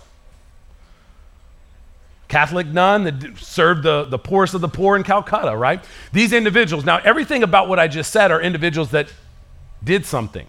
Catholic 2.28 2.68
nun 2.68 3.06
that 3.06 3.38
served 3.40 3.82
the, 3.82 4.04
the 4.04 4.20
poorest 4.20 4.54
of 4.54 4.62
the 4.62 4.68
poor 4.68 4.96
in 4.96 5.04
Calcutta, 5.04 5.58
right? 5.58 5.84
These 6.12 6.32
individuals, 6.32 6.86
now 6.86 6.98
everything 6.98 7.42
about 7.42 7.68
what 7.68 7.80
I 7.80 7.88
just 7.88 8.12
said 8.12 8.30
are 8.30 8.40
individuals 8.40 8.92
that 8.92 9.12
did 9.84 10.06
something, 10.06 10.46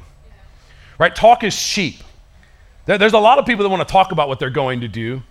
right? 0.98 1.14
Talk 1.14 1.42
is 1.42 1.58
cheap. 1.58 2.04
There, 2.84 2.98
there's 2.98 3.14
a 3.14 3.18
lot 3.18 3.38
of 3.38 3.46
people 3.46 3.62
that 3.62 3.70
want 3.70 3.86
to 3.86 3.90
talk 3.90 4.12
about 4.12 4.28
what 4.28 4.38
they're 4.38 4.50
going 4.50 4.82
to 4.82 4.88
do, 4.88 5.22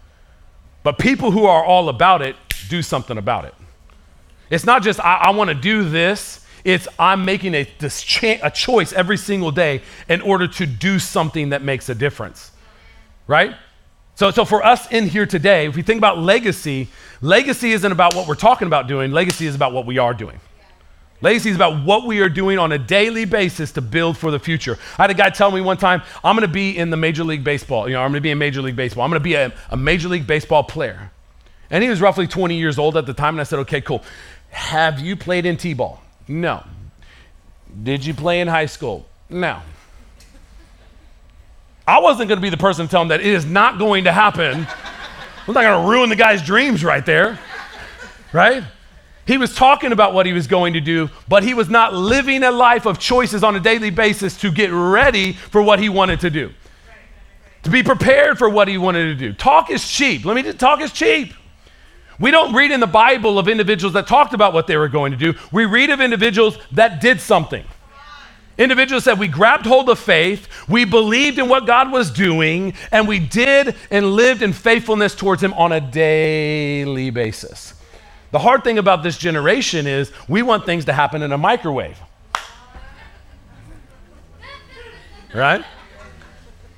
but 0.81 0.97
people 0.97 1.29
who 1.29 1.45
are 1.45 1.63
all 1.63 1.87
about 1.87 2.23
it 2.23 2.35
do 2.69 2.81
something 2.81 3.17
about 3.17 3.45
it. 3.45 3.53
It's 4.49 4.65
not 4.65 4.83
just, 4.83 4.99
I, 4.99 5.15
I 5.15 5.29
want 5.31 5.49
to 5.49 5.55
do 5.55 5.89
this. 5.89 6.45
It's, 6.63 6.87
I'm 6.97 7.25
making 7.25 7.55
a, 7.55 7.65
cha- 7.65 8.39
a 8.41 8.51
choice 8.51 8.93
every 8.93 9.17
single 9.17 9.51
day 9.51 9.81
in 10.07 10.21
order 10.21 10.47
to 10.47 10.65
do 10.65 10.99
something 10.99 11.49
that 11.49 11.61
makes 11.61 11.89
a 11.89 11.95
difference. 11.95 12.51
Right? 13.27 13.55
So, 14.15 14.31
so 14.31 14.45
for 14.45 14.63
us 14.63 14.91
in 14.91 15.07
here 15.07 15.25
today, 15.25 15.65
if 15.65 15.75
we 15.75 15.81
think 15.81 15.97
about 15.97 16.19
legacy, 16.19 16.87
legacy 17.21 17.71
isn't 17.71 17.91
about 17.91 18.13
what 18.13 18.27
we're 18.27 18.35
talking 18.35 18.67
about 18.67 18.87
doing, 18.87 19.11
legacy 19.11 19.47
is 19.47 19.55
about 19.55 19.73
what 19.73 19.85
we 19.85 19.97
are 19.97 20.13
doing. 20.13 20.39
Legacy 21.21 21.49
is 21.49 21.55
about 21.55 21.85
what 21.85 22.05
we 22.05 22.19
are 22.19 22.27
doing 22.27 22.59
on 22.59 22.73
a 22.73 22.77
daily 22.77 23.23
basis 23.23 23.71
to 23.71 23.81
build 23.81 24.17
for 24.17 24.29
the 24.29 24.39
future. 24.39 24.77
I 24.97 25.03
had 25.03 25.09
a 25.09 25.13
guy 25.13 25.29
tell 25.29 25.51
me 25.51 25.61
one 25.61 25.77
time, 25.77 26.03
I'm 26.21 26.35
going 26.35 26.45
to 26.45 26.53
be 26.53 26.77
in 26.77 26.89
the 26.89 26.97
Major 26.97 27.23
League 27.23 27.45
Baseball. 27.45 27.87
You 27.87 27.93
know, 27.93 28.01
I'm 28.01 28.11
going 28.11 28.19
to 28.19 28.21
be 28.21 28.31
in 28.31 28.37
Major 28.37 28.61
League 28.61 28.75
Baseball. 28.75 29.05
I'm 29.05 29.09
going 29.09 29.21
to 29.21 29.23
be 29.23 29.35
a, 29.35 29.53
a 29.69 29.77
Major 29.77 30.09
League 30.09 30.27
Baseball 30.27 30.63
player. 30.63 31.12
And 31.73 31.81
he 31.81 31.89
was 31.89 31.99
roughly 32.01 32.27
20 32.27 32.55
years 32.55 32.77
old 32.77 32.95
at 32.97 33.07
the 33.07 33.15
time. 33.15 33.33
And 33.33 33.41
I 33.41 33.45
said, 33.45 33.57
okay, 33.59 33.81
cool. 33.81 34.03
Have 34.51 34.99
you 34.99 35.15
played 35.15 35.47
in 35.47 35.57
T 35.57 35.73
ball? 35.73 36.03
No. 36.27 36.63
Did 37.81 38.05
you 38.05 38.13
play 38.13 38.41
in 38.41 38.47
high 38.47 38.67
school? 38.67 39.07
No. 39.27 39.59
I 41.87 41.99
wasn't 41.99 42.29
going 42.29 42.37
to 42.37 42.43
be 42.43 42.51
the 42.51 42.57
person 42.57 42.85
to 42.85 42.91
tell 42.91 43.01
him 43.01 43.07
that 43.07 43.21
it 43.21 43.25
is 43.25 43.43
not 43.43 43.79
going 43.79 44.03
to 44.03 44.11
happen. 44.11 44.67
I'm 45.47 45.53
not 45.55 45.63
going 45.63 45.83
to 45.83 45.89
ruin 45.89 46.09
the 46.09 46.15
guy's 46.15 46.43
dreams 46.43 46.83
right 46.83 47.03
there. 47.03 47.39
Right? 48.31 48.63
He 49.25 49.39
was 49.39 49.55
talking 49.55 49.91
about 49.91 50.13
what 50.13 50.27
he 50.27 50.33
was 50.33 50.45
going 50.45 50.73
to 50.73 50.81
do, 50.81 51.09
but 51.27 51.41
he 51.41 51.55
was 51.55 51.69
not 51.69 51.95
living 51.95 52.43
a 52.43 52.51
life 52.51 52.85
of 52.85 52.99
choices 52.99 53.43
on 53.43 53.55
a 53.55 53.59
daily 53.59 53.89
basis 53.89 54.37
to 54.41 54.51
get 54.51 54.69
ready 54.71 55.33
for 55.33 55.63
what 55.63 55.79
he 55.79 55.89
wanted 55.89 56.19
to 56.19 56.29
do. 56.29 56.51
To 57.63 57.71
be 57.71 57.81
prepared 57.81 58.37
for 58.37 58.47
what 58.47 58.67
he 58.67 58.77
wanted 58.77 59.05
to 59.05 59.15
do. 59.15 59.33
Talk 59.33 59.71
is 59.71 59.89
cheap. 59.89 60.23
Let 60.23 60.35
me 60.35 60.43
just 60.43 60.59
talk 60.59 60.79
is 60.79 60.91
cheap. 60.91 61.33
We 62.19 62.31
don't 62.31 62.53
read 62.53 62.71
in 62.71 62.79
the 62.79 62.87
Bible 62.87 63.39
of 63.39 63.47
individuals 63.47 63.93
that 63.93 64.07
talked 64.07 64.33
about 64.33 64.53
what 64.53 64.67
they 64.67 64.77
were 64.77 64.87
going 64.87 65.11
to 65.11 65.17
do. 65.17 65.33
We 65.51 65.65
read 65.65 65.89
of 65.89 66.01
individuals 66.01 66.57
that 66.71 67.01
did 67.01 67.19
something. 67.19 67.65
Individuals 68.57 69.03
said, 69.03 69.17
We 69.17 69.27
grabbed 69.27 69.65
hold 69.65 69.89
of 69.89 69.97
faith, 69.97 70.47
we 70.69 70.85
believed 70.85 71.39
in 71.39 71.49
what 71.49 71.65
God 71.65 71.91
was 71.91 72.11
doing, 72.11 72.73
and 72.91 73.07
we 73.07 73.19
did 73.19 73.75
and 73.89 74.13
lived 74.13 74.43
in 74.43 74.53
faithfulness 74.53 75.15
towards 75.15 75.41
Him 75.41 75.53
on 75.53 75.71
a 75.71 75.81
daily 75.81 77.09
basis. 77.09 77.73
The 78.31 78.39
hard 78.39 78.63
thing 78.63 78.77
about 78.77 79.03
this 79.03 79.17
generation 79.17 79.87
is 79.87 80.11
we 80.27 80.41
want 80.41 80.65
things 80.65 80.85
to 80.85 80.93
happen 80.93 81.21
in 81.21 81.31
a 81.31 81.37
microwave. 81.37 81.99
Right? 85.33 85.63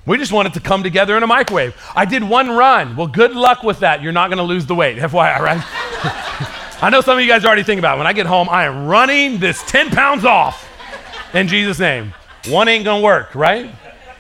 We 0.05 0.17
just 0.17 0.31
want 0.31 0.47
it 0.47 0.53
to 0.53 0.59
come 0.59 0.83
together 0.83 1.17
in 1.17 1.23
a 1.23 1.27
microwave. 1.27 1.75
I 1.95 2.05
did 2.05 2.23
one 2.23 2.49
run. 2.49 2.95
Well, 2.95 3.07
good 3.07 3.31
luck 3.31 3.63
with 3.63 3.79
that. 3.79 4.03
You're 4.03 4.11
not 4.11 4.29
going 4.29 4.37
to 4.37 4.43
lose 4.43 4.65
the 4.65 4.75
weight, 4.75 4.97
FYI, 4.99 5.39
right? 5.39 5.61
I 6.81 6.89
know 6.91 7.01
some 7.01 7.17
of 7.17 7.23
you 7.23 7.29
guys 7.29 7.45
already 7.45 7.63
thinking 7.63 7.79
about 7.79 7.95
it. 7.95 7.97
When 7.99 8.07
I 8.07 8.13
get 8.13 8.27
home, 8.27 8.47
I 8.49 8.65
am 8.65 8.87
running 8.87 9.39
this 9.39 9.63
10 9.63 9.89
pounds 9.89 10.25
off 10.25 10.69
in 11.33 11.47
Jesus' 11.47 11.79
name. 11.79 12.13
One 12.47 12.67
ain't 12.67 12.85
going 12.85 13.01
to 13.01 13.03
work, 13.03 13.33
right? 13.33 13.73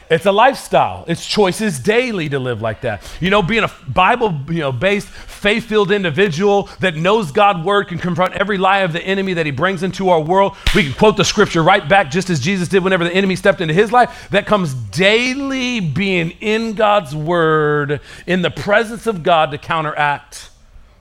It's 0.09 0.25
a 0.25 0.31
lifestyle. 0.31 1.03
It's 1.07 1.25
choices 1.25 1.79
daily 1.79 2.29
to 2.29 2.39
live 2.39 2.61
like 2.61 2.81
that. 2.81 3.01
You 3.19 3.29
know, 3.29 3.41
being 3.41 3.63
a 3.63 3.71
Bible, 3.87 4.39
you 4.49 4.59
know, 4.59 4.71
based, 4.71 5.07
faith-filled 5.07 5.91
individual 5.91 6.69
that 6.79 6.95
knows 6.95 7.31
God's 7.31 7.65
word 7.65 7.87
can 7.87 7.97
confront 7.97 8.33
every 8.35 8.57
lie 8.57 8.79
of 8.79 8.93
the 8.93 9.01
enemy 9.01 9.33
that 9.33 9.45
he 9.45 9.51
brings 9.51 9.83
into 9.83 10.09
our 10.09 10.21
world. 10.21 10.55
We 10.75 10.83
can 10.83 10.93
quote 10.93 11.17
the 11.17 11.25
scripture 11.25 11.63
right 11.63 11.87
back 11.87 12.11
just 12.11 12.29
as 12.29 12.39
Jesus 12.39 12.67
did 12.67 12.83
whenever 12.83 13.03
the 13.03 13.13
enemy 13.13 13.35
stepped 13.35 13.61
into 13.61 13.73
his 13.73 13.91
life. 13.91 14.27
That 14.29 14.45
comes 14.45 14.73
daily 14.73 15.79
being 15.79 16.31
in 16.41 16.73
God's 16.73 17.15
word, 17.15 17.99
in 18.27 18.41
the 18.41 18.51
presence 18.51 19.07
of 19.07 19.23
God 19.23 19.51
to 19.51 19.57
counteract 19.57 20.49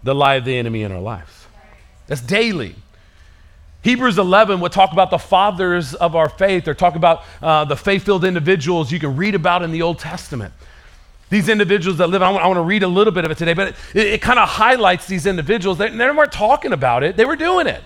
the 0.02 0.14
lie 0.14 0.34
of 0.34 0.44
the 0.44 0.56
enemy 0.56 0.82
in 0.82 0.92
our 0.92 1.00
lives. 1.00 1.46
That's 2.06 2.20
daily. 2.20 2.76
Hebrews 3.84 4.16
11 4.16 4.60
would 4.60 4.72
talk 4.72 4.92
about 4.92 5.10
the 5.10 5.18
fathers 5.18 5.94
of 5.94 6.16
our 6.16 6.30
faith 6.30 6.66
or 6.66 6.72
talk 6.72 6.96
about 6.96 7.22
uh, 7.42 7.66
the 7.66 7.76
faith 7.76 8.04
filled 8.04 8.24
individuals 8.24 8.90
you 8.90 8.98
can 8.98 9.14
read 9.14 9.34
about 9.34 9.62
in 9.62 9.72
the 9.72 9.82
Old 9.82 9.98
Testament. 9.98 10.54
These 11.28 11.50
individuals 11.50 11.98
that 11.98 12.08
live, 12.08 12.22
I 12.22 12.30
want, 12.30 12.42
I 12.42 12.46
want 12.46 12.56
to 12.56 12.62
read 12.62 12.82
a 12.82 12.88
little 12.88 13.12
bit 13.12 13.26
of 13.26 13.30
it 13.30 13.36
today, 13.36 13.52
but 13.52 13.76
it, 13.92 14.06
it 14.06 14.22
kind 14.22 14.38
of 14.38 14.48
highlights 14.48 15.06
these 15.06 15.26
individuals. 15.26 15.76
They, 15.76 15.90
they 15.90 16.10
weren't 16.10 16.32
talking 16.32 16.72
about 16.72 17.02
it, 17.02 17.18
they 17.18 17.26
were 17.26 17.36
doing 17.36 17.66
it. 17.66 17.82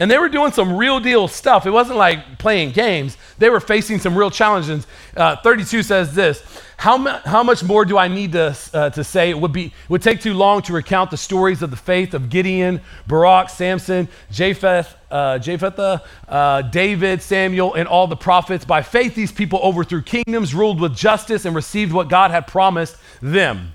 And 0.00 0.10
they 0.10 0.18
were 0.18 0.30
doing 0.30 0.50
some 0.50 0.76
real 0.76 0.98
deal 0.98 1.28
stuff. 1.28 1.66
It 1.66 1.70
wasn't 1.70 1.98
like 1.98 2.38
playing 2.38 2.72
games. 2.72 3.18
They 3.38 3.50
were 3.50 3.60
facing 3.60 4.00
some 4.00 4.16
real 4.16 4.30
challenges. 4.30 4.86
Uh, 5.14 5.36
32 5.36 5.82
says 5.82 6.14
this 6.14 6.42
how, 6.80 6.96
how 7.26 7.42
much 7.42 7.62
more 7.62 7.84
do 7.84 7.98
I 7.98 8.08
need 8.08 8.32
to, 8.32 8.56
uh, 8.72 8.88
to 8.88 9.04
say? 9.04 9.28
It 9.28 9.38
would, 9.38 9.52
be, 9.52 9.74
would 9.90 10.00
take 10.00 10.22
too 10.22 10.32
long 10.32 10.62
to 10.62 10.72
recount 10.72 11.10
the 11.10 11.18
stories 11.18 11.60
of 11.60 11.70
the 11.70 11.76
faith 11.76 12.14
of 12.14 12.30
Gideon, 12.30 12.80
Barak, 13.06 13.50
Samson, 13.50 14.08
Jephthah, 14.30 14.86
uh, 15.10 15.98
uh, 16.26 16.62
David, 16.62 17.20
Samuel, 17.20 17.74
and 17.74 17.86
all 17.86 18.06
the 18.06 18.16
prophets. 18.16 18.64
By 18.64 18.80
faith, 18.80 19.14
these 19.14 19.30
people 19.30 19.60
overthrew 19.62 20.00
kingdoms, 20.00 20.54
ruled 20.54 20.80
with 20.80 20.96
justice, 20.96 21.44
and 21.44 21.54
received 21.54 21.92
what 21.92 22.08
God 22.08 22.30
had 22.30 22.46
promised 22.46 22.96
them. 23.20 23.74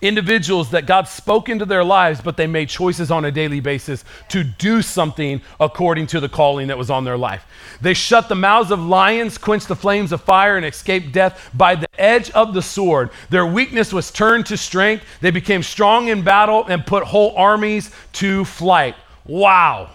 Individuals 0.00 0.70
that 0.70 0.86
God 0.86 1.08
spoke 1.08 1.48
into 1.48 1.64
their 1.64 1.82
lives, 1.82 2.20
but 2.20 2.36
they 2.36 2.46
made 2.46 2.68
choices 2.68 3.10
on 3.10 3.24
a 3.24 3.30
daily 3.30 3.60
basis 3.60 4.04
to 4.28 4.44
do 4.44 4.80
something 4.80 5.40
according 5.58 6.06
to 6.08 6.20
the 6.20 6.28
calling 6.28 6.68
that 6.68 6.78
was 6.78 6.90
on 6.90 7.04
their 7.04 7.16
life. 7.16 7.44
They 7.80 7.94
shut 7.94 8.28
the 8.28 8.34
mouths 8.34 8.70
of 8.70 8.80
lions, 8.80 9.38
quenched 9.38 9.68
the 9.68 9.76
flames 9.76 10.12
of 10.12 10.20
fire, 10.20 10.56
and 10.56 10.64
escaped 10.64 11.12
death 11.12 11.50
by 11.54 11.74
the 11.74 11.88
edge 11.98 12.30
of 12.30 12.54
the 12.54 12.62
sword. 12.62 13.10
Their 13.30 13.46
weakness 13.46 13.92
was 13.92 14.10
turned 14.10 14.46
to 14.46 14.56
strength. 14.56 15.04
They 15.20 15.30
became 15.32 15.62
strong 15.62 16.08
in 16.08 16.22
battle 16.22 16.64
and 16.66 16.86
put 16.86 17.02
whole 17.04 17.34
armies 17.36 17.90
to 18.14 18.44
flight. 18.44 18.94
Wow. 19.24 19.90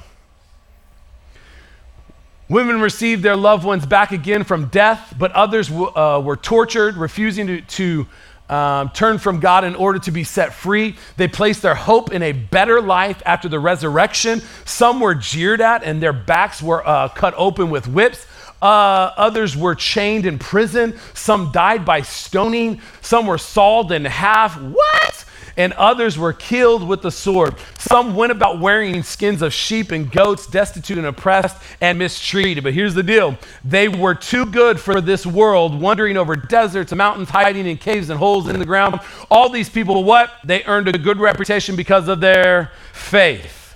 Women 2.49 2.81
received 2.81 3.23
their 3.23 3.37
loved 3.37 3.63
ones 3.63 3.85
back 3.85 4.11
again 4.11 4.43
from 4.43 4.67
death, 4.67 5.15
but 5.17 5.31
others 5.31 5.71
uh, 5.71 6.21
were 6.23 6.35
tortured, 6.35 6.97
refusing 6.97 7.47
to, 7.47 7.61
to 7.61 8.07
um, 8.49 8.89
turned 8.89 9.21
from 9.21 9.39
God 9.39 9.63
in 9.63 9.75
order 9.75 9.99
to 9.99 10.11
be 10.11 10.23
set 10.23 10.53
free. 10.53 10.95
They 11.17 11.27
placed 11.27 11.61
their 11.61 11.75
hope 11.75 12.11
in 12.11 12.21
a 12.21 12.31
better 12.31 12.81
life 12.81 13.21
after 13.25 13.47
the 13.49 13.59
resurrection. 13.59 14.41
Some 14.65 14.99
were 14.99 15.15
jeered 15.15 15.61
at 15.61 15.83
and 15.83 16.01
their 16.01 16.13
backs 16.13 16.61
were 16.61 16.87
uh, 16.87 17.07
cut 17.09 17.33
open 17.37 17.69
with 17.69 17.87
whips. 17.87 18.25
Uh, 18.61 19.11
others 19.17 19.57
were 19.57 19.75
chained 19.75 20.25
in 20.25 20.39
prison. 20.39 20.97
Some 21.13 21.51
died 21.51 21.83
by 21.83 22.01
stoning. 22.01 22.79
Some 23.01 23.27
were 23.27 23.37
sawed 23.37 23.91
in 23.91 24.05
half. 24.05 24.59
What? 24.61 25.25
And 25.57 25.73
others 25.73 26.17
were 26.17 26.33
killed 26.33 26.87
with 26.87 27.01
the 27.01 27.11
sword. 27.11 27.55
Some 27.77 28.15
went 28.15 28.31
about 28.31 28.59
wearing 28.59 29.03
skins 29.03 29.41
of 29.41 29.53
sheep 29.53 29.91
and 29.91 30.11
goats, 30.11 30.47
destitute 30.47 30.97
and 30.97 31.07
oppressed 31.07 31.57
and 31.81 31.99
mistreated. 31.99 32.63
But 32.63 32.73
here's 32.73 32.93
the 32.93 33.03
deal 33.03 33.37
they 33.63 33.87
were 33.87 34.15
too 34.15 34.45
good 34.45 34.79
for 34.79 35.01
this 35.01 35.25
world, 35.25 35.79
wandering 35.79 36.17
over 36.17 36.35
deserts 36.35 36.91
and 36.91 36.97
mountains, 36.97 37.29
hiding 37.29 37.67
in 37.67 37.77
caves 37.77 38.09
and 38.09 38.19
holes 38.19 38.47
in 38.47 38.59
the 38.59 38.65
ground. 38.65 38.99
All 39.29 39.49
these 39.49 39.69
people, 39.69 40.03
what? 40.03 40.31
They 40.43 40.63
earned 40.63 40.87
a 40.87 40.97
good 40.97 41.19
reputation 41.19 41.75
because 41.75 42.07
of 42.07 42.19
their 42.19 42.71
faith. 42.93 43.75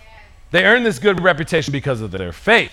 They 0.52 0.64
earned 0.64 0.86
this 0.86 1.00
good 1.00 1.22
reputation 1.22 1.72
because 1.72 2.02
of 2.02 2.12
their 2.12 2.32
faith. 2.32 2.72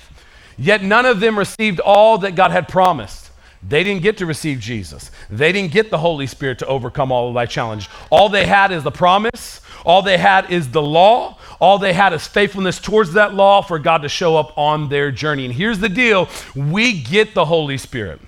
Yet 0.56 0.82
none 0.82 1.04
of 1.04 1.20
them 1.20 1.38
received 1.38 1.80
all 1.80 2.18
that 2.18 2.36
God 2.36 2.52
had 2.52 2.68
promised. 2.68 3.23
They 3.66 3.82
didn't 3.82 4.02
get 4.02 4.18
to 4.18 4.26
receive 4.26 4.60
Jesus. 4.60 5.10
They 5.30 5.50
didn't 5.52 5.72
get 5.72 5.90
the 5.90 5.98
Holy 5.98 6.26
Spirit 6.26 6.58
to 6.58 6.66
overcome 6.66 7.10
all 7.10 7.28
of 7.28 7.34
thy 7.34 7.46
challenge. 7.46 7.88
All 8.10 8.28
they 8.28 8.46
had 8.46 8.72
is 8.72 8.82
the 8.82 8.90
promise. 8.90 9.62
All 9.84 10.02
they 10.02 10.18
had 10.18 10.50
is 10.50 10.70
the 10.70 10.82
law. 10.82 11.38
All 11.60 11.78
they 11.78 11.92
had 11.92 12.12
is 12.12 12.26
faithfulness 12.26 12.78
towards 12.78 13.14
that 13.14 13.34
law 13.34 13.62
for 13.62 13.78
God 13.78 14.02
to 14.02 14.08
show 14.08 14.36
up 14.36 14.56
on 14.58 14.88
their 14.88 15.10
journey. 15.10 15.46
And 15.46 15.54
here's 15.54 15.78
the 15.78 15.88
deal 15.88 16.28
we 16.54 17.00
get 17.00 17.34
the 17.34 17.46
Holy 17.46 17.78
Spirit. 17.78 18.20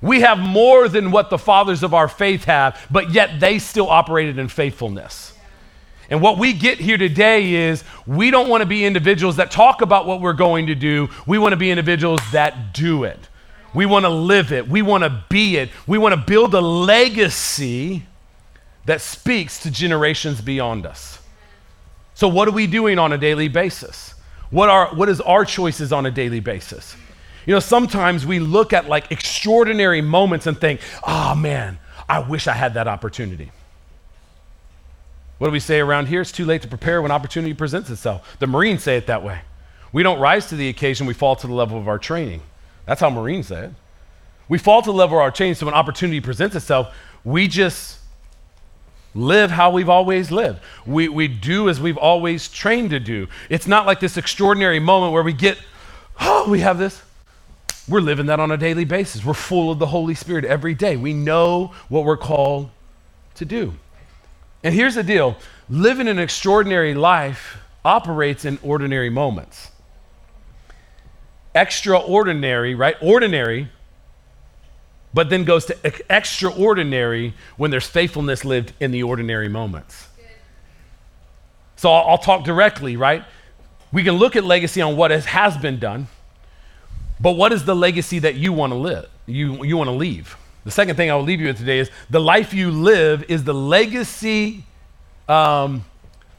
We 0.00 0.20
have 0.20 0.38
more 0.38 0.88
than 0.88 1.10
what 1.10 1.30
the 1.30 1.38
fathers 1.38 1.82
of 1.82 1.94
our 1.94 2.08
faith 2.08 2.44
have, 2.44 2.78
but 2.90 3.10
yet 3.10 3.40
they 3.40 3.58
still 3.58 3.88
operated 3.88 4.38
in 4.38 4.48
faithfulness. 4.48 5.32
And 6.10 6.20
what 6.20 6.36
we 6.38 6.52
get 6.52 6.78
here 6.78 6.98
today 6.98 7.54
is 7.54 7.84
we 8.06 8.30
don't 8.30 8.48
want 8.48 8.60
to 8.60 8.66
be 8.66 8.84
individuals 8.84 9.36
that 9.36 9.50
talk 9.50 9.80
about 9.80 10.06
what 10.06 10.20
we're 10.20 10.34
going 10.34 10.66
to 10.66 10.74
do. 10.74 11.08
We 11.26 11.38
want 11.38 11.52
to 11.52 11.56
be 11.56 11.70
individuals 11.70 12.20
that 12.32 12.74
do 12.74 13.04
it. 13.04 13.18
We 13.74 13.86
want 13.86 14.04
to 14.04 14.10
live 14.10 14.52
it. 14.52 14.68
We 14.68 14.82
want 14.82 15.04
to 15.04 15.24
be 15.28 15.56
it. 15.56 15.70
We 15.86 15.98
want 15.98 16.14
to 16.14 16.20
build 16.20 16.54
a 16.54 16.60
legacy 16.60 18.04
that 18.86 19.00
speaks 19.00 19.60
to 19.60 19.70
generations 19.70 20.40
beyond 20.40 20.86
us. 20.86 21.18
So, 22.14 22.28
what 22.28 22.46
are 22.46 22.52
we 22.52 22.66
doing 22.66 22.98
on 22.98 23.12
a 23.12 23.18
daily 23.18 23.48
basis? 23.48 24.14
What 24.50 24.68
are 24.68 24.94
what 24.94 25.08
is 25.08 25.20
our 25.20 25.44
choices 25.44 25.92
on 25.92 26.06
a 26.06 26.10
daily 26.10 26.40
basis? 26.40 26.96
You 27.46 27.54
know, 27.54 27.60
sometimes 27.60 28.24
we 28.24 28.38
look 28.38 28.72
at 28.72 28.88
like 28.88 29.10
extraordinary 29.10 30.00
moments 30.00 30.46
and 30.46 30.58
think, 30.58 30.80
"Oh 31.06 31.34
man, 31.34 31.78
I 32.08 32.20
wish 32.20 32.46
I 32.46 32.52
had 32.52 32.74
that 32.74 32.86
opportunity." 32.86 33.50
What 35.38 35.48
do 35.48 35.52
we 35.52 35.60
say 35.60 35.80
around 35.80 36.06
here? 36.06 36.20
It's 36.20 36.30
too 36.30 36.44
late 36.44 36.62
to 36.62 36.68
prepare 36.68 37.02
when 37.02 37.10
opportunity 37.10 37.52
presents 37.54 37.90
itself. 37.90 38.36
The 38.38 38.46
Marines 38.46 38.84
say 38.84 38.96
it 38.96 39.08
that 39.08 39.24
way. 39.24 39.40
We 39.92 40.02
don't 40.02 40.20
rise 40.20 40.46
to 40.46 40.56
the 40.56 40.68
occasion, 40.68 41.06
we 41.06 41.14
fall 41.14 41.36
to 41.36 41.46
the 41.46 41.52
level 41.52 41.78
of 41.78 41.88
our 41.88 41.98
training. 41.98 42.40
That's 42.86 43.00
how 43.00 43.10
Marines 43.10 43.48
say 43.48 43.66
it. 43.66 43.72
We 44.48 44.58
fall 44.58 44.82
to 44.82 44.92
level 44.92 45.18
our 45.18 45.30
change, 45.30 45.58
so 45.58 45.66
when 45.66 45.74
opportunity 45.74 46.20
presents 46.20 46.54
itself, 46.54 46.94
we 47.24 47.48
just 47.48 47.98
live 49.14 49.50
how 49.50 49.70
we've 49.70 49.88
always 49.88 50.30
lived. 50.30 50.60
We, 50.84 51.08
we 51.08 51.28
do 51.28 51.68
as 51.68 51.80
we've 51.80 51.96
always 51.96 52.48
trained 52.48 52.90
to 52.90 53.00
do. 53.00 53.28
It's 53.48 53.66
not 53.66 53.86
like 53.86 54.00
this 54.00 54.16
extraordinary 54.16 54.80
moment 54.80 55.12
where 55.12 55.22
we 55.22 55.32
get, 55.32 55.58
oh, 56.20 56.50
we 56.50 56.60
have 56.60 56.78
this. 56.78 57.00
We're 57.88 58.00
living 58.00 58.26
that 58.26 58.40
on 58.40 58.50
a 58.50 58.56
daily 58.56 58.84
basis. 58.84 59.24
We're 59.24 59.34
full 59.34 59.70
of 59.70 59.78
the 59.78 59.86
Holy 59.86 60.14
Spirit 60.14 60.44
every 60.44 60.74
day. 60.74 60.96
We 60.96 61.12
know 61.12 61.72
what 61.88 62.04
we're 62.04 62.16
called 62.16 62.70
to 63.36 63.44
do. 63.44 63.74
And 64.62 64.74
here's 64.74 64.94
the 64.94 65.02
deal 65.02 65.36
living 65.68 66.08
an 66.08 66.18
extraordinary 66.18 66.94
life 66.94 67.58
operates 67.84 68.44
in 68.44 68.58
ordinary 68.62 69.10
moments 69.10 69.70
extraordinary, 71.54 72.74
right? 72.74 72.96
Ordinary, 73.00 73.68
but 75.12 75.30
then 75.30 75.44
goes 75.44 75.66
to 75.66 75.78
extraordinary 76.10 77.34
when 77.56 77.70
there's 77.70 77.86
faithfulness 77.86 78.44
lived 78.44 78.72
in 78.80 78.90
the 78.90 79.02
ordinary 79.02 79.48
moments. 79.48 80.08
So 81.76 81.90
I'll, 81.90 82.10
I'll, 82.10 82.18
talk 82.18 82.44
directly, 82.44 82.96
right? 82.96 83.24
We 83.92 84.02
can 84.02 84.14
look 84.14 84.36
at 84.36 84.44
legacy 84.44 84.80
on 84.80 84.96
what 84.96 85.10
has, 85.10 85.26
has 85.26 85.56
been 85.56 85.78
done, 85.78 86.08
but 87.20 87.32
what 87.32 87.52
is 87.52 87.64
the 87.64 87.76
legacy 87.76 88.18
that 88.20 88.34
you 88.34 88.52
want 88.52 88.72
to 88.72 88.78
live? 88.78 89.08
You, 89.26 89.64
you 89.64 89.76
want 89.76 89.88
to 89.88 89.94
leave. 89.94 90.36
The 90.64 90.70
second 90.70 90.96
thing 90.96 91.10
I 91.10 91.14
will 91.14 91.22
leave 91.22 91.40
you 91.40 91.48
with 91.48 91.58
today 91.58 91.78
is 91.78 91.90
the 92.10 92.20
life 92.20 92.54
you 92.54 92.70
live 92.70 93.24
is 93.28 93.44
the 93.44 93.54
legacy, 93.54 94.64
um, 95.28 95.84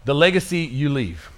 the 0.04 0.16
legacy 0.16 0.60
you 0.60 0.90
leave. 0.90 1.30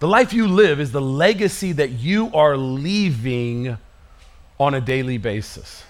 The 0.00 0.06
life 0.06 0.32
you 0.32 0.46
live 0.46 0.78
is 0.78 0.92
the 0.92 1.00
legacy 1.00 1.72
that 1.72 1.90
you 1.90 2.30
are 2.32 2.56
leaving 2.56 3.76
on 4.60 4.74
a 4.74 4.80
daily 4.80 5.18
basis. 5.18 5.82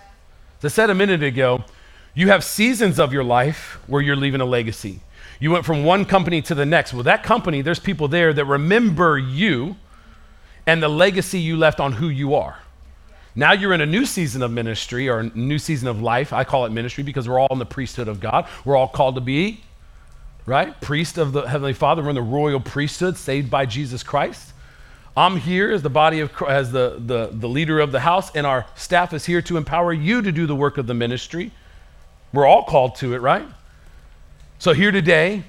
As 0.58 0.72
I 0.72 0.74
said 0.74 0.88
a 0.88 0.94
minute 0.94 1.22
ago, 1.22 1.62
you 2.14 2.28
have 2.28 2.42
seasons 2.42 2.98
of 2.98 3.12
your 3.12 3.22
life 3.22 3.78
where 3.86 4.00
you're 4.00 4.16
leaving 4.16 4.40
a 4.40 4.46
legacy. 4.46 5.00
You 5.40 5.50
went 5.50 5.66
from 5.66 5.84
one 5.84 6.06
company 6.06 6.40
to 6.42 6.54
the 6.54 6.64
next. 6.64 6.94
Well, 6.94 7.02
that 7.02 7.22
company, 7.22 7.60
there's 7.60 7.78
people 7.78 8.08
there 8.08 8.32
that 8.32 8.46
remember 8.46 9.18
you 9.18 9.76
and 10.66 10.82
the 10.82 10.88
legacy 10.88 11.38
you 11.38 11.58
left 11.58 11.78
on 11.78 11.92
who 11.92 12.08
you 12.08 12.34
are. 12.34 12.58
Now 13.34 13.52
you're 13.52 13.74
in 13.74 13.82
a 13.82 13.86
new 13.86 14.06
season 14.06 14.42
of 14.42 14.50
ministry 14.50 15.08
or 15.10 15.20
a 15.20 15.24
new 15.36 15.58
season 15.58 15.86
of 15.86 16.00
life. 16.00 16.32
I 16.32 16.44
call 16.44 16.64
it 16.64 16.72
ministry 16.72 17.04
because 17.04 17.28
we're 17.28 17.38
all 17.38 17.48
in 17.50 17.58
the 17.58 17.66
priesthood 17.66 18.08
of 18.08 18.20
God. 18.20 18.48
We're 18.64 18.74
all 18.74 18.88
called 18.88 19.16
to 19.16 19.20
be 19.20 19.60
right? 20.48 20.80
Priest 20.80 21.18
of 21.18 21.32
the 21.32 21.42
Heavenly 21.42 21.74
Father. 21.74 22.02
We're 22.02 22.08
in 22.08 22.14
the 22.14 22.22
royal 22.22 22.58
priesthood, 22.58 23.16
saved 23.16 23.50
by 23.50 23.66
Jesus 23.66 24.02
Christ. 24.02 24.52
I'm 25.16 25.36
here 25.36 25.70
as 25.70 25.82
the 25.82 25.90
body 25.90 26.20
of 26.20 26.30
as 26.48 26.72
the, 26.72 27.00
the, 27.04 27.28
the 27.32 27.48
leader 27.48 27.80
of 27.80 27.92
the 27.92 28.00
house, 28.00 28.34
and 28.34 28.46
our 28.46 28.66
staff 28.74 29.12
is 29.12 29.26
here 29.26 29.42
to 29.42 29.56
empower 29.56 29.92
you 29.92 30.22
to 30.22 30.32
do 30.32 30.46
the 30.46 30.56
work 30.56 30.78
of 30.78 30.86
the 30.86 30.94
ministry. 30.94 31.50
We're 32.32 32.46
all 32.46 32.64
called 32.64 32.96
to 32.96 33.14
it, 33.14 33.18
right? 33.18 33.46
So 34.58 34.72
here 34.72 34.90
today, 34.90 35.44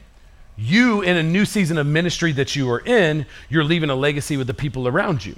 you 0.58 1.02
in 1.02 1.18
a 1.18 1.24
new 1.24 1.46
season 1.46 1.78
of 1.78 1.88
ministry 1.88 2.32
that 2.34 2.56
you 2.56 2.70
are 2.70 2.80
in, 2.80 3.26
you're 3.50 3.64
leaving 3.64 3.90
a 3.90 3.96
legacy 3.96 4.38
with 4.38 4.48
the 4.48 4.54
people 4.54 4.88
around 4.88 5.26
you. 5.26 5.36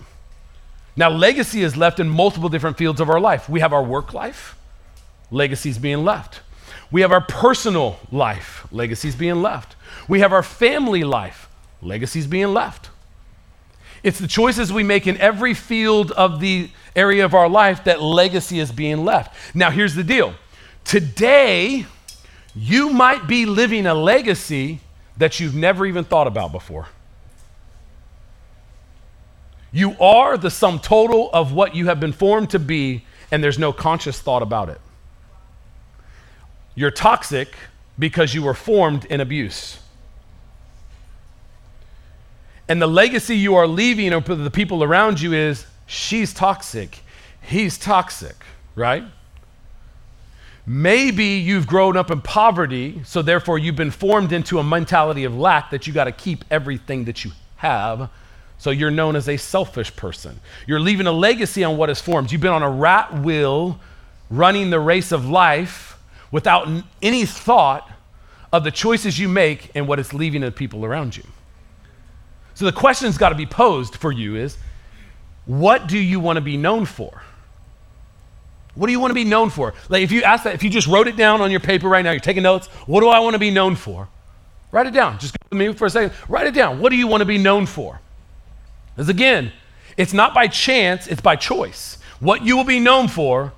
Now, 0.96 1.10
legacy 1.10 1.62
is 1.62 1.78
left 1.78 2.00
in 2.00 2.10
multiple 2.10 2.50
different 2.50 2.78
fields 2.78 3.00
of 3.00 3.10
our 3.10 3.20
life. 3.20 3.48
We 3.48 3.60
have 3.60 3.74
our 3.74 3.84
work 3.84 4.14
life, 4.14 4.58
legacies 5.30 5.78
being 5.78 6.04
left. 6.04 6.42
We 6.92 7.02
have 7.02 7.12
our 7.12 7.22
personal 7.22 8.00
life, 8.12 8.68
legacies 8.72 9.16
being 9.16 9.42
left. 9.42 9.76
We 10.08 10.20
have 10.20 10.34
our 10.34 10.44
family 10.44 11.04
life, 11.04 11.50
legacies 11.82 12.28
being 12.28 12.54
left. 12.54 12.90
It's 14.04 14.20
the 14.20 14.28
choices 14.28 14.74
we 14.74 14.84
make 14.84 15.08
in 15.08 15.18
every 15.18 15.54
field 15.54 16.12
of 16.12 16.40
the 16.40 16.70
area 16.96 17.24
of 17.24 17.34
our 17.34 17.48
life 17.48 17.84
that 17.86 18.02
legacy 18.02 18.60
is 18.60 18.72
being 18.72 19.06
left. 19.06 19.56
Now, 19.56 19.70
here's 19.70 19.96
the 19.96 20.04
deal 20.04 20.34
today, 20.84 21.86
you 22.56 22.90
might 22.90 23.28
be 23.28 23.46
living 23.46 23.86
a 23.86 23.94
legacy 23.94 24.82
that 25.18 25.40
you've 25.40 25.56
never 25.56 25.86
even 25.86 26.04
thought 26.04 26.28
about 26.28 26.52
before. 26.52 26.88
You 29.72 29.96
are 30.02 30.38
the 30.38 30.50
sum 30.50 30.80
total 30.80 31.30
of 31.32 31.54
what 31.54 31.76
you 31.76 31.86
have 31.86 32.00
been 32.00 32.12
formed 32.12 32.50
to 32.50 32.60
be, 32.60 33.06
and 33.32 33.42
there's 33.42 33.60
no 33.60 33.72
conscious 33.72 34.20
thought 34.20 34.42
about 34.42 34.68
it. 34.68 34.82
You're 36.76 36.92
toxic 36.92 37.56
because 38.00 38.34
you 38.34 38.44
were 38.44 38.54
formed 38.54 39.06
in 39.06 39.22
abuse. 39.22 39.80
And 42.68 42.82
the 42.82 42.88
legacy 42.88 43.36
you 43.36 43.56
are 43.56 43.68
leaving 43.68 44.20
for 44.22 44.36
the 44.36 44.50
people 44.50 44.84
around 44.84 45.20
you 45.20 45.34
is 45.34 45.66
she's 45.86 46.34
toxic, 46.34 47.00
he's 47.42 47.78
toxic, 47.78 48.36
right? 48.76 49.04
Maybe 50.66 51.26
you've 51.26 51.68
grown 51.68 51.98
up 51.98 52.12
in 52.12 52.22
poverty, 52.22 53.02
so 53.04 53.22
therefore 53.22 53.58
you've 53.58 53.76
been 53.76 53.92
formed 53.92 54.32
into 54.32 54.60
a 54.60 54.64
mentality 54.64 55.26
of 55.26 55.36
lack 55.36 55.72
that 55.72 55.86
you 55.86 55.92
got 55.92 56.06
to 56.06 56.12
keep 56.12 56.46
everything 56.50 57.06
that 57.06 57.26
you 57.26 57.32
have. 57.58 58.10
So 58.58 58.70
you're 58.70 58.92
known 58.92 59.16
as 59.16 59.28
a 59.28 59.38
selfish 59.38 59.94
person. 59.96 60.40
You're 60.68 60.80
leaving 60.80 61.08
a 61.08 61.12
legacy 61.12 61.64
on 61.64 61.78
what 61.78 61.90
is 61.90 62.00
formed. 62.00 62.32
You've 62.32 62.42
been 62.42 62.52
on 62.52 62.64
a 62.64 62.70
rat 62.70 63.22
wheel 63.22 63.80
running 64.30 64.70
the 64.70 64.80
race 64.80 65.12
of 65.12 65.28
life 65.28 65.91
without 66.32 66.68
any 67.02 67.26
thought 67.26 67.90
of 68.52 68.64
the 68.64 68.72
choices 68.72 69.20
you 69.20 69.30
make 69.30 69.72
and 69.76 69.88
what 69.88 70.00
it's 70.00 70.14
leaving 70.14 70.42
the 70.42 70.52
people 70.52 70.86
around 70.86 71.16
you. 71.16 71.24
So 72.54 72.66
the 72.66 72.72
question's 72.72 73.18
got 73.18 73.30
to 73.30 73.36
be 73.36 73.46
posed 73.46 73.96
for 73.96 74.12
you 74.12 74.36
is 74.36 74.58
what 75.46 75.88
do 75.88 75.98
you 75.98 76.20
want 76.20 76.38
to 76.38 76.42
be 76.42 76.58
known 76.58 76.86
for? 76.86 77.24
What 78.76 78.88
do 78.88 78.94
you 78.94 79.00
want 79.00 79.12
to 79.12 79.16
be 79.16 79.24
known 79.24 79.50
for? 79.50 79.74
Like 79.90 80.04
if 80.04 80.12
you 80.12 80.24
ask 80.24 80.44
that, 80.44 80.54
if 80.54 80.64
you 80.64 80.70
just 80.70 80.88
wrote 80.88 81.08
it 81.08 81.18
down 81.18 81.42
on 81.42 81.52
your 81.52 81.60
paper 81.60 81.90
right 81.90 82.04
now, 82.04 82.12
you're 82.12 82.20
taking 82.20 82.44
notes, 82.44 82.68
what 82.88 83.02
do 83.02 83.10
I 83.10 83.20
want 83.20 83.34
to 83.34 83.40
be 83.40 83.52
known 83.52 83.76
for? 83.76 84.08
Write 84.72 84.88
it 84.88 84.94
down. 84.94 85.20
Just 85.20 85.34
go 85.34 85.48
with 85.50 85.60
me 85.60 85.74
for 85.74 85.88
a 85.88 85.90
second. 85.90 86.14
Write 86.30 86.48
it 86.48 86.54
down. 86.54 86.80
What 86.80 86.90
do 86.90 86.96
you 86.96 87.08
want 87.08 87.22
to 87.22 87.26
be 87.26 87.38
known 87.38 87.66
for? 87.66 88.00
Because 88.96 89.10
again, 89.10 89.52
it's 89.98 90.14
not 90.14 90.34
by 90.34 90.48
chance, 90.48 91.08
it's 91.08 91.22
by 91.22 91.36
choice. 91.36 91.98
What 92.20 92.44
you 92.44 92.56
will 92.56 92.64
be 92.64 92.80
known 92.80 93.08
for 93.08 93.52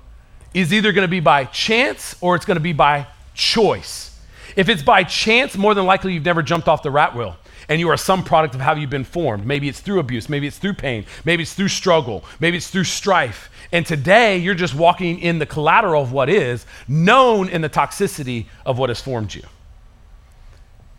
is 0.54 0.72
either 0.72 0.92
going 0.92 1.04
to 1.04 1.10
be 1.10 1.20
by 1.20 1.44
chance 1.46 2.16
or 2.20 2.36
it's 2.36 2.44
going 2.44 2.56
to 2.56 2.60
be 2.60 2.72
by 2.72 3.06
choice. 3.34 4.18
If 4.56 4.68
it's 4.68 4.82
by 4.82 5.02
chance, 5.02 5.56
more 5.56 5.74
than 5.74 5.84
likely 5.84 6.14
you've 6.14 6.24
never 6.24 6.42
jumped 6.42 6.68
off 6.68 6.82
the 6.82 6.90
rat 6.90 7.14
wheel 7.14 7.36
and 7.68 7.80
you 7.80 7.88
are 7.88 7.96
some 7.96 8.22
product 8.22 8.54
of 8.54 8.60
how 8.60 8.74
you've 8.74 8.90
been 8.90 9.04
formed. 9.04 9.46
Maybe 9.46 9.68
it's 9.68 9.80
through 9.80 9.98
abuse, 9.98 10.28
maybe 10.28 10.46
it's 10.46 10.58
through 10.58 10.74
pain, 10.74 11.06
maybe 11.24 11.42
it's 11.42 11.54
through 11.54 11.68
struggle, 11.68 12.24
maybe 12.40 12.56
it's 12.56 12.68
through 12.68 12.84
strife. 12.84 13.50
And 13.72 13.84
today 13.84 14.38
you're 14.38 14.54
just 14.54 14.74
walking 14.74 15.18
in 15.18 15.38
the 15.38 15.46
collateral 15.46 16.02
of 16.02 16.12
what 16.12 16.28
is, 16.28 16.66
known 16.86 17.48
in 17.48 17.62
the 17.62 17.70
toxicity 17.70 18.46
of 18.64 18.78
what 18.78 18.90
has 18.90 19.00
formed 19.00 19.34
you. 19.34 19.42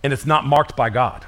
And 0.03 0.11
it's 0.11 0.25
not 0.25 0.45
marked 0.45 0.75
by 0.75 0.89
God. 0.89 1.25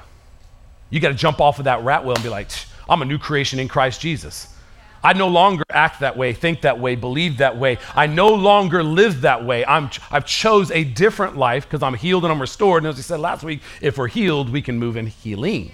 You 0.89 0.99
got 0.99 1.09
to 1.09 1.15
jump 1.15 1.41
off 1.41 1.59
of 1.59 1.65
that 1.65 1.83
rat 1.83 2.03
wheel 2.03 2.15
and 2.15 2.23
be 2.23 2.29
like, 2.29 2.49
I'm 2.89 3.01
a 3.01 3.05
new 3.05 3.17
creation 3.17 3.59
in 3.59 3.67
Christ 3.67 4.01
Jesus. 4.01 4.53
I 5.07 5.13
no 5.13 5.29
longer 5.29 5.63
act 5.69 6.01
that 6.01 6.17
way, 6.17 6.33
think 6.33 6.63
that 6.63 6.81
way, 6.81 6.95
believe 6.95 7.37
that 7.37 7.57
way. 7.57 7.77
I 7.95 8.07
no 8.07 8.27
longer 8.27 8.83
live 8.83 9.21
that 9.21 9.45
way. 9.45 9.65
I'm, 9.65 9.89
I've 10.11 10.25
chose 10.25 10.69
a 10.69 10.83
different 10.83 11.37
life 11.37 11.63
because 11.63 11.81
I'm 11.81 11.93
healed 11.93 12.25
and 12.25 12.33
I'm 12.33 12.41
restored. 12.41 12.83
And 12.83 12.89
as 12.89 12.99
I 12.99 13.03
said 13.03 13.21
last 13.21 13.41
week, 13.41 13.61
if 13.79 13.97
we're 13.97 14.09
healed, 14.09 14.49
we 14.49 14.61
can 14.61 14.77
move 14.77 14.97
in 14.97 15.07
healing. 15.07 15.71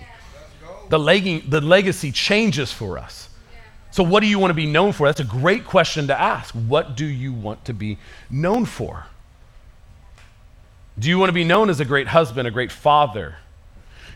The, 0.90 1.00
leg- 1.00 1.50
the 1.50 1.62
legacy 1.62 2.12
changes 2.12 2.72
for 2.72 3.00
us. 3.00 3.28
So, 3.90 4.04
what 4.04 4.20
do 4.20 4.28
you 4.28 4.38
want 4.38 4.52
to 4.52 4.56
be 4.56 4.68
known 4.68 4.92
for? 4.92 5.08
That's 5.08 5.20
a 5.20 5.24
great 5.24 5.66
question 5.66 6.06
to 6.08 6.20
ask. 6.20 6.54
What 6.54 6.96
do 6.96 7.06
you 7.06 7.34
want 7.34 7.66
to 7.66 7.74
be 7.74 7.98
known 8.30 8.66
for? 8.66 9.08
Do 11.00 11.10
you 11.10 11.18
want 11.18 11.30
to 11.30 11.34
be 11.34 11.44
known 11.44 11.72
as 11.72 11.80
a 11.80 11.86
great 11.86 12.10
husband, 12.10 12.48
a 12.48 12.52
great 12.52 12.72
father? 12.72 13.38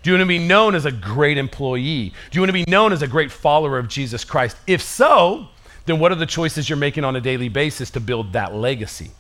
Do 0.07 0.13
you 0.13 0.19
want 0.19 0.29
to 0.29 0.39
be 0.39 0.47
known 0.47 0.73
as 0.73 0.85
a 0.85 0.91
great 0.93 1.37
employee? 1.37 2.13
Do 2.31 2.37
you 2.37 2.39
want 2.39 2.47
to 2.47 2.53
be 2.53 2.63
known 2.65 2.93
as 2.93 3.01
a 3.01 3.07
great 3.07 3.29
follower 3.29 3.77
of 3.77 3.89
Jesus 3.89 4.23
Christ? 4.23 4.55
If 4.65 4.81
so, 4.81 5.49
then 5.85 5.99
what 5.99 6.13
are 6.13 6.15
the 6.15 6.25
choices 6.25 6.69
you're 6.69 6.77
making 6.77 7.03
on 7.03 7.17
a 7.17 7.19
daily 7.19 7.49
basis 7.49 7.91
to 7.91 7.99
build 7.99 8.31
that 8.31 8.55
legacy? 8.55 9.11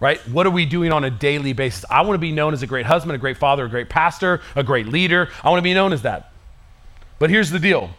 Right? 0.00 0.18
What 0.28 0.46
are 0.46 0.50
we 0.50 0.64
doing 0.64 0.92
on 0.92 1.04
a 1.04 1.10
daily 1.10 1.52
basis? 1.52 1.84
I 1.90 2.00
want 2.00 2.14
to 2.14 2.18
be 2.18 2.32
known 2.32 2.54
as 2.54 2.62
a 2.62 2.66
great 2.66 2.86
husband, 2.86 3.14
a 3.14 3.18
great 3.18 3.36
father, 3.36 3.66
a 3.66 3.68
great 3.68 3.90
pastor, 3.90 4.40
a 4.56 4.62
great 4.62 4.86
leader. 4.86 5.28
I 5.44 5.50
want 5.50 5.58
to 5.58 5.62
be 5.62 5.74
known 5.74 5.92
as 5.92 6.00
that. 6.00 6.32
But 7.18 7.28
here's 7.28 7.50
the 7.50 7.58
deal. 7.58 7.90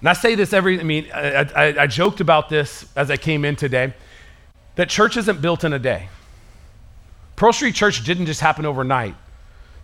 And 0.00 0.08
I 0.08 0.12
say 0.12 0.34
this 0.34 0.52
every, 0.52 0.80
I 0.80 0.82
mean, 0.82 1.06
I, 1.14 1.48
I, 1.54 1.82
I 1.82 1.86
joked 1.86 2.20
about 2.20 2.48
this 2.48 2.84
as 2.96 3.12
I 3.12 3.16
came 3.16 3.44
in 3.44 3.54
today 3.54 3.94
that 4.74 4.88
church 4.88 5.16
isn't 5.16 5.40
built 5.40 5.62
in 5.62 5.72
a 5.72 5.78
day. 5.78 6.08
Pearl 7.36 7.52
Street 7.52 7.76
Church 7.76 8.02
didn't 8.02 8.26
just 8.26 8.40
happen 8.40 8.66
overnight 8.66 9.14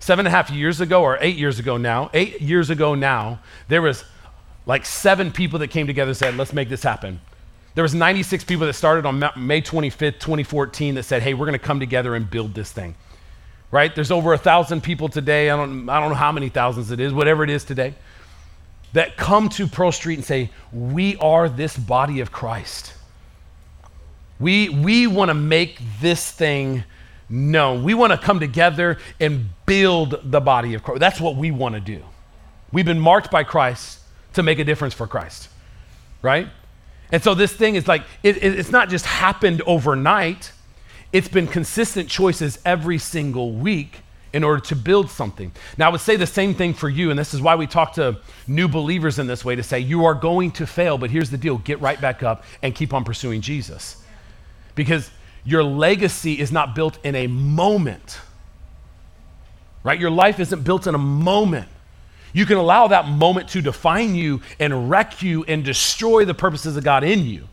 seven 0.00 0.26
and 0.26 0.34
a 0.34 0.36
half 0.36 0.50
years 0.50 0.80
ago, 0.80 1.02
or 1.02 1.18
eight 1.20 1.36
years 1.36 1.58
ago 1.58 1.76
now, 1.76 2.10
eight 2.12 2.40
years 2.40 2.70
ago 2.70 2.94
now, 2.94 3.38
there 3.68 3.82
was 3.82 4.04
like 4.66 4.84
seven 4.84 5.30
people 5.30 5.58
that 5.60 5.68
came 5.68 5.86
together 5.86 6.10
and 6.10 6.16
said, 6.16 6.36
let's 6.36 6.52
make 6.52 6.68
this 6.68 6.82
happen. 6.82 7.20
There 7.74 7.82
was 7.82 7.94
96 7.94 8.44
people 8.44 8.66
that 8.66 8.72
started 8.72 9.06
on 9.06 9.18
May 9.36 9.62
25th, 9.62 10.18
2014 10.18 10.96
that 10.96 11.04
said, 11.04 11.22
hey, 11.22 11.34
we're 11.34 11.46
going 11.46 11.58
to 11.58 11.64
come 11.64 11.78
together 11.78 12.14
and 12.14 12.28
build 12.28 12.54
this 12.54 12.72
thing. 12.72 12.94
Right? 13.70 13.94
There's 13.94 14.10
over 14.10 14.32
a 14.32 14.38
thousand 14.38 14.82
people 14.82 15.08
today. 15.08 15.50
I 15.50 15.56
don't, 15.56 15.88
I 15.88 16.00
don't 16.00 16.08
know 16.08 16.16
how 16.16 16.32
many 16.32 16.48
thousands 16.48 16.90
it 16.90 16.98
is, 16.98 17.12
whatever 17.12 17.44
it 17.44 17.50
is 17.50 17.62
today, 17.62 17.94
that 18.92 19.16
come 19.16 19.48
to 19.50 19.68
Pearl 19.68 19.92
Street 19.92 20.16
and 20.16 20.24
say, 20.24 20.50
we 20.72 21.16
are 21.16 21.48
this 21.48 21.76
body 21.76 22.18
of 22.20 22.32
Christ. 22.32 22.94
We, 24.40 24.68
we 24.68 25.06
want 25.06 25.28
to 25.28 25.34
make 25.34 25.78
this 26.00 26.30
thing 26.30 26.82
known. 27.30 27.84
We 27.84 27.94
want 27.94 28.12
to 28.12 28.18
come 28.18 28.40
together 28.40 28.98
and 29.18 29.48
build 29.64 30.20
the 30.24 30.40
body 30.40 30.74
of 30.74 30.82
Christ. 30.82 31.00
That's 31.00 31.20
what 31.20 31.36
we 31.36 31.50
want 31.50 31.76
to 31.76 31.80
do. 31.80 32.02
We've 32.72 32.84
been 32.84 33.00
marked 33.00 33.30
by 33.30 33.44
Christ 33.44 34.00
to 34.34 34.42
make 34.42 34.58
a 34.58 34.64
difference 34.64 34.94
for 34.94 35.06
Christ, 35.06 35.48
right? 36.22 36.48
And 37.12 37.22
so 37.22 37.34
this 37.34 37.52
thing 37.52 37.74
is 37.74 37.88
like, 37.88 38.02
it, 38.22 38.36
it, 38.36 38.58
it's 38.58 38.70
not 38.70 38.88
just 38.88 39.06
happened 39.06 39.62
overnight, 39.62 40.52
it's 41.12 41.28
been 41.28 41.46
consistent 41.46 42.08
choices 42.08 42.58
every 42.64 42.98
single 42.98 43.52
week 43.52 44.00
in 44.32 44.44
order 44.44 44.60
to 44.60 44.76
build 44.76 45.10
something. 45.10 45.50
Now, 45.76 45.88
I 45.88 45.90
would 45.90 46.00
say 46.00 46.14
the 46.14 46.26
same 46.26 46.54
thing 46.54 46.72
for 46.72 46.88
you, 46.88 47.10
and 47.10 47.18
this 47.18 47.34
is 47.34 47.40
why 47.40 47.56
we 47.56 47.66
talk 47.66 47.94
to 47.94 48.20
new 48.46 48.68
believers 48.68 49.18
in 49.18 49.26
this 49.26 49.44
way 49.44 49.56
to 49.56 49.62
say, 49.62 49.80
you 49.80 50.04
are 50.04 50.14
going 50.14 50.52
to 50.52 50.66
fail, 50.66 50.98
but 50.98 51.10
here's 51.10 51.30
the 51.30 51.36
deal 51.36 51.58
get 51.58 51.80
right 51.80 52.00
back 52.00 52.22
up 52.22 52.44
and 52.62 52.74
keep 52.74 52.94
on 52.94 53.02
pursuing 53.02 53.40
Jesus. 53.40 53.96
Because 54.76 55.10
your 55.44 55.62
legacy 55.62 56.38
is 56.38 56.52
not 56.52 56.74
built 56.74 56.98
in 57.04 57.14
a 57.14 57.26
moment, 57.26 58.18
right? 59.82 59.98
Your 59.98 60.10
life 60.10 60.38
isn't 60.40 60.64
built 60.64 60.86
in 60.86 60.94
a 60.94 60.98
moment. 60.98 61.68
You 62.32 62.46
can 62.46 62.58
allow 62.58 62.88
that 62.88 63.08
moment 63.08 63.48
to 63.50 63.62
define 63.62 64.14
you 64.14 64.40
and 64.58 64.90
wreck 64.90 65.22
you 65.22 65.44
and 65.44 65.64
destroy 65.64 66.24
the 66.24 66.34
purposes 66.34 66.76
of 66.76 66.84
God 66.84 67.02
in 67.02 67.26
you. 67.26 67.48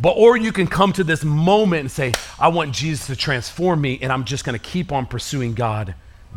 But, 0.00 0.12
or 0.12 0.36
you 0.36 0.52
can 0.52 0.66
come 0.66 0.92
to 0.94 1.04
this 1.04 1.24
moment 1.24 1.80
and 1.80 1.90
say, 1.90 2.12
I 2.38 2.48
want 2.48 2.72
Jesus 2.72 3.06
to 3.06 3.16
transform 3.16 3.80
me, 3.80 3.98
and 4.02 4.12
I'm 4.12 4.24
just 4.24 4.44
going 4.44 4.58
to 4.58 4.64
keep 4.64 4.92
on 4.92 5.06
pursuing 5.06 5.54
God 5.54 5.94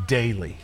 daily. 0.08 0.58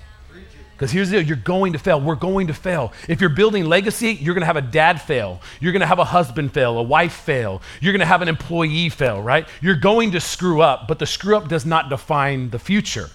Because 0.75 0.91
here's 0.91 1.09
the 1.09 1.17
deal 1.17 1.25
you're 1.25 1.37
going 1.37 1.71
to 1.73 1.79
fail. 1.79 2.01
We're 2.01 2.15
going 2.15 2.47
to 2.47 2.53
fail. 2.53 2.91
If 3.07 3.21
you're 3.21 3.29
building 3.29 3.65
legacy, 3.65 4.11
you're 4.11 4.33
going 4.33 4.41
to 4.41 4.47
have 4.47 4.57
a 4.57 4.61
dad 4.61 5.01
fail. 5.01 5.41
You're 5.61 5.71
going 5.71 5.81
to 5.81 5.87
have 5.87 5.99
a 5.99 6.05
husband 6.05 6.53
fail, 6.53 6.77
a 6.77 6.83
wife 6.83 7.13
fail. 7.13 7.61
You're 7.79 7.93
going 7.93 8.01
to 8.01 8.05
have 8.05 8.21
an 8.21 8.27
employee 8.27 8.89
fail, 8.89 9.21
right? 9.21 9.47
You're 9.61 9.77
going 9.77 10.11
to 10.11 10.19
screw 10.19 10.61
up, 10.61 10.87
but 10.87 10.99
the 10.99 11.05
screw 11.05 11.37
up 11.37 11.47
does 11.47 11.65
not 11.65 11.89
define 11.89 12.49
the 12.49 12.59
future. 12.59 13.09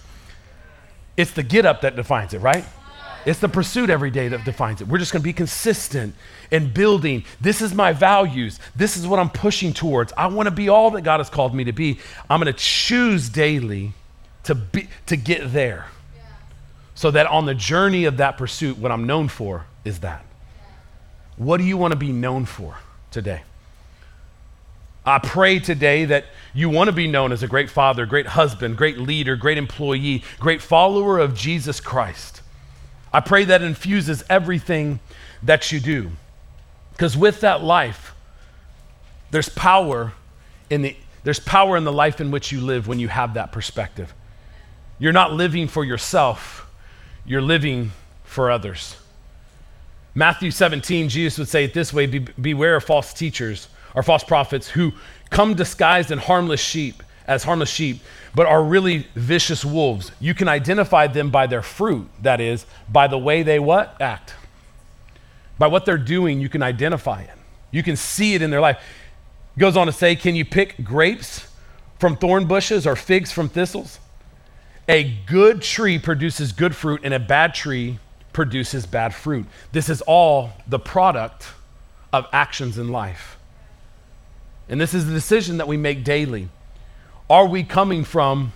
It's 1.17 1.31
the 1.31 1.43
get 1.43 1.65
up 1.65 1.81
that 1.81 1.95
defines 1.95 2.33
it, 2.33 2.39
right? 2.39 2.65
It's 3.27 3.39
the 3.39 3.49
pursuit 3.49 3.91
every 3.91 4.09
day 4.09 4.29
that 4.29 4.43
defines 4.43 4.81
it. 4.81 4.87
We're 4.87 4.97
just 4.97 5.11
going 5.11 5.21
to 5.21 5.23
be 5.23 5.33
consistent 5.33 6.15
in 6.49 6.73
building. 6.73 7.25
This 7.39 7.61
is 7.61 7.75
my 7.75 7.93
values. 7.93 8.59
This 8.75 8.97
is 8.97 9.05
what 9.05 9.19
I'm 9.19 9.29
pushing 9.29 9.71
towards. 9.71 10.11
I 10.17 10.25
want 10.27 10.47
to 10.47 10.51
be 10.51 10.69
all 10.69 10.89
that 10.91 11.03
God 11.03 11.19
has 11.19 11.29
called 11.29 11.53
me 11.53 11.65
to 11.65 11.71
be. 11.71 11.99
I'm 12.27 12.41
going 12.41 12.51
to 12.51 12.59
choose 12.59 13.29
daily 13.29 13.93
to 14.45 14.55
be 14.55 14.87
to 15.05 15.15
get 15.15 15.53
there 15.53 15.85
so 16.95 17.11
that 17.11 17.27
on 17.27 17.45
the 17.45 17.55
journey 17.55 18.05
of 18.05 18.17
that 18.17 18.37
pursuit, 18.37 18.77
what 18.77 18.91
I'm 18.91 19.05
known 19.05 19.27
for 19.27 19.65
is 19.85 19.99
that. 19.99 20.25
What 21.37 21.57
do 21.57 21.63
you 21.63 21.77
want 21.77 21.93
to 21.93 21.97
be 21.97 22.11
known 22.11 22.45
for 22.45 22.77
today? 23.09 23.43
I 25.03 25.17
pray 25.17 25.59
today 25.59 26.05
that 26.05 26.25
you 26.53 26.69
want 26.69 26.89
to 26.89 26.91
be 26.91 27.07
known 27.07 27.31
as 27.31 27.41
a 27.41 27.47
great 27.47 27.69
father, 27.69 28.05
great 28.05 28.27
husband, 28.27 28.77
great 28.77 28.99
leader, 28.99 29.35
great 29.35 29.57
employee, 29.57 30.23
great 30.39 30.61
follower 30.61 31.17
of 31.17 31.33
Jesus 31.33 31.79
Christ. 31.79 32.41
I 33.11 33.19
pray 33.19 33.45
that 33.45 33.63
infuses 33.63 34.23
everything 34.29 34.99
that 35.41 35.71
you 35.71 35.79
do. 35.79 36.11
Because 36.91 37.17
with 37.17 37.41
that 37.41 37.63
life, 37.63 38.13
there's 39.31 39.49
power 39.49 40.13
in 40.69 40.83
the 40.83 40.95
there's 41.23 41.39
power 41.39 41.77
in 41.77 41.83
the 41.83 41.91
life 41.93 42.19
in 42.19 42.31
which 42.31 42.51
you 42.51 42.61
live 42.61 42.87
when 42.87 42.99
you 42.99 43.07
have 43.07 43.35
that 43.35 43.51
perspective. 43.51 44.11
You're 44.97 45.13
not 45.13 45.33
living 45.33 45.67
for 45.67 45.83
yourself 45.83 46.67
you're 47.25 47.41
living 47.41 47.91
for 48.23 48.51
others. 48.51 48.95
Matthew 50.13 50.51
17, 50.51 51.09
Jesus 51.09 51.39
would 51.39 51.47
say 51.47 51.65
it 51.65 51.73
this 51.73 51.93
way 51.93 52.05
Be, 52.05 52.19
Beware 52.19 52.75
of 52.75 52.83
false 52.83 53.13
teachers 53.13 53.67
or 53.95 54.03
false 54.03 54.23
prophets 54.23 54.69
who 54.69 54.93
come 55.29 55.53
disguised 55.53 56.11
in 56.11 56.17
harmless 56.17 56.59
sheep, 56.59 57.01
as 57.27 57.43
harmless 57.43 57.69
sheep, 57.69 58.01
but 58.35 58.45
are 58.45 58.63
really 58.63 59.07
vicious 59.15 59.63
wolves. 59.63 60.11
You 60.19 60.33
can 60.33 60.47
identify 60.47 61.07
them 61.07 61.29
by 61.29 61.47
their 61.47 61.61
fruit, 61.61 62.07
that 62.21 62.41
is, 62.41 62.65
by 62.89 63.07
the 63.07 63.17
way 63.17 63.43
they 63.43 63.59
what? 63.59 63.99
Act. 64.01 64.33
By 65.57 65.67
what 65.67 65.85
they're 65.85 65.97
doing, 65.97 66.41
you 66.41 66.49
can 66.49 66.63
identify 66.63 67.21
it. 67.21 67.37
You 67.71 67.83
can 67.83 67.95
see 67.95 68.33
it 68.33 68.41
in 68.41 68.49
their 68.49 68.61
life. 68.61 68.83
Goes 69.57 69.77
on 69.77 69.87
to 69.87 69.93
say, 69.93 70.15
Can 70.15 70.35
you 70.35 70.43
pick 70.43 70.83
grapes 70.83 71.47
from 71.99 72.17
thorn 72.17 72.45
bushes 72.47 72.87
or 72.87 72.95
figs 72.95 73.31
from 73.31 73.47
thistles? 73.47 73.99
A 74.87 75.03
good 75.25 75.61
tree 75.61 75.99
produces 75.99 76.51
good 76.51 76.75
fruit, 76.75 77.01
and 77.03 77.13
a 77.13 77.19
bad 77.19 77.53
tree 77.53 77.99
produces 78.33 78.85
bad 78.85 79.13
fruit. 79.13 79.45
This 79.71 79.89
is 79.89 80.01
all 80.01 80.51
the 80.67 80.79
product 80.79 81.47
of 82.13 82.27
actions 82.33 82.77
in 82.77 82.89
life. 82.89 83.37
And 84.69 84.79
this 84.79 84.93
is 84.93 85.05
the 85.05 85.13
decision 85.13 85.57
that 85.57 85.67
we 85.67 85.77
make 85.77 86.03
daily. 86.03 86.49
Are 87.29 87.45
we 87.45 87.63
coming 87.63 88.03
from 88.03 88.53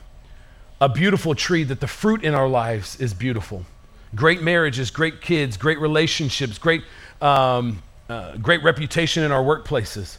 a 0.82 0.90
beautiful 0.90 1.36
tree 1.36 1.64
that 1.64 1.80
the 1.80 1.88
fruit 1.88 2.24
in 2.24 2.34
our 2.34 2.48
lives 2.48 3.00
is 3.00 3.14
beautiful? 3.14 3.66
Great 4.14 4.42
marriages, 4.42 4.92
great 4.92 5.22
kids, 5.22 5.58
great 5.58 5.80
relationships, 5.80 6.58
great, 6.58 6.84
um, 7.22 7.82
uh, 8.10 8.38
great 8.38 8.64
reputation 8.64 9.24
in 9.24 9.32
our 9.32 9.44
workplaces. 9.44 10.18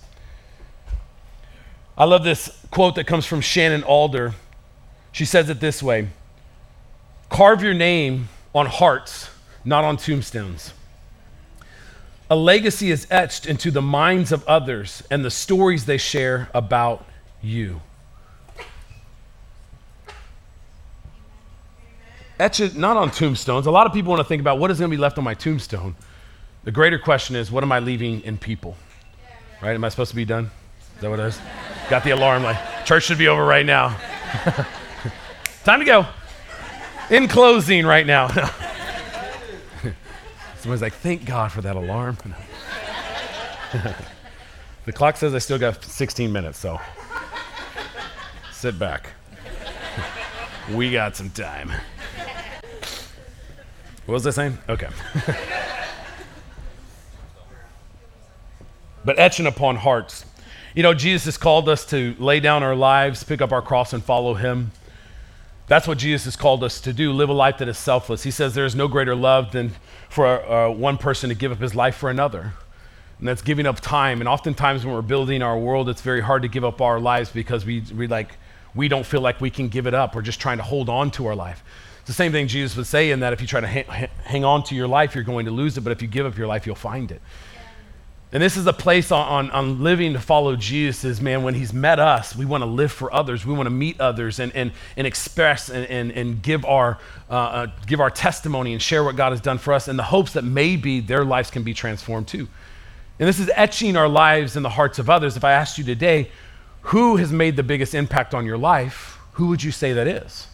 I 1.97 2.05
love 2.05 2.25
this 2.25 2.51
quote 2.71 2.95
that 2.97 3.07
comes 3.07 3.25
from 3.25 3.41
Shannon 3.41 3.83
Alder. 3.83 4.35
She 5.17 5.25
says 5.25 5.49
it 5.49 5.61
this 5.61 5.83
way 5.83 6.09
Carve 7.31 7.63
your 7.63 7.73
name 7.73 8.29
on 8.55 8.67
hearts, 8.67 9.31
not 9.65 9.83
on 9.83 9.97
tombstones. 9.97 10.75
A 12.29 12.37
legacy 12.37 12.91
is 12.91 13.07
etched 13.11 13.47
into 13.47 13.71
the 13.71 13.81
minds 13.81 14.31
of 14.31 14.47
others 14.47 15.03
and 15.11 15.25
the 15.25 15.31
stories 15.31 15.87
they 15.87 15.97
share 15.97 16.51
about 16.53 17.07
you. 17.41 17.81
Etch 22.39 22.61
it 22.61 22.77
not 22.77 22.99
on 22.99 23.11
tombstones. 23.11 23.65
A 23.65 23.71
lot 23.71 23.87
of 23.87 23.95
people 23.95 24.11
want 24.11 24.21
to 24.21 24.29
think 24.29 24.43
about 24.43 24.59
what 24.59 24.71
is 24.71 24.79
going 24.79 24.91
to 24.91 24.95
be 24.95 25.01
left 25.01 25.17
on 25.17 25.25
my 25.25 25.33
tombstone. 25.33 25.97
The 26.65 26.73
greater 26.73 26.99
question 26.99 27.37
is, 27.37 27.51
what 27.51 27.65
am 27.65 27.73
I 27.73 27.79
leaving 27.79 28.21
in 28.21 28.37
people? 28.37 28.77
Right? 29.63 29.75
Am 29.75 29.83
I 29.83 29.89
supposed 29.89 30.11
to 30.11 30.17
be 30.17 30.27
done? 30.27 30.51
Is 30.97 31.01
that 31.01 31.09
what 31.09 31.21
it 31.21 31.27
is? 31.27 31.41
Got 31.89 32.05
the 32.05 32.11
alarm 32.11 32.43
like 32.43 32.85
church 32.85 33.05
should 33.05 33.17
be 33.17 33.29
over 33.29 33.47
right 33.47 33.65
now. 33.65 33.99
Time 35.67 35.81
to 35.81 35.85
go. 35.85 36.07
In 37.11 37.27
closing 37.27 37.85
right 37.85 38.07
now. 38.07 38.29
Someone's 40.59 40.81
like, 40.81 40.93
thank 40.93 41.25
God 41.25 41.51
for 41.51 41.61
that 41.61 41.75
alarm. 41.75 42.17
the 44.85 44.93
clock 44.93 45.17
says 45.17 45.35
I 45.35 45.39
still 45.39 45.59
got 45.59 45.83
16 45.83 46.31
minutes, 46.31 46.61
so 46.61 46.81
sit 48.53 48.79
back. 48.79 49.09
we 50.73 50.93
got 50.93 51.17
some 51.17 51.31
time. 51.31 51.73
What 54.05 54.15
was 54.15 54.25
I 54.25 54.31
saying? 54.31 54.59
Okay. 54.69 54.91
but 59.05 59.19
etching 59.19 59.49
upon 59.49 59.75
hearts. 59.75 60.27
You 60.77 60.85
know, 60.85 60.95
Jesus 60.95 61.25
has 61.25 61.37
called 61.37 61.69
us 61.69 61.85
to 61.87 62.15
lay 62.21 62.39
down 62.39 62.63
our 62.63 62.77
lives, 62.77 63.25
pick 63.25 63.43
up 63.43 63.51
our 63.51 63.63
cross, 63.63 63.93
and 63.93 64.05
follow 64.05 64.35
him. 64.35 64.71
That's 65.69 65.89
what 65.89 65.99
Jesus 65.99 66.27
has 66.27 66.37
called 66.37 66.63
us 66.63 66.81
to 66.83 66.93
do 66.93 67.13
live 67.13 67.29
a 67.29 67.33
life 67.33 67.59
that 67.59 67.69
is 67.69 67.77
selfless. 67.77 68.23
He 68.23 68.31
says 68.31 68.55
there 68.55 68.65
is 68.65 68.77
no 68.77 68.87
greater 68.87 69.17
love 69.17 69.51
than 69.53 69.73
for 70.09 70.27
uh, 70.27 70.71
one 70.71 70.97
person 70.97 71.29
to 71.29 71.35
give 71.35 71.51
up 71.51 71.59
his 71.59 71.75
life 71.75 71.97
for 71.97 72.09
another. 72.09 72.53
And 73.19 73.27
that's 73.27 73.43
giving 73.43 73.67
up 73.67 73.81
time. 73.81 74.21
And 74.21 74.29
oftentimes 74.29 74.85
when 74.85 74.95
we're 74.95 75.03
building 75.03 75.43
our 75.43 75.59
world, 75.59 75.89
it's 75.89 76.03
very 76.03 76.21
hard 76.21 76.43
to 76.43 76.49
give 76.49 76.65
up 76.65 76.81
our 76.81 77.01
lives 77.01 77.31
because 77.31 77.65
we, 77.65 77.83
we 77.97 78.07
like 78.07 78.37
we 78.75 78.89
don't 78.89 79.07
feel 79.07 79.23
like 79.23 79.41
we 79.41 79.51
can 79.51 79.69
give 79.69 79.87
it 79.87 79.95
up. 79.95 80.15
We're 80.15 80.23
just 80.23 80.39
trying 80.39 80.59
to 80.59 80.63
hold 80.63 80.89
on 80.89 81.11
to 81.13 81.27
our 81.27 81.35
life. 81.35 81.65
It's 82.01 82.09
the 82.09 82.13
same 82.13 82.31
thing 82.31 82.47
Jesus 82.47 82.77
would 82.77 82.87
say 82.87 83.11
in 83.11 83.21
that 83.21 83.33
if 83.33 83.41
you 83.41 83.47
try 83.47 83.61
to 83.61 83.67
ha- 83.67 84.07
hang 84.23 84.45
on 84.45 84.63
to 84.65 84.75
your 84.75 84.87
life, 84.87 85.15
you're 85.15 85.25
going 85.25 85.47
to 85.47 85.51
lose 85.51 85.77
it. 85.79 85.81
But 85.81 85.93
if 85.93 86.03
you 86.03 86.09
give 86.09 86.27
up 86.27 86.37
your 86.37 86.47
life, 86.47 86.67
you'll 86.67 86.77
find 86.77 87.11
it. 87.11 87.23
And 88.33 88.43
this 88.43 88.57
is 88.57 88.67
a 88.67 88.73
place 88.73 89.13
on, 89.13 89.27
on, 89.29 89.51
on, 89.53 89.83
living 89.85 90.13
to 90.15 90.19
follow 90.19 90.57
Jesus 90.57 91.05
is, 91.05 91.21
man, 91.21 91.45
when 91.45 91.55
he's 91.55 91.73
met 91.73 92.01
us, 92.01 92.35
we 92.35 92.45
want 92.45 92.63
to 92.63 92.67
live 92.67 92.91
for 92.91 93.13
others. 93.15 93.47
We 93.47 93.55
want 93.55 93.67
to 93.67 93.71
meet 93.71 94.01
others 94.01 94.41
and, 94.41 94.55
and, 94.55 94.73
and 94.97 95.07
express 95.07 95.69
and, 95.69 95.87
and, 95.87 96.11
and 96.11 96.43
give, 96.43 96.65
our, 96.65 96.99
uh, 97.31 97.35
uh, 97.35 97.67
give 97.87 98.01
our 98.01 98.11
testimony 98.11 98.73
and 98.73 98.83
share 98.83 99.05
what 99.05 99.15
God 99.15 99.31
has 99.31 99.41
done 99.41 99.59
for 99.59 99.73
us 99.73 99.87
in 99.87 99.97
the 99.97 100.03
hopes 100.03 100.33
that 100.33 100.43
maybe 100.43 100.99
their 100.99 101.25
lives 101.25 101.51
can 101.51 101.63
be 101.63 101.73
transformed 101.73 102.27
too. 102.27 102.49
And 103.19 103.29
this 103.29 103.39
is 103.39 103.49
etching 103.55 103.97
our 103.97 104.09
lives 104.09 104.57
in 104.57 104.65
the 104.65 104.71
hearts 104.71 104.99
of 104.99 105.09
others. 105.09 105.37
If 105.37 105.45
I 105.45 105.53
asked 105.53 105.79
you 105.79 105.85
today, 105.85 106.31
who 106.83 107.17
has 107.17 107.33
made 107.33 107.57
the 107.57 107.63
biggest 107.63 107.95
impact 107.95 108.35
on 108.35 108.45
your 108.45 108.59
life, 108.59 109.19
who 109.33 109.47
would 109.49 109.63
you 109.63 109.71
say 109.71 109.93
that 109.93 110.09
is? 110.09 110.49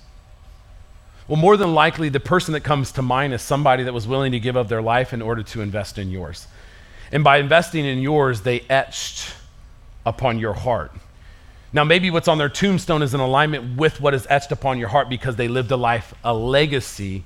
Well, 1.27 1.41
more 1.41 1.57
than 1.57 1.73
likely, 1.73 2.11
the 2.11 2.21
person 2.21 2.53
that 2.53 2.61
comes 2.61 2.93
to 2.93 3.03
mind 3.03 3.33
is 3.33 3.43
somebody 3.43 3.85
that 3.85 3.95
was 3.95 4.07
willing 4.07 4.33
to 4.33 4.41
give 4.41 4.57
up 4.57 4.69
their 4.69 4.83
life 4.83 5.13
in 5.13 5.23
order 5.23 5.43
to 5.43 5.63
invest 5.63 5.99
in 5.99 6.11
yours. 6.11 6.47
And 7.13 7.23
by 7.23 7.37
investing 7.37 7.85
in 7.85 7.99
yours, 7.99 8.41
they 8.41 8.61
etched 8.71 9.35
upon 10.05 10.39
your 10.39 10.55
heart. 10.55 10.93
Now, 11.75 11.85
maybe 11.85 12.11
what's 12.11 12.29
on 12.29 12.39
their 12.39 12.49
tombstone 12.49 13.03
is 13.03 13.15
in 13.15 13.21
alignment 13.21 13.77
with 13.77 14.01
what 14.01 14.15
is 14.15 14.27
etched 14.29 14.51
upon 14.51 14.79
your 14.79 14.89
heart 14.89 15.09
because 15.09 15.37
they 15.37 15.49
lived 15.49 15.71
a 15.71 15.77
life, 15.77 16.15
a 16.25 16.35
legacy 16.35 17.25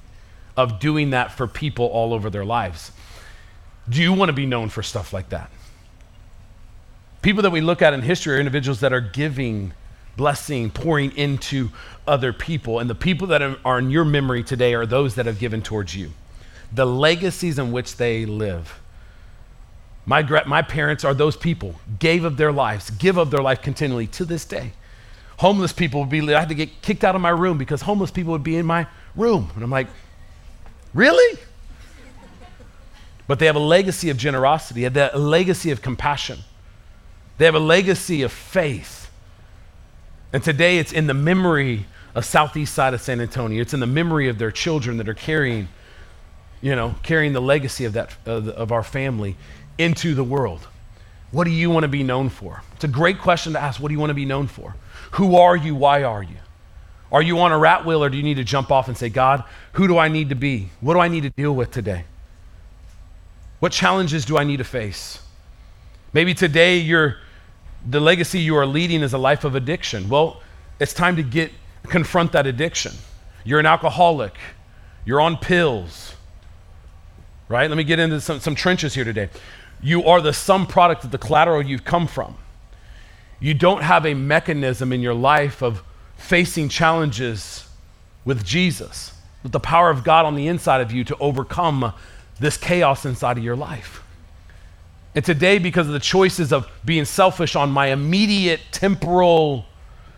of 0.56 0.78
doing 0.78 1.10
that 1.10 1.32
for 1.32 1.46
people 1.46 1.86
all 1.86 2.12
over 2.12 2.30
their 2.30 2.44
lives. 2.44 2.92
Do 3.88 4.02
you 4.02 4.12
want 4.12 4.28
to 4.28 4.32
be 4.32 4.46
known 4.46 4.68
for 4.68 4.82
stuff 4.82 5.12
like 5.12 5.28
that? 5.30 5.50
People 7.22 7.42
that 7.42 7.50
we 7.50 7.60
look 7.60 7.82
at 7.82 7.92
in 7.92 8.02
history 8.02 8.36
are 8.36 8.38
individuals 8.38 8.80
that 8.80 8.92
are 8.92 9.00
giving, 9.00 9.72
blessing, 10.16 10.70
pouring 10.70 11.16
into 11.16 11.70
other 12.06 12.32
people. 12.32 12.78
And 12.78 12.88
the 12.88 12.94
people 12.94 13.26
that 13.28 13.42
are 13.64 13.78
in 13.78 13.90
your 13.90 14.04
memory 14.04 14.42
today 14.42 14.74
are 14.74 14.86
those 14.86 15.16
that 15.16 15.26
have 15.26 15.38
given 15.38 15.62
towards 15.62 15.94
you, 15.94 16.12
the 16.72 16.86
legacies 16.86 17.58
in 17.58 17.72
which 17.72 17.96
they 17.96 18.26
live. 18.26 18.80
My, 20.06 20.22
my 20.44 20.62
parents 20.62 21.04
are 21.04 21.12
those 21.12 21.36
people, 21.36 21.74
gave 21.98 22.24
of 22.24 22.36
their 22.36 22.52
lives, 22.52 22.90
give 22.90 23.16
of 23.18 23.32
their 23.32 23.42
life 23.42 23.60
continually 23.60 24.06
to 24.08 24.24
this 24.24 24.44
day. 24.44 24.72
Homeless 25.38 25.72
people 25.72 26.00
would 26.00 26.08
be, 26.08 26.32
I 26.32 26.38
had 26.38 26.48
to 26.48 26.54
get 26.54 26.80
kicked 26.80 27.02
out 27.02 27.16
of 27.16 27.20
my 27.20 27.30
room 27.30 27.58
because 27.58 27.82
homeless 27.82 28.12
people 28.12 28.32
would 28.32 28.44
be 28.44 28.56
in 28.56 28.64
my 28.64 28.86
room. 29.16 29.50
And 29.54 29.64
I'm 29.64 29.70
like, 29.70 29.88
really? 30.94 31.38
But 33.26 33.40
they 33.40 33.46
have 33.46 33.56
a 33.56 33.60
legacy 33.60 34.08
of 34.08 34.16
generosity, 34.16 34.84
a 34.84 34.90
legacy 35.18 35.72
of 35.72 35.82
compassion, 35.82 36.38
they 37.38 37.44
have 37.44 37.56
a 37.56 37.60
legacy 37.60 38.22
of 38.22 38.32
faith. 38.32 39.10
And 40.32 40.42
today 40.42 40.78
it's 40.78 40.92
in 40.92 41.06
the 41.06 41.14
memory 41.14 41.86
of 42.14 42.24
southeast 42.24 42.74
side 42.74 42.94
of 42.94 43.00
San 43.00 43.20
Antonio. 43.20 43.60
It's 43.60 43.74
in 43.74 43.80
the 43.80 43.86
memory 43.86 44.28
of 44.28 44.38
their 44.38 44.50
children 44.50 44.96
that 44.98 45.08
are 45.08 45.14
carrying, 45.14 45.68
you 46.62 46.74
know, 46.74 46.94
carrying 47.02 47.32
the 47.32 47.40
legacy 47.40 47.84
of 47.84 47.92
that 47.92 48.16
of 48.24 48.72
our 48.72 48.82
family 48.82 49.36
into 49.78 50.14
the 50.14 50.24
world? 50.24 50.66
What 51.30 51.44
do 51.44 51.50
you 51.50 51.70
want 51.70 51.84
to 51.84 51.88
be 51.88 52.02
known 52.02 52.28
for? 52.28 52.62
It's 52.74 52.84
a 52.84 52.88
great 52.88 53.18
question 53.18 53.52
to 53.54 53.60
ask. 53.60 53.80
What 53.80 53.88
do 53.88 53.94
you 53.94 54.00
want 54.00 54.10
to 54.10 54.14
be 54.14 54.24
known 54.24 54.46
for? 54.46 54.76
Who 55.12 55.36
are 55.36 55.56
you? 55.56 55.74
Why 55.74 56.02
are 56.02 56.22
you? 56.22 56.36
Are 57.12 57.22
you 57.22 57.38
on 57.40 57.52
a 57.52 57.58
rat 57.58 57.84
wheel 57.84 58.02
or 58.02 58.10
do 58.10 58.16
you 58.16 58.22
need 58.22 58.34
to 58.34 58.44
jump 58.44 58.70
off 58.70 58.88
and 58.88 58.96
say, 58.96 59.08
God, 59.08 59.44
who 59.72 59.86
do 59.86 59.98
I 59.98 60.08
need 60.08 60.30
to 60.30 60.34
be? 60.34 60.70
What 60.80 60.94
do 60.94 61.00
I 61.00 61.08
need 61.08 61.22
to 61.22 61.30
deal 61.30 61.54
with 61.54 61.70
today? 61.70 62.04
What 63.60 63.72
challenges 63.72 64.24
do 64.24 64.36
I 64.36 64.44
need 64.44 64.58
to 64.58 64.64
face? 64.64 65.20
Maybe 66.12 66.34
today 66.34 66.78
you're, 66.78 67.16
the 67.88 68.00
legacy 68.00 68.40
you 68.40 68.56
are 68.56 68.66
leading 68.66 69.02
is 69.02 69.12
a 69.12 69.18
life 69.18 69.44
of 69.44 69.54
addiction. 69.54 70.08
Well, 70.08 70.42
it's 70.80 70.92
time 70.92 71.16
to 71.16 71.22
get 71.22 71.52
confront 71.84 72.32
that 72.32 72.46
addiction. 72.46 72.92
You're 73.44 73.60
an 73.60 73.66
alcoholic. 73.66 74.34
You're 75.04 75.20
on 75.20 75.36
pills. 75.36 76.14
Right? 77.48 77.70
Let 77.70 77.76
me 77.76 77.84
get 77.84 77.98
into 77.98 78.20
some, 78.20 78.40
some 78.40 78.56
trenches 78.56 78.94
here 78.94 79.04
today. 79.04 79.28
You 79.82 80.04
are 80.04 80.20
the 80.20 80.32
sum 80.32 80.66
product 80.66 81.04
of 81.04 81.10
the 81.10 81.18
collateral 81.18 81.62
you've 81.62 81.84
come 81.84 82.06
from. 82.06 82.36
You 83.38 83.54
don't 83.54 83.82
have 83.82 84.06
a 84.06 84.14
mechanism 84.14 84.92
in 84.92 85.00
your 85.00 85.14
life 85.14 85.62
of 85.62 85.82
facing 86.16 86.68
challenges 86.68 87.68
with 88.24 88.44
Jesus, 88.44 89.12
with 89.42 89.52
the 89.52 89.60
power 89.60 89.90
of 89.90 90.02
God 90.02 90.24
on 90.24 90.34
the 90.34 90.48
inside 90.48 90.80
of 90.80 90.90
you 90.90 91.04
to 91.04 91.16
overcome 91.18 91.92
this 92.40 92.56
chaos 92.56 93.04
inside 93.04 93.38
of 93.38 93.44
your 93.44 93.56
life. 93.56 94.02
And 95.14 95.24
today, 95.24 95.58
because 95.58 95.86
of 95.86 95.92
the 95.92 96.00
choices 96.00 96.52
of 96.52 96.68
being 96.84 97.04
selfish 97.04 97.56
on 97.56 97.70
my 97.70 97.86
immediate 97.86 98.60
temporal 98.70 99.64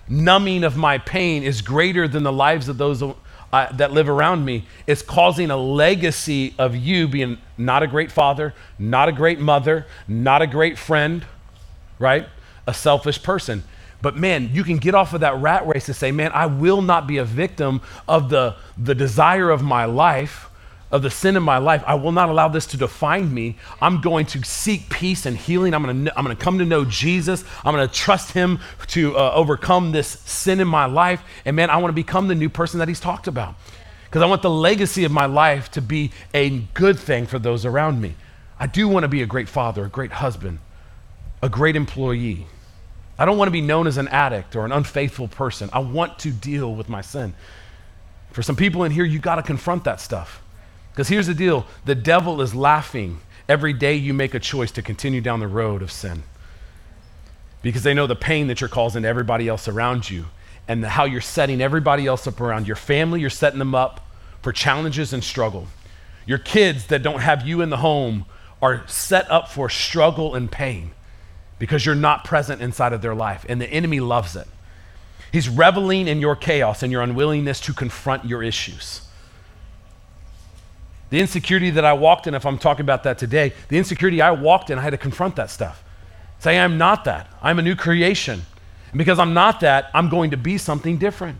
numbing 0.08 0.64
of 0.64 0.76
my 0.76 0.98
pain, 0.98 1.42
is 1.42 1.62
greater 1.62 2.08
than 2.08 2.22
the 2.22 2.32
lives 2.32 2.68
of 2.68 2.78
those 2.78 3.02
uh, 3.52 3.72
that 3.72 3.92
live 3.92 4.08
around 4.08 4.44
me 4.44 4.64
is 4.86 5.02
causing 5.02 5.50
a 5.50 5.56
legacy 5.56 6.54
of 6.58 6.76
you 6.76 7.08
being 7.08 7.38
not 7.56 7.82
a 7.82 7.86
great 7.86 8.12
father, 8.12 8.54
not 8.78 9.08
a 9.08 9.12
great 9.12 9.40
mother, 9.40 9.86
not 10.06 10.42
a 10.42 10.46
great 10.46 10.78
friend, 10.78 11.24
right? 11.98 12.26
A 12.66 12.74
selfish 12.74 13.22
person. 13.22 13.64
But 14.00 14.16
man, 14.16 14.50
you 14.52 14.62
can 14.62 14.76
get 14.76 14.94
off 14.94 15.12
of 15.12 15.20
that 15.20 15.36
rat 15.38 15.66
race 15.66 15.88
and 15.88 15.96
say, 15.96 16.12
man, 16.12 16.30
I 16.32 16.46
will 16.46 16.82
not 16.82 17.06
be 17.06 17.16
a 17.16 17.24
victim 17.24 17.80
of 18.06 18.28
the, 18.30 18.56
the 18.76 18.94
desire 18.94 19.50
of 19.50 19.62
my 19.62 19.86
life 19.86 20.47
of 20.90 21.02
the 21.02 21.10
sin 21.10 21.36
in 21.36 21.42
my 21.42 21.58
life. 21.58 21.82
I 21.86 21.94
will 21.94 22.12
not 22.12 22.28
allow 22.28 22.48
this 22.48 22.66
to 22.68 22.76
define 22.76 23.32
me. 23.32 23.56
I'm 23.80 24.00
going 24.00 24.26
to 24.26 24.42
seek 24.42 24.88
peace 24.88 25.26
and 25.26 25.36
healing. 25.36 25.74
I'm 25.74 25.82
going 25.82 26.06
to, 26.06 26.18
I'm 26.18 26.24
going 26.24 26.36
to 26.36 26.42
come 26.42 26.58
to 26.58 26.64
know 26.64 26.84
Jesus. 26.84 27.44
I'm 27.64 27.74
going 27.74 27.86
to 27.86 27.94
trust 27.94 28.32
Him 28.32 28.58
to 28.88 29.16
uh, 29.16 29.32
overcome 29.34 29.92
this 29.92 30.08
sin 30.08 30.60
in 30.60 30.68
my 30.68 30.86
life. 30.86 31.22
And 31.44 31.56
man, 31.56 31.70
I 31.70 31.76
want 31.76 31.90
to 31.90 31.94
become 31.94 32.28
the 32.28 32.34
new 32.34 32.48
person 32.48 32.78
that 32.78 32.88
He's 32.88 33.00
talked 33.00 33.26
about. 33.26 33.54
Because 34.06 34.22
I 34.22 34.26
want 34.26 34.40
the 34.40 34.50
legacy 34.50 35.04
of 35.04 35.12
my 35.12 35.26
life 35.26 35.70
to 35.72 35.82
be 35.82 36.10
a 36.32 36.60
good 36.72 36.98
thing 36.98 37.26
for 37.26 37.38
those 37.38 37.66
around 37.66 38.00
me. 38.00 38.14
I 38.58 38.66
do 38.66 38.88
want 38.88 39.04
to 39.04 39.08
be 39.08 39.20
a 39.20 39.26
great 39.26 39.48
father, 39.48 39.84
a 39.84 39.88
great 39.88 40.12
husband, 40.12 40.60
a 41.42 41.50
great 41.50 41.76
employee. 41.76 42.46
I 43.18 43.26
don't 43.26 43.36
want 43.36 43.48
to 43.48 43.52
be 43.52 43.60
known 43.60 43.86
as 43.86 43.98
an 43.98 44.08
addict 44.08 44.56
or 44.56 44.64
an 44.64 44.72
unfaithful 44.72 45.28
person. 45.28 45.68
I 45.72 45.80
want 45.80 46.18
to 46.20 46.30
deal 46.30 46.74
with 46.74 46.88
my 46.88 47.02
sin. 47.02 47.34
For 48.30 48.42
some 48.42 48.56
people 48.56 48.84
in 48.84 48.92
here, 48.92 49.04
you 49.04 49.18
got 49.18 49.36
to 49.36 49.42
confront 49.42 49.84
that 49.84 50.00
stuff. 50.00 50.42
Because 50.98 51.10
here's 51.10 51.28
the 51.28 51.34
deal 51.34 51.64
the 51.84 51.94
devil 51.94 52.42
is 52.42 52.56
laughing 52.56 53.20
every 53.48 53.72
day 53.72 53.94
you 53.94 54.12
make 54.12 54.34
a 54.34 54.40
choice 54.40 54.72
to 54.72 54.82
continue 54.82 55.20
down 55.20 55.38
the 55.38 55.46
road 55.46 55.80
of 55.80 55.92
sin. 55.92 56.24
Because 57.62 57.84
they 57.84 57.94
know 57.94 58.08
the 58.08 58.16
pain 58.16 58.48
that 58.48 58.60
you're 58.60 58.66
causing 58.66 59.02
to 59.02 59.08
everybody 59.08 59.46
else 59.46 59.68
around 59.68 60.10
you 60.10 60.24
and 60.66 60.84
how 60.84 61.04
you're 61.04 61.20
setting 61.20 61.60
everybody 61.60 62.04
else 62.04 62.26
up 62.26 62.40
around 62.40 62.66
your 62.66 62.74
family, 62.74 63.20
you're 63.20 63.30
setting 63.30 63.60
them 63.60 63.76
up 63.76 64.08
for 64.42 64.52
challenges 64.52 65.12
and 65.12 65.22
struggle. 65.22 65.68
Your 66.26 66.38
kids 66.38 66.88
that 66.88 67.04
don't 67.04 67.20
have 67.20 67.46
you 67.46 67.60
in 67.60 67.70
the 67.70 67.76
home 67.76 68.26
are 68.60 68.84
set 68.88 69.30
up 69.30 69.52
for 69.52 69.68
struggle 69.68 70.34
and 70.34 70.50
pain 70.50 70.90
because 71.60 71.86
you're 71.86 71.94
not 71.94 72.24
present 72.24 72.60
inside 72.60 72.92
of 72.92 73.02
their 73.02 73.14
life, 73.14 73.46
and 73.48 73.60
the 73.60 73.70
enemy 73.70 74.00
loves 74.00 74.34
it. 74.34 74.48
He's 75.30 75.48
reveling 75.48 76.08
in 76.08 76.18
your 76.18 76.34
chaos 76.34 76.82
and 76.82 76.90
your 76.90 77.02
unwillingness 77.02 77.60
to 77.60 77.72
confront 77.72 78.24
your 78.24 78.42
issues. 78.42 79.02
The 81.10 81.20
insecurity 81.20 81.70
that 81.70 81.84
I 81.84 81.94
walked 81.94 82.26
in, 82.26 82.34
if 82.34 82.44
I'm 82.44 82.58
talking 82.58 82.82
about 82.82 83.04
that 83.04 83.18
today, 83.18 83.54
the 83.68 83.78
insecurity 83.78 84.20
I 84.20 84.30
walked 84.30 84.70
in, 84.70 84.78
I 84.78 84.82
had 84.82 84.90
to 84.90 84.98
confront 84.98 85.36
that 85.36 85.50
stuff. 85.50 85.82
Say, 86.38 86.58
I'm 86.58 86.78
not 86.78 87.04
that. 87.04 87.32
I'm 87.42 87.58
a 87.58 87.62
new 87.62 87.74
creation. 87.74 88.42
And 88.90 88.98
because 88.98 89.18
I'm 89.18 89.34
not 89.34 89.60
that, 89.60 89.90
I'm 89.94 90.08
going 90.08 90.30
to 90.30 90.36
be 90.36 90.58
something 90.58 90.98
different. 90.98 91.38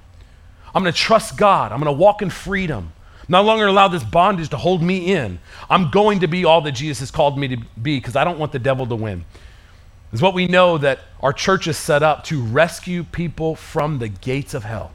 I'm 0.75 0.83
going 0.83 0.93
to 0.93 0.99
trust 0.99 1.37
God. 1.37 1.73
I'm 1.73 1.81
going 1.81 1.95
to 1.95 2.01
walk 2.01 2.23
in 2.23 2.31
freedom. 2.31 2.93
No 3.29 3.43
longer 3.43 3.67
allow 3.67 3.89
this 3.89 4.03
bondage 4.03 4.49
to 4.51 4.57
hold 4.57 4.83
me 4.83 5.13
in. 5.13 5.39
I'm 5.69 5.91
going 5.91 6.21
to 6.21 6.27
be 6.27 6.45
all 6.45 6.63
that 6.63 6.73
Jesus 6.73 7.01
has 7.01 7.11
called 7.11 7.39
me 7.39 7.49
to 7.49 7.57
be 7.57 7.99
because 7.99 8.17
I 8.17 8.25
don't 8.25 8.39
want 8.39 8.53
the 8.53 8.59
devil 8.59 8.87
to 8.87 8.97
win. 8.97 9.25
Is 10.13 10.23
what 10.23 10.33
we 10.33 10.47
know 10.47 10.79
that 10.79 11.01
our 11.21 11.35
church 11.35 11.69
is 11.69 11.77
set 11.77 12.03
up 12.03 12.25
to 12.25 12.43
rescue 12.43 13.05
people 13.05 13.55
from 13.55 13.99
the 13.99 14.09
gates 14.09 14.55
of 14.55 14.65
hell. 14.65 14.93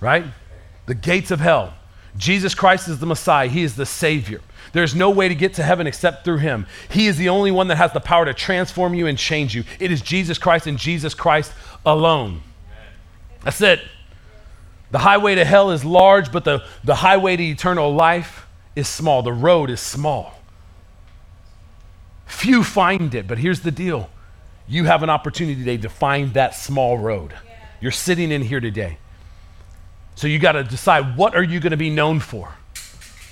Right? 0.00 0.24
The 0.86 0.94
gates 0.94 1.30
of 1.30 1.40
hell. 1.40 1.74
Jesus 2.16 2.54
Christ 2.54 2.88
is 2.88 2.98
the 2.98 3.06
Messiah, 3.06 3.48
He 3.48 3.62
is 3.62 3.76
the 3.76 3.86
Savior. 3.86 4.40
There's 4.72 4.94
no 4.94 5.10
way 5.10 5.28
to 5.28 5.34
get 5.34 5.54
to 5.54 5.62
heaven 5.62 5.86
except 5.86 6.24
through 6.24 6.38
Him. 6.38 6.66
He 6.90 7.06
is 7.06 7.16
the 7.16 7.28
only 7.28 7.50
one 7.50 7.68
that 7.68 7.76
has 7.76 7.92
the 7.92 8.00
power 8.00 8.24
to 8.24 8.34
transform 8.34 8.94
you 8.94 9.06
and 9.06 9.16
change 9.16 9.54
you. 9.54 9.64
It 9.80 9.90
is 9.90 10.02
Jesus 10.02 10.38
Christ 10.38 10.66
and 10.66 10.78
Jesus 10.78 11.14
Christ 11.14 11.52
alone. 11.86 12.42
That's 13.44 13.60
it. 13.60 13.80
The 14.90 14.98
highway 14.98 15.34
to 15.34 15.44
hell 15.44 15.70
is 15.70 15.84
large, 15.84 16.32
but 16.32 16.44
the, 16.44 16.64
the 16.82 16.96
highway 16.96 17.36
to 17.36 17.42
eternal 17.42 17.94
life 17.94 18.46
is 18.74 18.88
small. 18.88 19.22
The 19.22 19.32
road 19.32 19.70
is 19.70 19.80
small. 19.80 20.34
Few 22.26 22.62
find 22.62 23.14
it, 23.14 23.26
but 23.26 23.38
here's 23.38 23.60
the 23.60 23.70
deal 23.70 24.10
you 24.66 24.84
have 24.84 25.02
an 25.02 25.08
opportunity 25.08 25.56
today 25.56 25.78
to 25.78 25.88
find 25.88 26.34
that 26.34 26.54
small 26.54 26.98
road. 26.98 27.34
You're 27.80 27.90
sitting 27.90 28.30
in 28.30 28.42
here 28.42 28.60
today. 28.60 28.98
So 30.18 30.26
you 30.26 30.40
got 30.40 30.52
to 30.52 30.64
decide 30.64 31.16
what 31.16 31.36
are 31.36 31.44
you 31.44 31.60
going 31.60 31.70
to 31.70 31.76
be 31.76 31.90
known 31.90 32.18
for? 32.18 32.52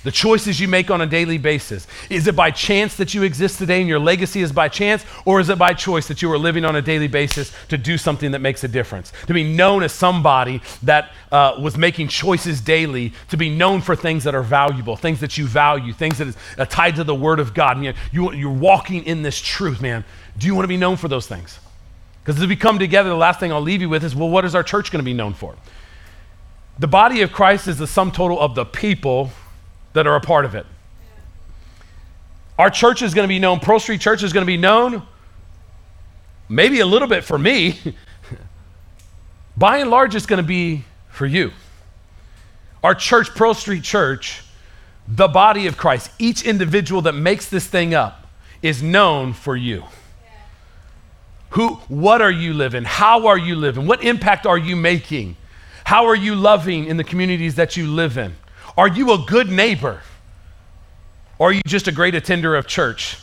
The 0.05 0.11
choices 0.11 0.57
you 0.57 0.69
make 0.69 0.89
on 0.89 1.01
a 1.01 1.05
daily 1.05 1.37
basis. 1.37 1.85
Is 2.09 2.27
it 2.27 2.35
by 2.37 2.49
chance 2.49 2.95
that 2.95 3.13
you 3.13 3.23
exist 3.23 3.57
today 3.57 3.81
and 3.81 3.89
your 3.89 3.99
legacy 3.99 4.39
is 4.39 4.53
by 4.53 4.69
chance, 4.69 5.03
or 5.25 5.41
is 5.41 5.49
it 5.49 5.57
by 5.57 5.73
choice 5.73 6.07
that 6.07 6.21
you 6.21 6.31
are 6.31 6.37
living 6.37 6.63
on 6.63 6.77
a 6.77 6.81
daily 6.81 7.09
basis 7.09 7.51
to 7.67 7.77
do 7.77 7.97
something 7.97 8.31
that 8.31 8.39
makes 8.39 8.63
a 8.63 8.69
difference? 8.69 9.11
To 9.25 9.33
be 9.33 9.43
known 9.43 9.83
as 9.83 9.91
somebody 9.91 10.61
that 10.83 11.11
uh, 11.29 11.57
was 11.59 11.77
making 11.77 12.07
choices 12.07 12.61
daily, 12.61 13.11
to 13.31 13.35
be 13.35 13.49
known 13.49 13.81
for 13.81 13.93
things 13.93 14.23
that 14.23 14.33
are 14.33 14.41
valuable, 14.41 14.95
things 14.95 15.19
that 15.19 15.37
you 15.37 15.45
value, 15.45 15.91
things 15.91 16.19
that 16.19 16.27
is 16.27 16.37
uh, 16.57 16.63
tied 16.63 16.95
to 16.95 17.03
the 17.03 17.15
Word 17.15 17.41
of 17.41 17.53
God. 17.53 17.83
You, 17.83 17.93
you, 18.13 18.31
you're 18.31 18.49
walking 18.49 19.03
in 19.03 19.23
this 19.23 19.41
truth, 19.41 19.81
man. 19.81 20.05
Do 20.37 20.47
you 20.47 20.55
want 20.55 20.63
to 20.63 20.69
be 20.69 20.77
known 20.77 20.95
for 20.95 21.09
those 21.09 21.27
things? 21.27 21.59
Because 22.23 22.41
as 22.41 22.47
we 22.47 22.55
come 22.55 22.79
together, 22.79 23.09
the 23.09 23.15
last 23.15 23.41
thing 23.41 23.51
I'll 23.51 23.59
leave 23.59 23.81
you 23.81 23.89
with 23.89 24.05
is 24.05 24.15
well, 24.15 24.29
what 24.29 24.45
is 24.45 24.55
our 24.55 24.63
church 24.63 24.89
going 24.89 24.99
to 24.99 25.05
be 25.05 25.13
known 25.13 25.33
for? 25.33 25.57
The 26.79 26.87
body 26.87 27.21
of 27.21 27.31
Christ 27.31 27.67
is 27.67 27.77
the 27.77 27.87
sum 27.87 28.11
total 28.11 28.39
of 28.39 28.53
the 28.53 28.65
people 28.65 29.31
that 29.93 30.05
are 30.05 30.15
a 30.15 30.21
part 30.21 30.45
of 30.45 30.53
it. 30.53 30.65
Our 32.59 32.69
church 32.69 33.01
is 33.01 33.13
going 33.13 33.27
to 33.27 33.29
be 33.29 33.39
known, 33.39 33.59
Pearl 33.59 33.79
Street 33.79 34.01
Church 34.01 34.23
is 34.23 34.33
going 34.33 34.43
to 34.43 34.47
be 34.47 34.57
known, 34.57 35.03
maybe 36.49 36.79
a 36.79 36.85
little 36.85 37.07
bit 37.07 37.23
for 37.23 37.37
me. 37.37 37.79
By 39.57 39.77
and 39.77 39.89
large, 39.89 40.15
it's 40.15 40.25
going 40.25 40.41
to 40.41 40.47
be 40.47 40.83
for 41.09 41.25
you. 41.25 41.51
Our 42.83 42.93
church, 42.93 43.29
Pearl 43.29 43.53
Street 43.53 43.83
Church, 43.83 44.43
the 45.07 45.27
body 45.27 45.67
of 45.67 45.77
Christ, 45.77 46.11
each 46.19 46.43
individual 46.43 47.01
that 47.03 47.13
makes 47.13 47.49
this 47.49 47.65
thing 47.65 47.93
up 47.93 48.27
is 48.61 48.83
known 48.83 49.33
for 49.33 49.55
you. 49.55 49.83
Who, 51.51 51.75
what 51.87 52.21
are 52.21 52.31
you 52.31 52.53
living? 52.53 52.83
How 52.83 53.27
are 53.27 53.37
you 53.37 53.55
living? 53.55 53.87
What 53.87 54.03
impact 54.03 54.45
are 54.45 54.57
you 54.57 54.75
making? 54.75 55.37
How 55.87 56.07
are 56.07 56.15
you 56.15 56.35
loving 56.35 56.83
in 56.87 56.97
the 56.97 57.03
communities 57.05 57.55
that 57.55 57.77
you 57.77 57.87
live 57.87 58.17
in? 58.17 58.35
Are 58.77 58.89
you 58.89 59.13
a 59.13 59.19
good 59.19 59.47
neighbor? 59.47 60.01
Or 61.39 61.47
are 61.47 61.53
you 61.53 61.61
just 61.65 61.87
a 61.87 61.93
great 61.93 62.13
attender 62.13 62.57
of 62.57 62.67
church? 62.67 63.17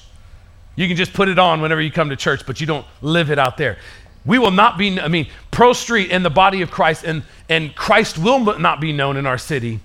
You 0.75 0.89
can 0.89 0.97
just 0.97 1.13
put 1.13 1.29
it 1.29 1.39
on 1.39 1.61
whenever 1.61 1.83
you 1.83 1.93
come 1.93 2.09
to 2.09 2.17
church, 2.17 2.47
but 2.47 2.63
you 2.63 2.67
don't 2.67 2.87
live 3.03 3.31
it 3.31 3.39
out 3.39 3.59
there. 3.59 3.77
We 4.25 4.39
will 4.39 4.51
not 4.51 4.79
be, 4.79 4.99
I 4.99 5.09
mean, 5.09 5.27
Street 5.75 6.11
and 6.11 6.25
the 6.25 6.31
body 6.31 6.63
of 6.63 6.71
Christ, 6.71 7.05
and, 7.05 7.25
and 7.51 7.77
Christ 7.77 8.17
will 8.17 8.59
not 8.59 8.81
be 8.81 8.95
known 8.95 9.19
in 9.19 9.27
our 9.27 9.37
city 9.37 9.81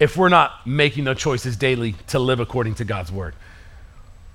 if 0.00 0.16
we're 0.16 0.28
not 0.28 0.66
making 0.66 1.04
the 1.04 1.14
choices 1.14 1.56
daily 1.56 1.92
to 2.08 2.18
live 2.18 2.40
according 2.40 2.74
to 2.74 2.84
God's 2.84 3.12
word. 3.12 3.36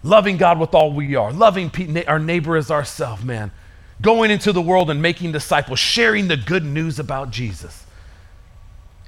Loving 0.03 0.37
God 0.37 0.57
with 0.57 0.73
all 0.73 0.93
we 0.93 1.17
are, 1.17 1.33
loving 1.33 1.69
our 2.07 2.17
neighbor 2.17 2.55
as 2.55 2.71
ourselves, 2.71 3.25
man. 3.25 3.51
Going 4.01 4.31
into 4.31 4.53
the 4.53 4.61
world 4.61 4.89
and 4.89 5.01
making 5.01 5.33
disciples, 5.33 5.79
sharing 5.79 6.29
the 6.29 6.37
good 6.37 6.63
news 6.63 6.97
about 6.97 7.31
Jesus. 7.31 7.87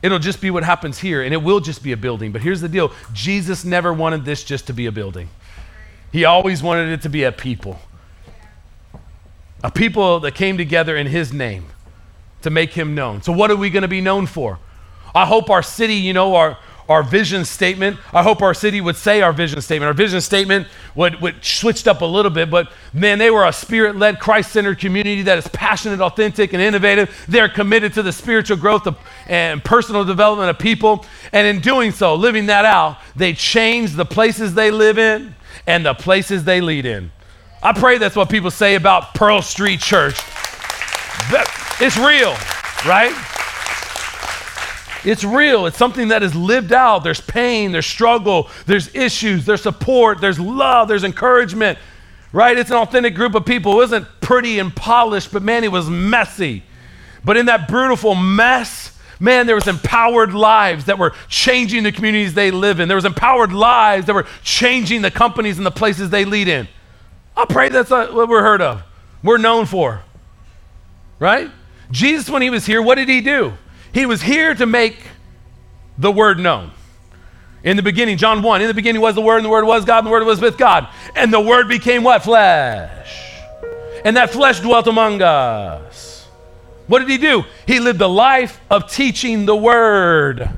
It'll 0.02 0.20
just 0.20 0.41
be 0.41 0.49
what 0.49 0.64
happens 0.64 0.99
here, 0.99 1.22
and 1.22 1.34
it 1.34 1.38
will 1.38 1.60
just 1.60 1.84
be 1.84 1.91
a 1.91 1.97
building. 1.97 2.32
But 2.32 2.41
here's 2.41 2.62
the 2.62 2.70
deal 2.70 2.91
Jesus 3.14 3.64
never 3.64 3.93
wanted 3.93 4.26
this 4.26 4.43
just 4.43 4.68
to 4.68 4.74
be 4.74 4.86
a 4.86 4.91
building, 4.91 5.30
He 6.12 6.26
always 6.26 6.64
wanted 6.64 6.89
it 6.89 7.02
to 7.04 7.10
be 7.10 7.24
a 7.24 7.32
people. 7.32 7.80
A 9.64 9.70
people 9.70 10.20
that 10.22 10.34
came 10.34 10.58
together 10.58 10.97
in 10.97 11.06
His 11.06 11.32
name 11.32 11.68
to 12.41 12.49
make 12.49 12.74
Him 12.74 12.95
known. 12.95 13.22
So, 13.22 13.32
what 13.32 13.52
are 13.52 13.56
we 13.56 13.70
going 13.70 13.84
to 13.84 13.88
be 13.88 14.02
known 14.02 14.26
for? 14.26 14.58
I 15.14 15.26
hope 15.26 15.49
our 15.49 15.62
city, 15.62 15.95
you 15.95 16.14
know, 16.14 16.36
our, 16.36 16.58
our 16.91 17.01
vision 17.03 17.45
statement. 17.45 17.97
I 18.13 18.21
hope 18.21 18.41
our 18.41 18.53
city 18.53 18.81
would 18.81 18.95
say 18.95 19.21
our 19.21 19.33
vision 19.33 19.61
statement. 19.61 19.87
Our 19.87 19.93
vision 19.93 20.21
statement 20.21 20.67
would, 20.93 21.19
would 21.21 21.43
switched 21.43 21.87
up 21.87 22.01
a 22.01 22.05
little 22.05 22.29
bit, 22.29 22.51
but 22.51 22.71
man, 22.93 23.17
they 23.17 23.31
were 23.31 23.45
a 23.45 23.53
spirit-led, 23.53 24.19
Christ-centered 24.19 24.77
community 24.77 25.23
that 25.23 25.37
is 25.37 25.47
passionate, 25.47 26.01
authentic, 26.01 26.53
and 26.53 26.61
innovative. 26.61 27.25
They're 27.27 27.49
committed 27.49 27.93
to 27.93 28.03
the 28.03 28.11
spiritual 28.11 28.57
growth 28.57 28.85
of, 28.85 28.97
and 29.27 29.63
personal 29.63 30.03
development 30.03 30.49
of 30.49 30.59
people. 30.59 31.05
And 31.31 31.47
in 31.47 31.61
doing 31.61 31.91
so, 31.91 32.15
living 32.15 32.47
that 32.47 32.65
out, 32.65 32.97
they 33.15 33.33
change 33.33 33.93
the 33.95 34.05
places 34.05 34.53
they 34.53 34.69
live 34.69 34.97
in 34.97 35.33
and 35.65 35.85
the 35.85 35.93
places 35.93 36.43
they 36.43 36.61
lead 36.61 36.85
in. 36.85 37.11
I 37.63 37.73
pray 37.73 37.97
that's 37.97 38.15
what 38.15 38.29
people 38.29 38.51
say 38.51 38.75
about 38.75 39.13
Pearl 39.13 39.41
Street 39.41 39.79
Church. 39.79 40.19
It's 41.79 41.97
real, 41.97 42.35
right? 42.85 43.13
It's 45.04 45.24
real. 45.24 45.66
It's 45.66 45.78
something 45.78 46.10
that 46.10 46.24
is 46.24 46.36
lived 46.36 46.72
out. 46.72 47.04
There's 47.04 47.22
pain, 47.22 47.72
there's 47.72 47.86
struggle, 47.86 48.49
there's 48.66 48.93
issues, 48.95 49.45
there's 49.45 49.62
support, 49.62 50.22
there's 50.22 50.39
love, 50.39 50.88
there's 50.88 51.04
encouragement, 51.04 51.80
right? 52.32 52.58
It's 52.58 52.70
an 52.70 52.78
authentic 52.78 53.16
group 53.16 53.36
of 53.36 53.45
people. 53.45 53.74
It 53.74 53.78
wasn't 53.78 54.08
pretty 54.22 54.60
and 54.60 54.76
polished, 54.76 55.34
but 55.34 55.41
man, 55.41 55.64
it 55.64 55.72
was 55.72 55.89
messy. 55.89 56.64
But 57.24 57.38
in 57.38 57.47
that 57.47 57.68
beautiful 57.68 58.16
mess, 58.16 58.97
man, 59.20 59.45
there 59.45 59.56
was 59.56 59.68
empowered 59.68 60.34
lives 60.34 60.86
that 60.86 60.97
were 60.97 61.14
changing 61.28 61.84
the 61.84 61.91
communities 61.91 62.34
they 62.34 62.52
live 62.52 62.80
in. 62.80 62.88
There 62.88 62.95
was 62.95 63.06
empowered 63.06 63.54
lives 63.54 64.06
that 64.08 64.14
were 64.14 64.28
changing 64.43 65.02
the 65.02 65.12
companies 65.12 65.58
and 65.58 65.66
the 65.66 65.72
places 65.72 66.10
they 66.10 66.26
lead 66.26 66.47
in. 66.47 66.68
I 67.36 67.45
pray 67.45 67.70
that's 67.70 67.89
what 67.89 68.30
we're 68.30 68.41
heard 68.41 68.62
of. 68.62 68.84
We're 69.24 69.38
known 69.38 69.66
for. 69.66 70.02
Right? 71.20 71.52
Jesus, 71.91 72.30
when 72.30 72.41
he 72.41 72.49
was 72.49 72.66
here, 72.66 72.82
what 72.82 72.95
did 72.95 73.10
he 73.10 73.22
do? 73.22 73.54
He 73.93 74.05
was 74.05 74.21
here 74.21 74.53
to 74.55 74.65
make 74.65 74.97
the 75.97 76.11
word 76.11 76.39
known. 76.39 76.71
In 77.63 77.77
the 77.77 77.83
beginning, 77.83 78.17
John 78.17 78.41
1, 78.41 78.61
in 78.61 78.67
the 78.67 78.73
beginning 78.73 79.01
was 79.01 79.13
the 79.13 79.21
Word, 79.21 79.37
and 79.37 79.45
the 79.45 79.49
Word 79.49 79.65
was 79.65 79.85
God, 79.85 79.99
and 79.99 80.07
the 80.07 80.11
Word 80.11 80.23
was 80.23 80.41
with 80.41 80.57
God. 80.57 80.87
And 81.15 81.31
the 81.31 81.39
Word 81.39 81.67
became 81.67 82.03
what? 82.03 82.23
Flesh. 82.23 83.39
And 84.03 84.17
that 84.17 84.31
flesh 84.31 84.59
dwelt 84.61 84.87
among 84.87 85.21
us. 85.21 86.27
What 86.87 86.99
did 86.99 87.09
he 87.09 87.19
do? 87.19 87.43
He 87.67 87.79
lived 87.79 88.01
a 88.01 88.07
life 88.07 88.59
of 88.71 88.91
teaching 88.91 89.45
the 89.45 89.55
Word. 89.55 90.49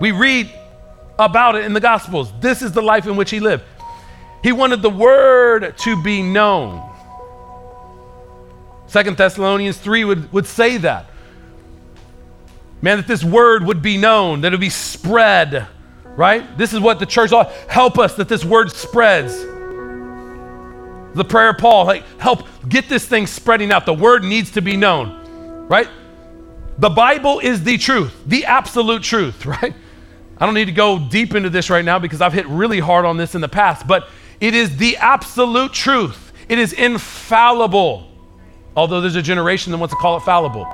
We 0.00 0.12
read 0.12 0.50
about 1.18 1.56
it 1.56 1.66
in 1.66 1.74
the 1.74 1.80
Gospels. 1.80 2.32
This 2.40 2.62
is 2.62 2.72
the 2.72 2.80
life 2.80 3.06
in 3.06 3.16
which 3.16 3.28
he 3.28 3.38
lived. 3.38 3.64
He 4.42 4.52
wanted 4.52 4.80
the 4.80 4.88
Word 4.88 5.76
to 5.80 6.02
be 6.02 6.22
known. 6.22 6.90
Second 8.86 9.18
Thessalonians 9.18 9.76
3 9.76 10.04
would, 10.04 10.32
would 10.32 10.46
say 10.46 10.78
that. 10.78 11.09
Man, 12.82 12.96
that 12.96 13.06
this 13.06 13.22
word 13.22 13.64
would 13.64 13.82
be 13.82 13.96
known, 13.96 14.40
that 14.40 14.48
it 14.48 14.50
would 14.52 14.60
be 14.60 14.70
spread, 14.70 15.66
right? 16.04 16.56
This 16.56 16.72
is 16.72 16.80
what 16.80 16.98
the 16.98 17.06
church 17.06 17.32
ought 17.32 17.52
help 17.68 17.98
us 17.98 18.14
that 18.14 18.28
this 18.28 18.44
word 18.44 18.72
spreads. 18.72 19.38
The 21.14 21.24
prayer 21.24 21.50
of 21.50 21.58
Paul, 21.58 21.86
like, 21.86 22.04
help 22.18 22.46
get 22.68 22.88
this 22.88 23.04
thing 23.04 23.26
spreading 23.26 23.72
out. 23.72 23.84
The 23.84 23.94
word 23.94 24.24
needs 24.24 24.52
to 24.52 24.62
be 24.62 24.76
known, 24.76 25.66
right? 25.68 25.88
The 26.78 26.88
Bible 26.88 27.40
is 27.40 27.62
the 27.62 27.76
truth, 27.76 28.14
the 28.26 28.46
absolute 28.46 29.02
truth, 29.02 29.44
right? 29.46 29.74
I 30.38 30.46
don't 30.46 30.54
need 30.54 30.66
to 30.66 30.72
go 30.72 30.98
deep 30.98 31.34
into 31.34 31.50
this 31.50 31.68
right 31.68 31.84
now 31.84 31.98
because 31.98 32.22
I've 32.22 32.32
hit 32.32 32.46
really 32.46 32.80
hard 32.80 33.04
on 33.04 33.18
this 33.18 33.34
in 33.34 33.42
the 33.42 33.48
past, 33.48 33.86
but 33.86 34.08
it 34.40 34.54
is 34.54 34.78
the 34.78 34.96
absolute 34.96 35.74
truth. 35.74 36.32
It 36.48 36.58
is 36.58 36.72
infallible. 36.72 38.06
Although 38.74 39.02
there's 39.02 39.16
a 39.16 39.22
generation 39.22 39.70
that 39.72 39.78
wants 39.78 39.94
to 39.94 40.00
call 40.00 40.16
it 40.16 40.20
fallible. 40.20 40.66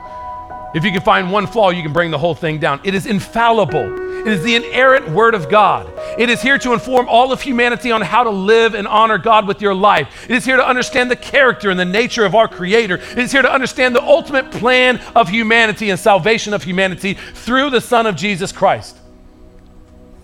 If 0.77 0.85
you 0.85 0.93
can 0.93 1.01
find 1.01 1.33
one 1.33 1.47
flaw, 1.47 1.71
you 1.71 1.83
can 1.83 1.95
bring 1.95 2.11
the 2.11 2.19
whole 2.19 2.35
thing 2.35 2.59
down. 2.59 2.83
It 2.85 2.95
is 2.95 3.07
infallible. 3.07 4.27
It 4.27 4.27
is 4.27 4.45
the 4.45 4.57
inerrant 4.57 5.09
word 5.09 5.35
of 5.35 5.49
God. 5.49 5.91
It 6.19 6.29
is 6.29 6.43
here 6.43 6.59
to 6.59 6.75
inform 6.75 7.09
all 7.09 7.33
of 7.33 7.41
humanity 7.41 7.91
on 7.91 8.03
how 8.03 8.25
to 8.25 8.29
live 8.29 8.75
and 8.75 8.87
honor 8.87 9.17
God 9.17 9.49
with 9.49 9.63
your 9.63 9.73
life. 9.73 10.27
It 10.29 10.37
is 10.37 10.45
here 10.45 10.59
to 10.59 10.69
understand 10.69 11.11
the 11.11 11.17
character 11.17 11.71
and 11.71 11.81
the 11.81 11.87
nature 11.87 12.27
of 12.27 12.35
our 12.35 12.47
Creator. 12.47 12.97
It 12.97 13.19
is 13.19 13.33
here 13.33 13.41
to 13.41 13.51
understand 13.51 13.97
the 13.97 14.03
ultimate 14.03 14.51
plan 14.51 15.01
of 15.15 15.31
humanity 15.31 15.89
and 15.89 15.99
salvation 15.99 16.53
of 16.53 16.63
humanity 16.63 17.15
through 17.15 17.71
the 17.71 17.81
Son 17.81 18.05
of 18.05 18.15
Jesus 18.15 18.53
Christ. 18.53 18.99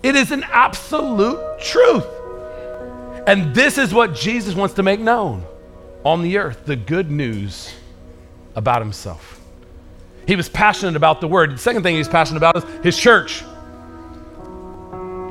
It 0.03 0.15
is 0.15 0.29
an 0.29 0.43
absolute 0.51 1.59
truth. 1.61 2.05
And 3.25 3.55
this 3.55 3.79
is 3.79 3.91
what 3.91 4.13
Jesus 4.13 4.53
wants 4.53 4.75
to 4.75 4.83
make 4.83 4.99
known 4.99 5.45
on 6.05 6.21
the 6.21 6.37
earth 6.37 6.67
the 6.67 6.75
good 6.75 7.09
news 7.09 7.73
about 8.55 8.83
himself. 8.83 9.39
He 10.27 10.35
was 10.35 10.49
passionate 10.49 10.95
about 10.95 11.21
the 11.21 11.27
word. 11.27 11.53
The 11.53 11.57
second 11.57 11.83
thing 11.83 11.95
he 11.95 11.99
was 11.99 12.07
passionate 12.07 12.37
about 12.37 12.57
is 12.57 12.63
his 12.83 12.97
church. 12.97 13.43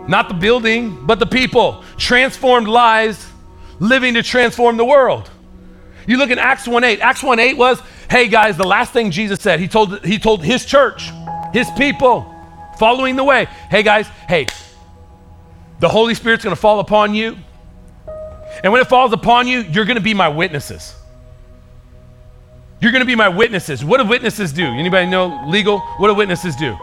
Not 0.08 0.28
the 0.28 0.34
building, 0.34 1.06
but 1.06 1.18
the 1.18 1.26
people. 1.26 1.84
Transformed 1.96 2.68
lives, 2.68 3.26
living 3.78 4.14
to 4.14 4.22
transform 4.22 4.76
the 4.76 4.84
world. 4.84 5.30
You 6.06 6.16
look 6.16 6.30
in 6.30 6.38
Acts 6.38 6.66
1:8. 6.66 7.00
Acts 7.00 7.22
1:8 7.22 7.56
was, 7.56 7.80
hey 8.10 8.28
guys, 8.28 8.56
the 8.56 8.66
last 8.66 8.92
thing 8.92 9.10
Jesus 9.10 9.40
said. 9.40 9.60
He 9.60 9.68
told 9.68 10.04
he 10.04 10.18
told 10.18 10.44
his 10.44 10.64
church, 10.64 11.10
his 11.52 11.70
people, 11.78 12.26
following 12.78 13.16
the 13.16 13.24
way. 13.24 13.46
Hey 13.70 13.82
guys, 13.82 14.08
hey, 14.28 14.46
the 15.80 15.88
Holy 15.88 16.14
Spirit's 16.14 16.44
gonna 16.44 16.56
fall 16.56 16.80
upon 16.80 17.14
you. 17.14 17.36
And 18.62 18.72
when 18.72 18.82
it 18.82 18.88
falls 18.88 19.12
upon 19.12 19.46
you, 19.46 19.60
you're 19.60 19.84
gonna 19.84 20.00
be 20.00 20.14
my 20.14 20.28
witnesses. 20.28 20.94
You're 22.82 22.90
going 22.90 23.00
to 23.00 23.06
be 23.06 23.14
my 23.14 23.28
witnesses. 23.28 23.84
What 23.84 24.00
do 24.00 24.08
witnesses 24.08 24.52
do? 24.52 24.64
Anybody 24.64 25.08
know 25.08 25.44
legal? 25.46 25.78
What 25.78 26.08
do 26.08 26.14
witnesses 26.14 26.56
do? 26.56 26.76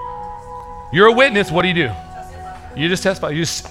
You're 0.94 1.08
a 1.08 1.12
witness. 1.12 1.52
What 1.52 1.64
do 1.64 1.68
you 1.68 1.74
do? 1.74 1.92
You 2.74 2.88
just 2.88 3.04
testify. 3.04 3.32
You, 3.32 3.42
just, 3.42 3.68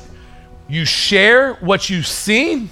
you 0.68 0.84
share 0.84 1.54
what 1.54 1.88
you've 1.88 2.06
seen 2.06 2.68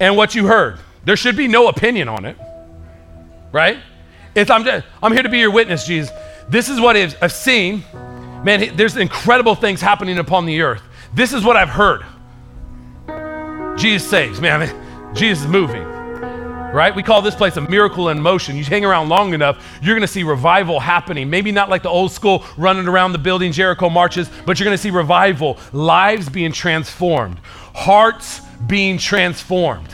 and 0.00 0.16
what 0.16 0.34
you 0.34 0.46
heard. 0.46 0.78
There 1.04 1.16
should 1.16 1.36
be 1.36 1.48
no 1.48 1.68
opinion 1.68 2.08
on 2.08 2.24
it, 2.24 2.38
right? 3.52 3.76
It's, 4.34 4.50
I'm, 4.50 4.64
just, 4.64 4.86
I'm 5.02 5.12
here 5.12 5.22
to 5.22 5.28
be 5.28 5.38
your 5.38 5.50
witness, 5.50 5.86
Jesus. 5.86 6.10
This 6.48 6.70
is 6.70 6.80
what 6.80 6.96
I've 6.96 7.32
seen. 7.32 7.84
Man, 8.42 8.74
there's 8.74 8.96
incredible 8.96 9.54
things 9.54 9.82
happening 9.82 10.16
upon 10.16 10.46
the 10.46 10.62
earth. 10.62 10.82
This 11.12 11.34
is 11.34 11.44
what 11.44 11.58
I've 11.58 11.68
heard. 11.68 12.06
Jesus 13.78 14.08
saves, 14.08 14.40
man. 14.40 15.14
Jesus 15.14 15.44
is 15.44 15.50
moving 15.50 15.95
right? 16.76 16.94
We 16.94 17.02
call 17.02 17.22
this 17.22 17.34
place 17.34 17.56
a 17.56 17.62
miracle 17.62 18.10
in 18.10 18.20
motion. 18.20 18.54
You 18.54 18.62
hang 18.62 18.84
around 18.84 19.08
long 19.08 19.32
enough, 19.32 19.66
you're 19.82 19.94
going 19.94 20.02
to 20.02 20.06
see 20.06 20.22
revival 20.22 20.78
happening. 20.78 21.30
Maybe 21.30 21.50
not 21.50 21.70
like 21.70 21.82
the 21.82 21.88
old 21.88 22.12
school 22.12 22.44
running 22.58 22.86
around 22.86 23.12
the 23.12 23.18
building, 23.18 23.50
Jericho 23.50 23.88
marches, 23.88 24.28
but 24.44 24.58
you're 24.58 24.66
going 24.66 24.76
to 24.76 24.82
see 24.82 24.90
revival, 24.90 25.58
lives 25.72 26.28
being 26.28 26.52
transformed, 26.52 27.38
hearts 27.74 28.42
being 28.66 28.98
transformed 28.98 29.88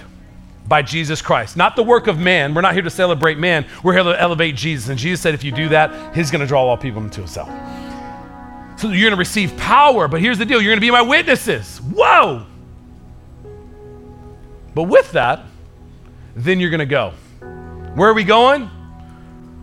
by 0.67 0.83
Jesus 0.83 1.23
Christ. 1.23 1.57
Not 1.57 1.77
the 1.77 1.85
work 1.85 2.09
of 2.09 2.19
man. 2.19 2.53
We're 2.53 2.63
not 2.63 2.75
here 2.75 2.83
to 2.83 2.91
celebrate 2.91 3.39
man. 3.39 3.65
We're 3.85 3.93
here 3.93 4.03
to 4.03 4.21
elevate 4.21 4.57
Jesus. 4.57 4.89
And 4.89 4.99
Jesus 4.99 5.21
said, 5.21 5.35
if 5.35 5.45
you 5.45 5.53
do 5.53 5.69
that, 5.69 6.17
he's 6.17 6.33
going 6.33 6.41
to 6.41 6.49
draw 6.49 6.65
all 6.65 6.77
people 6.77 7.01
into 7.01 7.21
himself. 7.21 7.49
So 8.77 8.89
you're 8.89 9.09
going 9.09 9.13
to 9.13 9.17
receive 9.17 9.57
power, 9.57 10.09
but 10.09 10.21
here's 10.21 10.39
the 10.39 10.45
deal 10.45 10.61
you're 10.61 10.73
going 10.73 10.81
to 10.81 10.85
be 10.85 10.91
my 10.91 11.03
witnesses. 11.03 11.79
Whoa! 11.79 12.45
But 14.75 14.85
with 14.85 15.13
that, 15.13 15.45
then 16.35 16.61
you're 16.61 16.71
going 16.71 16.81
to 16.81 16.87
go. 16.87 17.13
Where 17.95 18.09
are 18.09 18.15
we 18.15 18.25
going? 18.25 18.71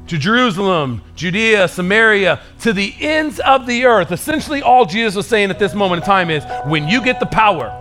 To 0.07 0.17
Jerusalem, 0.17 1.01
Judea, 1.15 1.67
Samaria, 1.67 2.41
to 2.61 2.74
the 2.74 2.93
ends 2.99 3.39
of 3.39 3.67
the 3.67 3.86
earth. 3.86 4.11
Essentially, 4.11 4.61
all 4.61 4.86
Jesus 4.86 5.15
was 5.15 5.28
saying 5.28 5.51
at 5.51 5.59
this 5.59 5.74
moment 5.74 6.01
in 6.01 6.05
time 6.05 6.30
is 6.30 6.43
when 6.65 6.88
you 6.88 7.03
get 7.03 7.20
the 7.20 7.28
power, 7.28 7.76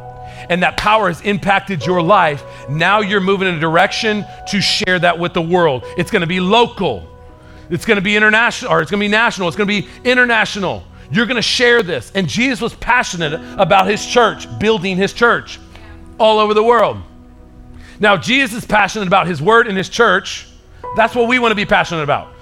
and 0.51 0.63
that 0.63 0.77
power 0.77 1.09
has 1.09 1.21
impacted 1.23 1.85
your 1.85 2.01
life, 2.03 2.43
now 2.69 3.01
you're 3.01 3.21
moving 3.21 3.49
in 3.49 3.55
a 3.55 3.61
direction 3.61 4.25
to 4.49 4.61
share 4.61 4.99
that 4.99 5.19
with 5.19 5.35
the 5.35 5.43
world. 5.43 5.85
It's 5.97 6.11
going 6.11 6.21
to 6.21 6.27
be 6.27 6.41
local, 6.41 7.07
it's 7.71 7.85
going 7.85 7.97
to 7.97 8.03
be 8.03 8.17
international, 8.17 8.73
or 8.73 8.81
it's 8.81 8.91
going 8.91 9.01
to 9.01 9.05
be 9.05 9.11
national, 9.11 9.49
it's 9.49 9.57
going 9.57 9.69
to 9.69 9.83
be 9.83 9.89
international. 10.05 10.85
You're 11.11 11.27
going 11.27 11.37
to 11.37 11.43
share 11.43 11.83
this. 11.83 12.13
And 12.15 12.29
Jesus 12.29 12.61
was 12.61 12.75
passionate 12.75 13.35
about 13.59 13.89
his 13.89 14.05
church, 14.05 14.47
building 14.59 14.97
his 14.97 15.15
church 15.15 15.59
all 16.19 16.39
over 16.39 16.53
the 16.53 16.63
world. 16.63 16.99
Now, 18.01 18.17
Jesus 18.17 18.59
is 18.59 18.65
passionate 18.65 19.09
about 19.09 19.27
his 19.27 19.43
word 19.43 19.67
and 19.67 19.77
his 19.77 19.89
church. 19.89 20.47
That's 20.97 21.15
what 21.15 21.29
we 21.29 21.39
want 21.39 21.53
to 21.53 21.57
be 21.57 21.65
passionate 21.65 22.03
about. 22.03 22.35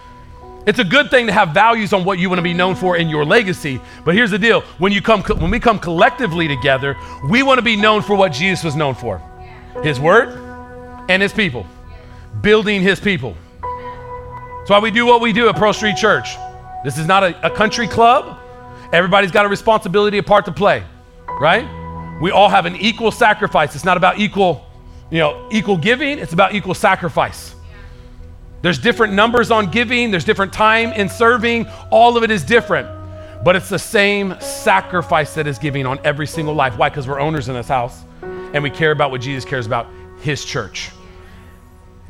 It's 0.67 0.81
a 0.81 0.85
good 0.85 1.11
thing 1.11 1.27
to 1.27 1.33
have 1.33 1.51
values 1.51 1.93
on 1.93 2.05
what 2.05 2.19
you 2.19 2.29
want 2.29 2.39
to 2.39 2.43
be 2.43 2.53
known 2.53 2.75
for 2.75 2.97
in 2.97 3.09
your 3.09 3.25
legacy. 3.25 3.81
But 4.05 4.15
here's 4.15 4.33
the 4.33 4.39
deal: 4.39 4.63
when 4.79 4.93
you 4.93 5.01
come, 5.01 5.23
when 5.23 5.51
we 5.51 5.61
come 5.61 5.79
collectively 5.79 6.49
together, 6.49 6.97
we 7.31 7.45
want 7.45 7.59
to 7.59 7.63
be 7.63 7.77
known 7.77 8.03
for 8.03 8.17
what 8.17 8.33
Jesus 8.33 8.65
was 8.65 8.75
known 8.75 8.95
for: 8.95 9.23
His 9.85 10.01
word 10.01 10.31
and 11.09 11.23
His 11.23 11.33
people, 11.33 11.65
building 12.43 12.83
His 12.83 12.99
people. 12.99 13.37
That's 13.61 14.71
why 14.71 14.81
we 14.81 14.91
do 14.91 15.07
what 15.07 15.21
we 15.21 15.33
do 15.33 15.49
at 15.49 15.55
Pearl 15.55 15.73
Street 15.73 15.97
Church. 15.97 16.37
This 16.85 16.99
is 16.99 17.07
not 17.07 17.23
a, 17.23 17.47
a 17.47 17.51
country 17.51 17.87
club. 17.87 18.37
Everybody's 18.93 19.31
got 19.31 19.47
a 19.47 19.49
responsibility, 19.49 20.19
a 20.19 20.23
part 20.23 20.45
to 20.47 20.53
play, 20.53 20.85
right? 21.41 21.65
We 22.21 22.33
all 22.33 22.49
have 22.49 22.67
an 22.67 22.75
equal 22.75 23.13
sacrifice. 23.13 23.77
It's 23.77 23.85
not 23.85 23.97
about 23.97 24.19
equal 24.19 24.66
you 25.11 25.19
know, 25.19 25.49
equal 25.51 25.77
giving, 25.77 26.19
it's 26.19 26.33
about 26.33 26.55
equal 26.55 26.75
sacrifice. 26.75 27.55
There's 28.63 28.79
different 28.79 29.13
numbers 29.13 29.51
on 29.51 29.71
giving, 29.71 30.11
there's 30.11 30.25
different 30.25 30.53
time 30.53 30.93
in 30.93 31.09
serving, 31.09 31.67
all 31.91 32.17
of 32.17 32.25
it 32.25 32.31
is 32.31 32.43
different. 32.43 32.89
But 33.45 33.55
it's 33.55 33.69
the 33.69 33.79
same 33.79 34.35
sacrifice 34.41 35.35
that 35.35 35.47
is 35.47 35.59
giving 35.59 35.87
on 35.87 36.01
every 36.05 36.27
single 36.27 36.55
life. 36.55 36.77
Why? 36.77 36.89
Because 36.89 37.07
we're 37.07 37.21
owners 37.21 37.49
in 37.49 37.55
this 37.55 37.69
house 37.69 38.03
and 38.23 38.63
we 38.63 38.71
care 38.71 38.91
about 38.91 39.11
what 39.11 39.21
Jesus 39.21 39.45
cares 39.45 39.67
about, 39.67 39.87
his 40.21 40.45
church. 40.45 40.91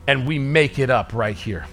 And 0.07 0.27
we 0.27 0.39
make 0.39 0.79
it 0.79 0.89
up 0.89 1.13
right 1.13 1.37
here. 1.37 1.67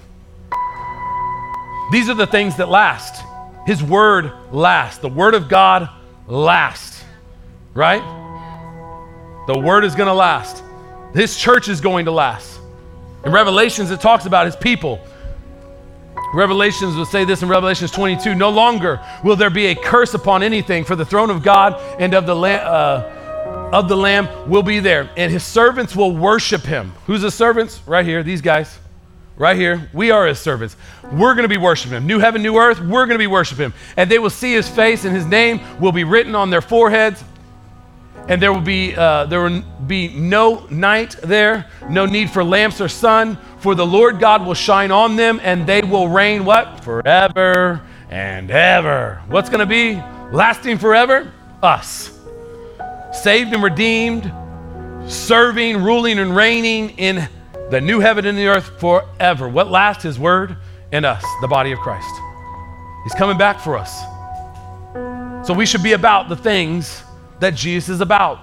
These 1.91 2.09
are 2.09 2.15
the 2.15 2.27
things 2.27 2.57
that 2.57 2.67
last. 2.67 3.23
His 3.65 3.81
word 3.83 4.33
lasts. 4.51 4.99
The 4.99 5.09
word 5.09 5.35
of 5.35 5.47
God 5.47 5.87
lasts. 6.27 7.03
Right? 7.73 8.01
The 9.47 9.57
word 9.57 9.83
is 9.83 9.95
going 9.95 10.07
to 10.07 10.13
last. 10.13 10.63
His 11.13 11.37
church 11.37 11.67
is 11.67 11.79
going 11.79 12.05
to 12.05 12.11
last. 12.11 12.59
In 13.23 13.31
Revelations, 13.31 13.91
it 13.91 14.01
talks 14.01 14.25
about 14.25 14.45
his 14.45 14.55
people. 14.55 14.99
Revelations 16.33 16.95
will 16.95 17.05
say 17.05 17.25
this 17.25 17.43
in 17.43 17.47
Revelations 17.47 17.91
22 17.91 18.33
No 18.33 18.49
longer 18.49 18.99
will 19.23 19.35
there 19.35 19.51
be 19.51 19.67
a 19.67 19.75
curse 19.75 20.15
upon 20.15 20.41
anything, 20.41 20.83
for 20.83 20.95
the 20.95 21.05
throne 21.05 21.29
of 21.29 21.43
God 21.43 21.79
and 21.99 22.15
of 22.15 22.25
the, 22.25 22.35
Lamb, 22.35 22.61
uh, 22.63 23.69
of 23.71 23.87
the 23.87 23.95
Lamb 23.95 24.27
will 24.49 24.63
be 24.63 24.79
there, 24.79 25.09
and 25.15 25.31
his 25.31 25.43
servants 25.43 25.95
will 25.95 26.15
worship 26.15 26.63
him. 26.63 26.91
Who's 27.05 27.21
the 27.21 27.31
servants? 27.31 27.81
Right 27.85 28.05
here, 28.05 28.23
these 28.23 28.41
guys. 28.41 28.79
Right 29.37 29.57
here. 29.57 29.89
We 29.93 30.11
are 30.11 30.27
his 30.27 30.39
servants. 30.39 30.75
We're 31.11 31.33
going 31.35 31.43
to 31.43 31.49
be 31.49 31.57
worshiping 31.57 31.97
him. 31.97 32.07
New 32.07 32.19
heaven, 32.19 32.41
new 32.41 32.57
earth, 32.57 32.79
we're 32.79 33.05
going 33.05 33.15
to 33.15 33.23
be 33.23 33.27
worshiping 33.27 33.65
him. 33.65 33.73
And 33.97 34.09
they 34.09 34.19
will 34.19 34.29
see 34.31 34.53
his 34.53 34.67
face, 34.67 35.05
and 35.05 35.15
his 35.15 35.25
name 35.25 35.61
will 35.79 35.91
be 35.91 36.03
written 36.03 36.33
on 36.33 36.49
their 36.49 36.61
foreheads 36.61 37.23
and 38.27 38.41
there 38.41 38.53
will 38.53 38.61
be 38.61 38.95
uh, 38.95 39.25
there 39.25 39.41
will 39.41 39.61
be 39.85 40.07
no 40.09 40.65
night 40.67 41.15
there, 41.23 41.67
no 41.89 42.05
need 42.05 42.29
for 42.29 42.43
lamps 42.43 42.79
or 42.79 42.87
sun, 42.87 43.37
for 43.57 43.75
the 43.75 43.85
Lord 43.85 44.19
God 44.19 44.45
will 44.45 44.53
shine 44.53 44.91
on 44.91 45.15
them, 45.15 45.39
and 45.43 45.67
they 45.67 45.81
will 45.81 46.07
reign 46.07 46.45
what 46.45 46.83
forever 46.83 47.81
and 48.09 48.49
ever. 48.49 49.21
What's 49.27 49.49
going 49.49 49.59
to 49.59 49.65
be 49.65 49.95
lasting 50.31 50.77
forever? 50.77 51.31
Us, 51.61 52.17
saved 53.11 53.53
and 53.53 53.63
redeemed, 53.63 54.31
serving, 55.07 55.83
ruling, 55.83 56.19
and 56.19 56.35
reigning 56.35 56.91
in 56.91 57.27
the 57.69 57.81
new 57.81 57.99
heaven 57.99 58.25
and 58.25 58.37
the 58.37 58.47
earth 58.47 58.79
forever. 58.79 59.49
What 59.49 59.69
lasts? 59.69 60.03
His 60.03 60.19
word 60.19 60.57
and 60.91 61.05
us, 61.05 61.23
the 61.41 61.47
body 61.47 61.71
of 61.71 61.79
Christ. 61.79 62.13
He's 63.03 63.13
coming 63.15 63.37
back 63.37 63.59
for 63.59 63.77
us. 63.77 64.03
So 65.45 65.53
we 65.53 65.65
should 65.65 65.83
be 65.83 65.91
about 65.91 66.29
the 66.29 66.37
things 66.37 67.03
that 67.43 67.55
Jesus 67.55 67.89
is 67.89 68.01
about. 68.01 68.39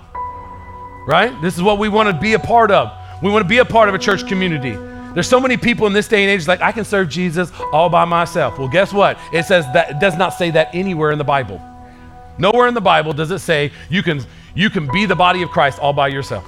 Right? 1.07 1.33
This 1.43 1.57
is 1.57 1.63
what 1.63 1.79
we 1.79 1.89
want 1.89 2.09
to 2.09 2.19
be 2.19 2.35
a 2.35 2.39
part 2.39 2.71
of. 2.71 2.93
We 3.23 3.31
want 3.31 3.43
to 3.43 3.49
be 3.49 3.59
a 3.59 3.65
part 3.65 3.89
of 3.89 3.95
a 3.95 3.99
church 3.99 4.27
community. 4.27 4.79
There's 5.15 5.29
so 5.29 5.41
many 5.41 5.57
people 5.57 5.87
in 5.87 5.93
this 5.93 6.07
day 6.07 6.23
and 6.23 6.31
age 6.31 6.47
like 6.47 6.61
I 6.61 6.71
can 6.73 6.85
serve 6.85 7.09
Jesus 7.09 7.51
all 7.73 7.89
by 7.89 8.05
myself. 8.05 8.59
Well, 8.59 8.69
guess 8.69 8.93
what? 8.93 9.19
It 9.33 9.45
says 9.45 9.65
that 9.73 9.91
it 9.91 9.99
does 9.99 10.17
not 10.17 10.31
say 10.31 10.51
that 10.53 10.73
anywhere 10.73 11.11
in 11.11 11.19
the 11.19 11.25
Bible. 11.25 11.61
Nowhere 12.39 12.69
in 12.69 12.75
the 12.75 12.81
Bible 12.81 13.13
does 13.13 13.31
it 13.31 13.41
say 13.41 13.73
you 13.89 14.03
can 14.03 14.25
you 14.55 14.71
can 14.71 14.91
be 14.91 15.07
the 15.07 15.17
body 15.17 15.43
of 15.43 15.51
Christ 15.51 15.79
all 15.79 15.93
by 15.93 16.09
yourself. 16.09 16.45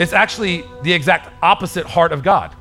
It's 0.00 0.12
actually 0.12 0.64
the 0.82 0.92
exact 0.92 1.30
opposite 1.42 1.86
heart 1.86 2.12
of 2.12 2.22
God. 2.22 2.54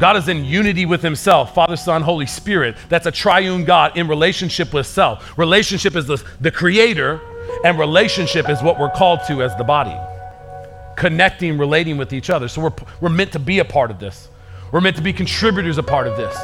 God 0.00 0.16
is 0.16 0.28
in 0.28 0.46
unity 0.46 0.86
with 0.86 1.02
himself, 1.02 1.54
Father, 1.54 1.76
Son, 1.76 2.00
Holy 2.00 2.24
Spirit. 2.24 2.74
That's 2.88 3.04
a 3.04 3.12
triune 3.12 3.64
God 3.64 3.98
in 3.98 4.08
relationship 4.08 4.72
with 4.72 4.86
self. 4.86 5.38
Relationship 5.38 5.94
is 5.94 6.06
the, 6.06 6.24
the 6.40 6.50
creator, 6.50 7.20
and 7.64 7.78
relationship 7.78 8.48
is 8.48 8.62
what 8.62 8.78
we're 8.78 8.90
called 8.90 9.20
to 9.26 9.42
as 9.42 9.54
the 9.56 9.64
body. 9.64 9.94
Connecting, 10.96 11.58
relating 11.58 11.98
with 11.98 12.14
each 12.14 12.30
other. 12.30 12.48
So 12.48 12.62
we're, 12.62 12.72
we're 13.02 13.10
meant 13.10 13.32
to 13.32 13.38
be 13.38 13.58
a 13.58 13.64
part 13.64 13.90
of 13.90 13.98
this. 13.98 14.28
We're 14.72 14.80
meant 14.80 14.96
to 14.96 15.02
be 15.02 15.12
contributors 15.12 15.76
a 15.76 15.82
part 15.82 16.06
of 16.06 16.16
this. 16.16 16.34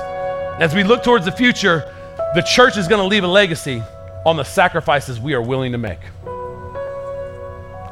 As 0.60 0.74
we 0.74 0.84
look 0.84 1.02
towards 1.02 1.24
the 1.24 1.32
future, 1.32 1.90
the 2.34 2.42
church 2.42 2.76
is 2.76 2.86
going 2.86 3.00
to 3.00 3.06
leave 3.06 3.24
a 3.24 3.28
legacy 3.28 3.82
on 4.26 4.36
the 4.36 4.44
sacrifices 4.44 5.18
we 5.18 5.32
are 5.32 5.42
willing 5.42 5.72
to 5.72 5.78
make. 5.78 6.00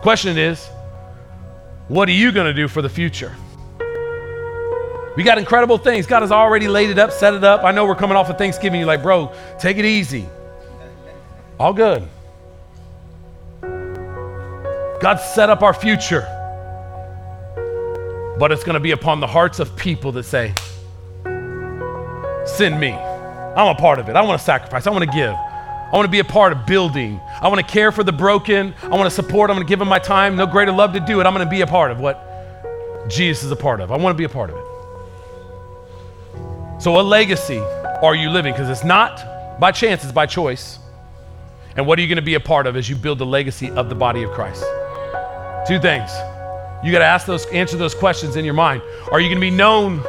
Question 0.03 0.37
is, 0.37 0.67
what 1.89 2.07
are 2.09 2.13
you 2.13 2.33
going 2.33 2.47
to 2.47 2.53
do 2.53 2.69
for 2.69 2.83
the 2.83 2.89
future? 2.91 3.35
We 5.17 5.23
got 5.23 5.39
incredible 5.39 5.79
things. 5.79 6.07
God 6.07 6.23
has 6.23 6.33
already 6.33 6.67
laid 6.67 6.91
it 6.91 6.99
up, 6.99 7.13
set 7.13 7.35
it 7.35 7.45
up. 7.45 7.63
I 7.63 7.71
know 7.71 7.87
we're 7.87 7.95
coming 7.95 8.17
off 8.17 8.29
of 8.29 8.39
Thanksgiving. 8.39 8.81
You're 8.81 8.89
like, 8.89 9.03
bro, 9.03 9.33
take 9.59 9.77
it 9.77 9.85
easy. 9.85 10.27
All 11.59 11.73
good. 11.73 12.09
God 15.01 15.17
set 15.17 15.51
up 15.51 15.63
our 15.63 15.75
future, 15.75 16.23
but 18.39 18.51
it's 18.51 18.65
going 18.65 18.75
to 18.75 18.81
be 18.81 18.93
upon 18.93 19.21
the 19.21 19.27
hearts 19.27 19.61
of 19.61 19.77
people 19.77 20.13
that 20.13 20.25
say, 20.25 20.55
Send 22.47 22.79
me. 22.79 22.93
I'm 22.93 23.69
a 23.69 23.75
part 23.75 23.99
of 23.99 24.09
it. 24.09 24.17
I 24.17 24.23
want 24.23 24.39
to 24.39 24.45
sacrifice. 24.45 24.87
I 24.87 24.91
want 24.91 25.05
to 25.05 25.11
give. 25.11 25.33
I 25.33 25.91
want 25.93 26.07
to 26.07 26.11
be 26.11 26.19
a 26.19 26.25
part 26.25 26.53
of 26.53 26.67
building. 26.67 27.21
I 27.41 27.49
want 27.49 27.61
to 27.61 27.73
care 27.73 27.93
for 27.93 28.03
the 28.03 28.13
broken. 28.13 28.75
I 28.83 28.89
want 28.89 29.05
to 29.05 29.11
support. 29.11 29.51
I'm 29.51 29.57
going 29.57 29.67
to 29.67 29.69
give 29.69 29.79
them 29.79 29.89
my 29.89 29.99
time. 29.99 30.37
No 30.37 30.47
greater 30.47 30.73
love 30.73 30.93
to 30.95 31.01
do 31.01 31.21
it. 31.21 31.27
I'm 31.27 31.33
going 31.33 31.47
to 31.47 31.51
be 31.51 31.61
a 31.61 31.67
part 31.67 31.91
of 31.91 32.01
what 32.01 33.09
Jesus 33.09 33.45
is 33.45 33.51
a 33.51 33.57
part 33.57 33.81
of. 33.81 33.93
I 33.93 33.97
want 33.97 34.15
to 34.15 34.19
be 34.19 34.25
a 34.25 34.29
part 34.29 34.51
of 34.51 34.57
it. 34.57 34.74
So, 36.79 36.91
what 36.93 37.05
legacy 37.05 37.59
are 37.59 38.15
you 38.15 38.31
living? 38.31 38.53
Because 38.53 38.69
it's 38.69 38.85
not 38.85 39.61
by 39.61 39.73
chance, 39.73 40.03
it's 40.03 40.13
by 40.13 40.27
choice. 40.27 40.79
And 41.77 41.87
what 41.87 41.99
are 41.99 42.03
you 42.03 42.09
going 42.09 42.17
to 42.17 42.23
be 42.23 42.35
a 42.35 42.41
part 42.41 42.67
of 42.67 42.77
as 42.77 42.89
you 42.89 42.97
build 42.97 43.19
the 43.19 43.27
legacy 43.27 43.71
of 43.71 43.89
the 43.89 43.95
body 43.95 44.23
of 44.23 44.31
Christ? 44.33 44.65
Two 45.67 45.79
things. 45.81 46.11
You 46.85 46.93
got 46.93 46.99
to 46.99 47.05
ask 47.05 47.27
those, 47.27 47.47
answer 47.47 47.77
those 47.77 47.95
questions 47.95 48.37
in 48.37 48.45
your 48.45 48.55
mind. 48.55 48.83
Are 49.11 49.21
you 49.21 49.29
going 49.29 49.41
to 49.41 49.41
be 49.41 49.51
known 49.51 50.03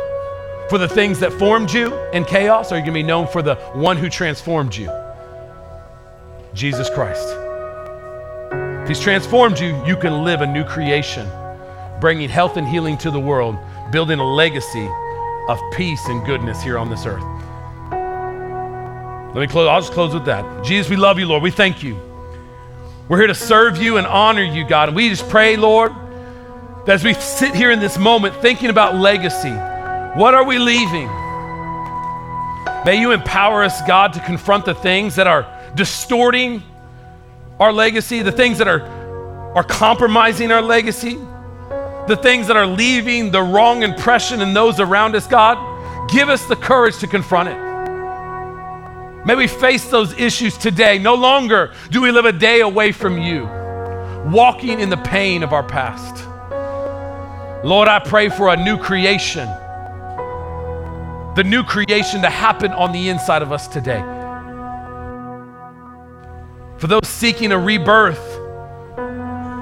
for 0.70 0.78
the 0.78 0.88
things 0.88 1.20
that 1.20 1.32
formed 1.34 1.72
you 1.72 1.95
in 2.11 2.26
chaos, 2.26 2.72
or 2.72 2.76
are 2.76 2.78
you 2.80 2.84
going 2.84 2.93
to 2.93 2.99
be 2.99 3.03
known 3.03 3.28
for 3.28 3.41
the 3.41 3.55
one 3.74 3.97
who 3.97 4.09
transformed 4.09 4.76
you? 4.76 4.91
Jesus 6.53 6.89
Christ. 6.89 7.28
If 8.84 8.89
He's 8.89 8.99
transformed 8.99 9.59
you, 9.59 9.82
you 9.86 9.95
can 9.95 10.24
live 10.24 10.41
a 10.41 10.47
new 10.47 10.63
creation, 10.63 11.28
bringing 12.01 12.30
health 12.30 12.57
and 12.57 12.68
healing 12.68 12.97
to 12.99 13.11
the 13.11 13.20
world, 13.20 13.55
building 13.91 14.20
a 14.20 14.28
legacy 14.28 14.89
of 15.47 15.59
peace 15.71 16.05
and 16.07 16.25
goodness 16.25 16.61
here 16.61 16.77
on 16.77 16.89
this 16.89 17.05
earth. 17.05 17.23
Let 19.35 19.41
me 19.41 19.47
close. 19.47 19.67
I'll 19.67 19.81
just 19.81 19.91
close 19.91 20.13
with 20.13 20.25
that. 20.25 20.63
Jesus, 20.63 20.89
we 20.89 20.95
love 20.95 21.19
you, 21.19 21.25
Lord. 21.25 21.43
We 21.43 21.51
thank 21.51 21.83
you. 21.83 21.99
We're 23.09 23.17
here 23.17 23.27
to 23.27 23.35
serve 23.35 23.77
you 23.77 23.97
and 23.97 24.07
honor 24.07 24.43
you, 24.43 24.65
God. 24.65 24.89
And 24.89 24.95
we 24.95 25.09
just 25.09 25.27
pray, 25.29 25.57
Lord, 25.57 25.91
that 26.85 26.93
as 26.93 27.03
we 27.03 27.13
sit 27.15 27.53
here 27.53 27.69
in 27.69 27.79
this 27.79 27.97
moment 27.97 28.35
thinking 28.37 28.69
about 28.69 28.95
legacy, 28.95 29.51
what 30.17 30.33
are 30.33 30.45
we 30.45 30.57
leaving? 30.57 31.07
May 32.85 32.99
you 32.99 33.11
empower 33.11 33.63
us, 33.63 33.81
God, 33.85 34.13
to 34.13 34.19
confront 34.21 34.63
the 34.63 34.73
things 34.73 35.15
that 35.15 35.27
are 35.27 35.45
distorting 35.75 36.63
our 37.59 37.73
legacy, 37.73 38.21
the 38.21 38.31
things 38.31 38.57
that 38.59 38.67
are, 38.67 38.81
are 39.53 39.63
compromising 39.63 40.51
our 40.51 40.61
legacy, 40.61 41.17
the 42.07 42.15
things 42.15 42.47
that 42.47 42.57
are 42.57 42.67
leaving 42.67 43.31
the 43.31 43.41
wrong 43.41 43.83
impression 43.83 44.41
in 44.41 44.53
those 44.53 44.79
around 44.79 45.15
us, 45.15 45.27
God. 45.27 45.73
Give 46.11 46.29
us 46.29 46.45
the 46.45 46.55
courage 46.55 46.97
to 46.99 47.07
confront 47.07 47.49
it. 47.49 49.25
May 49.25 49.35
we 49.35 49.47
face 49.47 49.85
those 49.89 50.13
issues 50.13 50.57
today. 50.57 50.99
No 50.99 51.15
longer 51.15 51.73
do 51.89 52.01
we 52.01 52.11
live 52.11 52.25
a 52.25 52.31
day 52.31 52.61
away 52.61 52.91
from 52.91 53.17
you, 53.19 53.45
walking 54.31 54.79
in 54.79 54.89
the 54.89 54.97
pain 54.97 55.41
of 55.41 55.51
our 55.51 55.63
past. 55.63 56.27
Lord, 57.65 57.87
I 57.87 57.99
pray 57.99 58.29
for 58.29 58.53
a 58.53 58.57
new 58.57 58.77
creation 58.77 59.49
the 61.35 61.43
new 61.43 61.63
creation 61.63 62.21
to 62.21 62.29
happen 62.29 62.71
on 62.71 62.93
the 62.93 63.09
inside 63.09 63.41
of 63.41 63.51
us 63.51 63.67
today. 63.67 63.99
For 66.77 66.87
those 66.87 67.07
seeking 67.07 67.51
a 67.51 67.59
rebirth, 67.59 68.23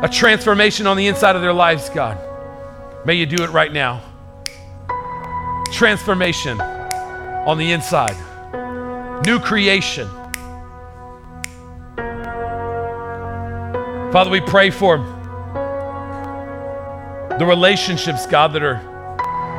a 0.04 0.10
transformation 0.12 0.86
on 0.86 0.98
the 0.98 1.08
inside 1.08 1.36
of 1.36 1.42
their 1.42 1.54
lives, 1.54 1.90
God, 1.90 2.20
may 3.06 3.16
you 3.16 3.26
do 3.26 3.44
it 3.44 3.50
right 3.50 3.72
now. 3.72 4.02
Transformation 5.72 6.60
on 6.62 7.58
the 7.58 7.72
inside, 7.72 8.16
new 9.26 9.40
creation. 9.40 10.08
Father, 14.12 14.30
we 14.30 14.42
pray 14.42 14.70
for 14.70 14.98
the 17.40 17.46
relationships, 17.46 18.28
God, 18.28 18.54
that 18.54 18.62
are, 18.62 18.78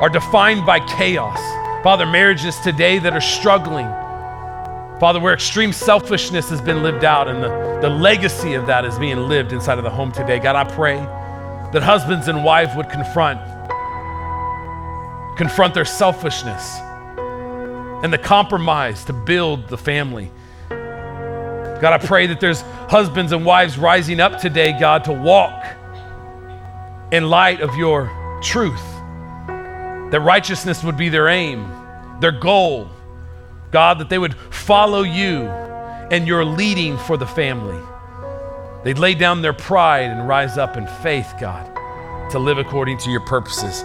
are 0.01 0.09
defined 0.09 0.65
by 0.65 0.79
chaos. 0.97 1.39
Father, 1.83 2.07
marriages 2.07 2.59
today 2.61 2.99
that 3.01 3.13
are 3.13 3.21
struggling. 3.21 3.87
Father, 5.01 5.19
where 5.19 5.35
extreme 5.35 5.73
selfishness 5.73 6.49
has 6.49 6.61
been 6.61 6.83
lived 6.85 7.05
out 7.05 7.29
and 7.29 7.43
the, 7.43 7.81
the 7.83 7.91
legacy 7.91 8.55
of 8.55 8.67
that 8.69 8.85
is 8.85 8.97
being 8.99 9.29
lived 9.29 9.53
inside 9.53 9.77
of 9.77 9.85
the 9.85 9.91
home 9.91 10.13
today. 10.13 10.39
God, 10.39 10.55
I 10.55 10.65
pray 10.65 11.05
that 11.75 11.83
husbands 11.83 12.29
and 12.29 12.45
wives 12.45 12.75
would 12.77 12.89
confront 12.89 13.41
confront 15.37 15.75
their 15.75 15.85
selfishness 15.85 16.79
and 18.05 18.12
the 18.12 18.18
compromise 18.18 19.05
to 19.05 19.12
build 19.12 19.68
the 19.68 19.77
family. 19.77 20.31
God, 20.70 21.85
I 21.85 21.99
pray 21.99 22.29
that 22.29 22.39
there's 22.39 22.61
husbands 22.89 23.33
and 23.33 23.45
wives 23.45 23.77
rising 23.77 24.20
up 24.20 24.41
today, 24.41 24.79
God, 24.79 25.03
to 25.05 25.12
walk 25.12 25.64
in 27.11 27.29
light 27.29 27.61
of 27.61 27.75
your 27.75 28.09
truth 28.41 28.85
that 29.49 30.20
righteousness 30.22 30.85
would 30.85 30.97
be 30.97 31.09
their 31.09 31.27
aim, 31.27 31.68
their 32.20 32.31
goal. 32.31 32.89
God, 33.72 33.99
that 33.99 34.09
they 34.09 34.18
would 34.18 34.35
follow 34.51 35.03
you 35.03 35.49
and 36.12 36.29
your 36.29 36.45
leading 36.45 36.97
for 36.97 37.16
the 37.16 37.27
family. 37.27 37.83
They'd 38.85 38.99
lay 38.99 39.14
down 39.14 39.41
their 39.41 39.55
pride 39.55 40.11
and 40.11 40.28
rise 40.28 40.59
up 40.59 40.76
in 40.76 40.87
faith, 40.87 41.35
God, 41.41 41.64
to 42.30 42.39
live 42.39 42.59
according 42.59 42.99
to 42.99 43.11
your 43.11 43.20
purposes. 43.20 43.82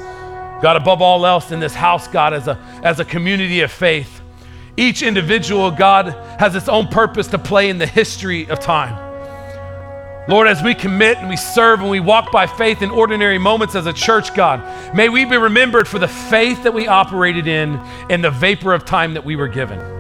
God, 0.62 0.76
above 0.76 1.02
all 1.02 1.26
else 1.26 1.52
in 1.52 1.62
this 1.62 1.74
house, 1.74 2.08
God, 2.08 2.34
as 2.34 2.50
a, 2.50 2.60
as 2.84 3.00
a 3.00 3.06
community 3.06 3.62
of 3.62 3.72
faith, 3.72 4.22
each 4.76 5.02
individual, 5.02 5.72
God, 5.72 6.08
has 6.40 6.54
its 6.56 6.68
own 6.68 6.88
purpose 6.88 7.28
to 7.28 7.40
play 7.40 7.70
in 7.70 7.78
the 7.78 7.88
history 7.88 8.50
of 8.50 8.60
time. 8.60 9.08
Lord, 10.30 10.48
as 10.48 10.62
we 10.62 10.76
commit 10.76 11.18
and 11.18 11.30
we 11.30 11.38
serve 11.38 11.80
and 11.80 11.90
we 11.90 12.00
walk 12.00 12.32
by 12.32 12.46
faith 12.46 12.82
in 12.82 12.92
ordinary 12.92 13.38
moments 13.38 13.76
as 13.76 13.88
a 13.88 13.94
church, 13.94 14.36
God, 14.36 14.62
may 14.94 15.10
we 15.10 15.26
be 15.26 15.38
remembered 15.38 15.88
for 15.88 15.98
the 15.98 16.08
faith 16.08 16.62
that 16.64 16.74
we 16.74 16.88
operated 16.88 17.48
in 17.48 17.78
and 18.10 18.24
the 18.24 18.30
vapor 18.30 18.74
of 18.74 18.86
time 18.86 19.14
that 19.16 19.26
we 19.26 19.36
were 19.36 19.48
given. 19.48 19.99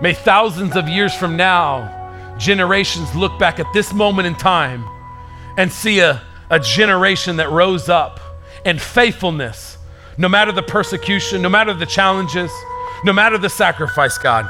May 0.00 0.12
thousands 0.12 0.76
of 0.76 0.88
years 0.88 1.14
from 1.14 1.36
now, 1.36 2.36
generations 2.38 3.14
look 3.14 3.38
back 3.38 3.58
at 3.58 3.66
this 3.72 3.92
moment 3.92 4.26
in 4.26 4.34
time 4.34 4.84
and 5.56 5.72
see 5.72 6.00
a, 6.00 6.22
a 6.50 6.60
generation 6.60 7.36
that 7.36 7.50
rose 7.50 7.88
up 7.88 8.20
in 8.64 8.78
faithfulness, 8.78 9.78
no 10.18 10.28
matter 10.28 10.52
the 10.52 10.62
persecution, 10.62 11.40
no 11.40 11.48
matter 11.48 11.72
the 11.72 11.86
challenges, 11.86 12.50
no 13.04 13.12
matter 13.12 13.38
the 13.38 13.48
sacrifice, 13.48 14.18
God. 14.18 14.48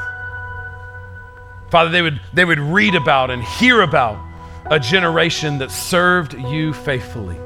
Father, 1.71 1.91
they 1.91 2.03
would, 2.03 2.21
they 2.33 2.45
would 2.45 2.61
read 2.61 2.95
about 2.95 3.31
and 3.31 3.43
hear 3.43 3.83
about 3.83 4.19
a 4.71 4.81
generation 4.81 5.59
that 5.59 5.71
served 5.71 6.35
you 6.35 6.73
faithfully. 6.73 7.37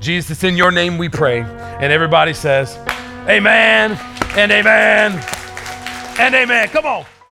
Jesus, 0.00 0.42
in 0.42 0.56
your 0.56 0.70
name 0.70 0.98
we 0.98 1.08
pray. 1.08 1.40
And 1.40 1.92
everybody 1.92 2.32
says, 2.34 2.76
Amen 3.28 3.92
and 4.36 4.50
amen 4.50 5.41
and 6.18 6.34
amen. 6.34 6.68
Come 6.68 6.86
on. 6.86 7.04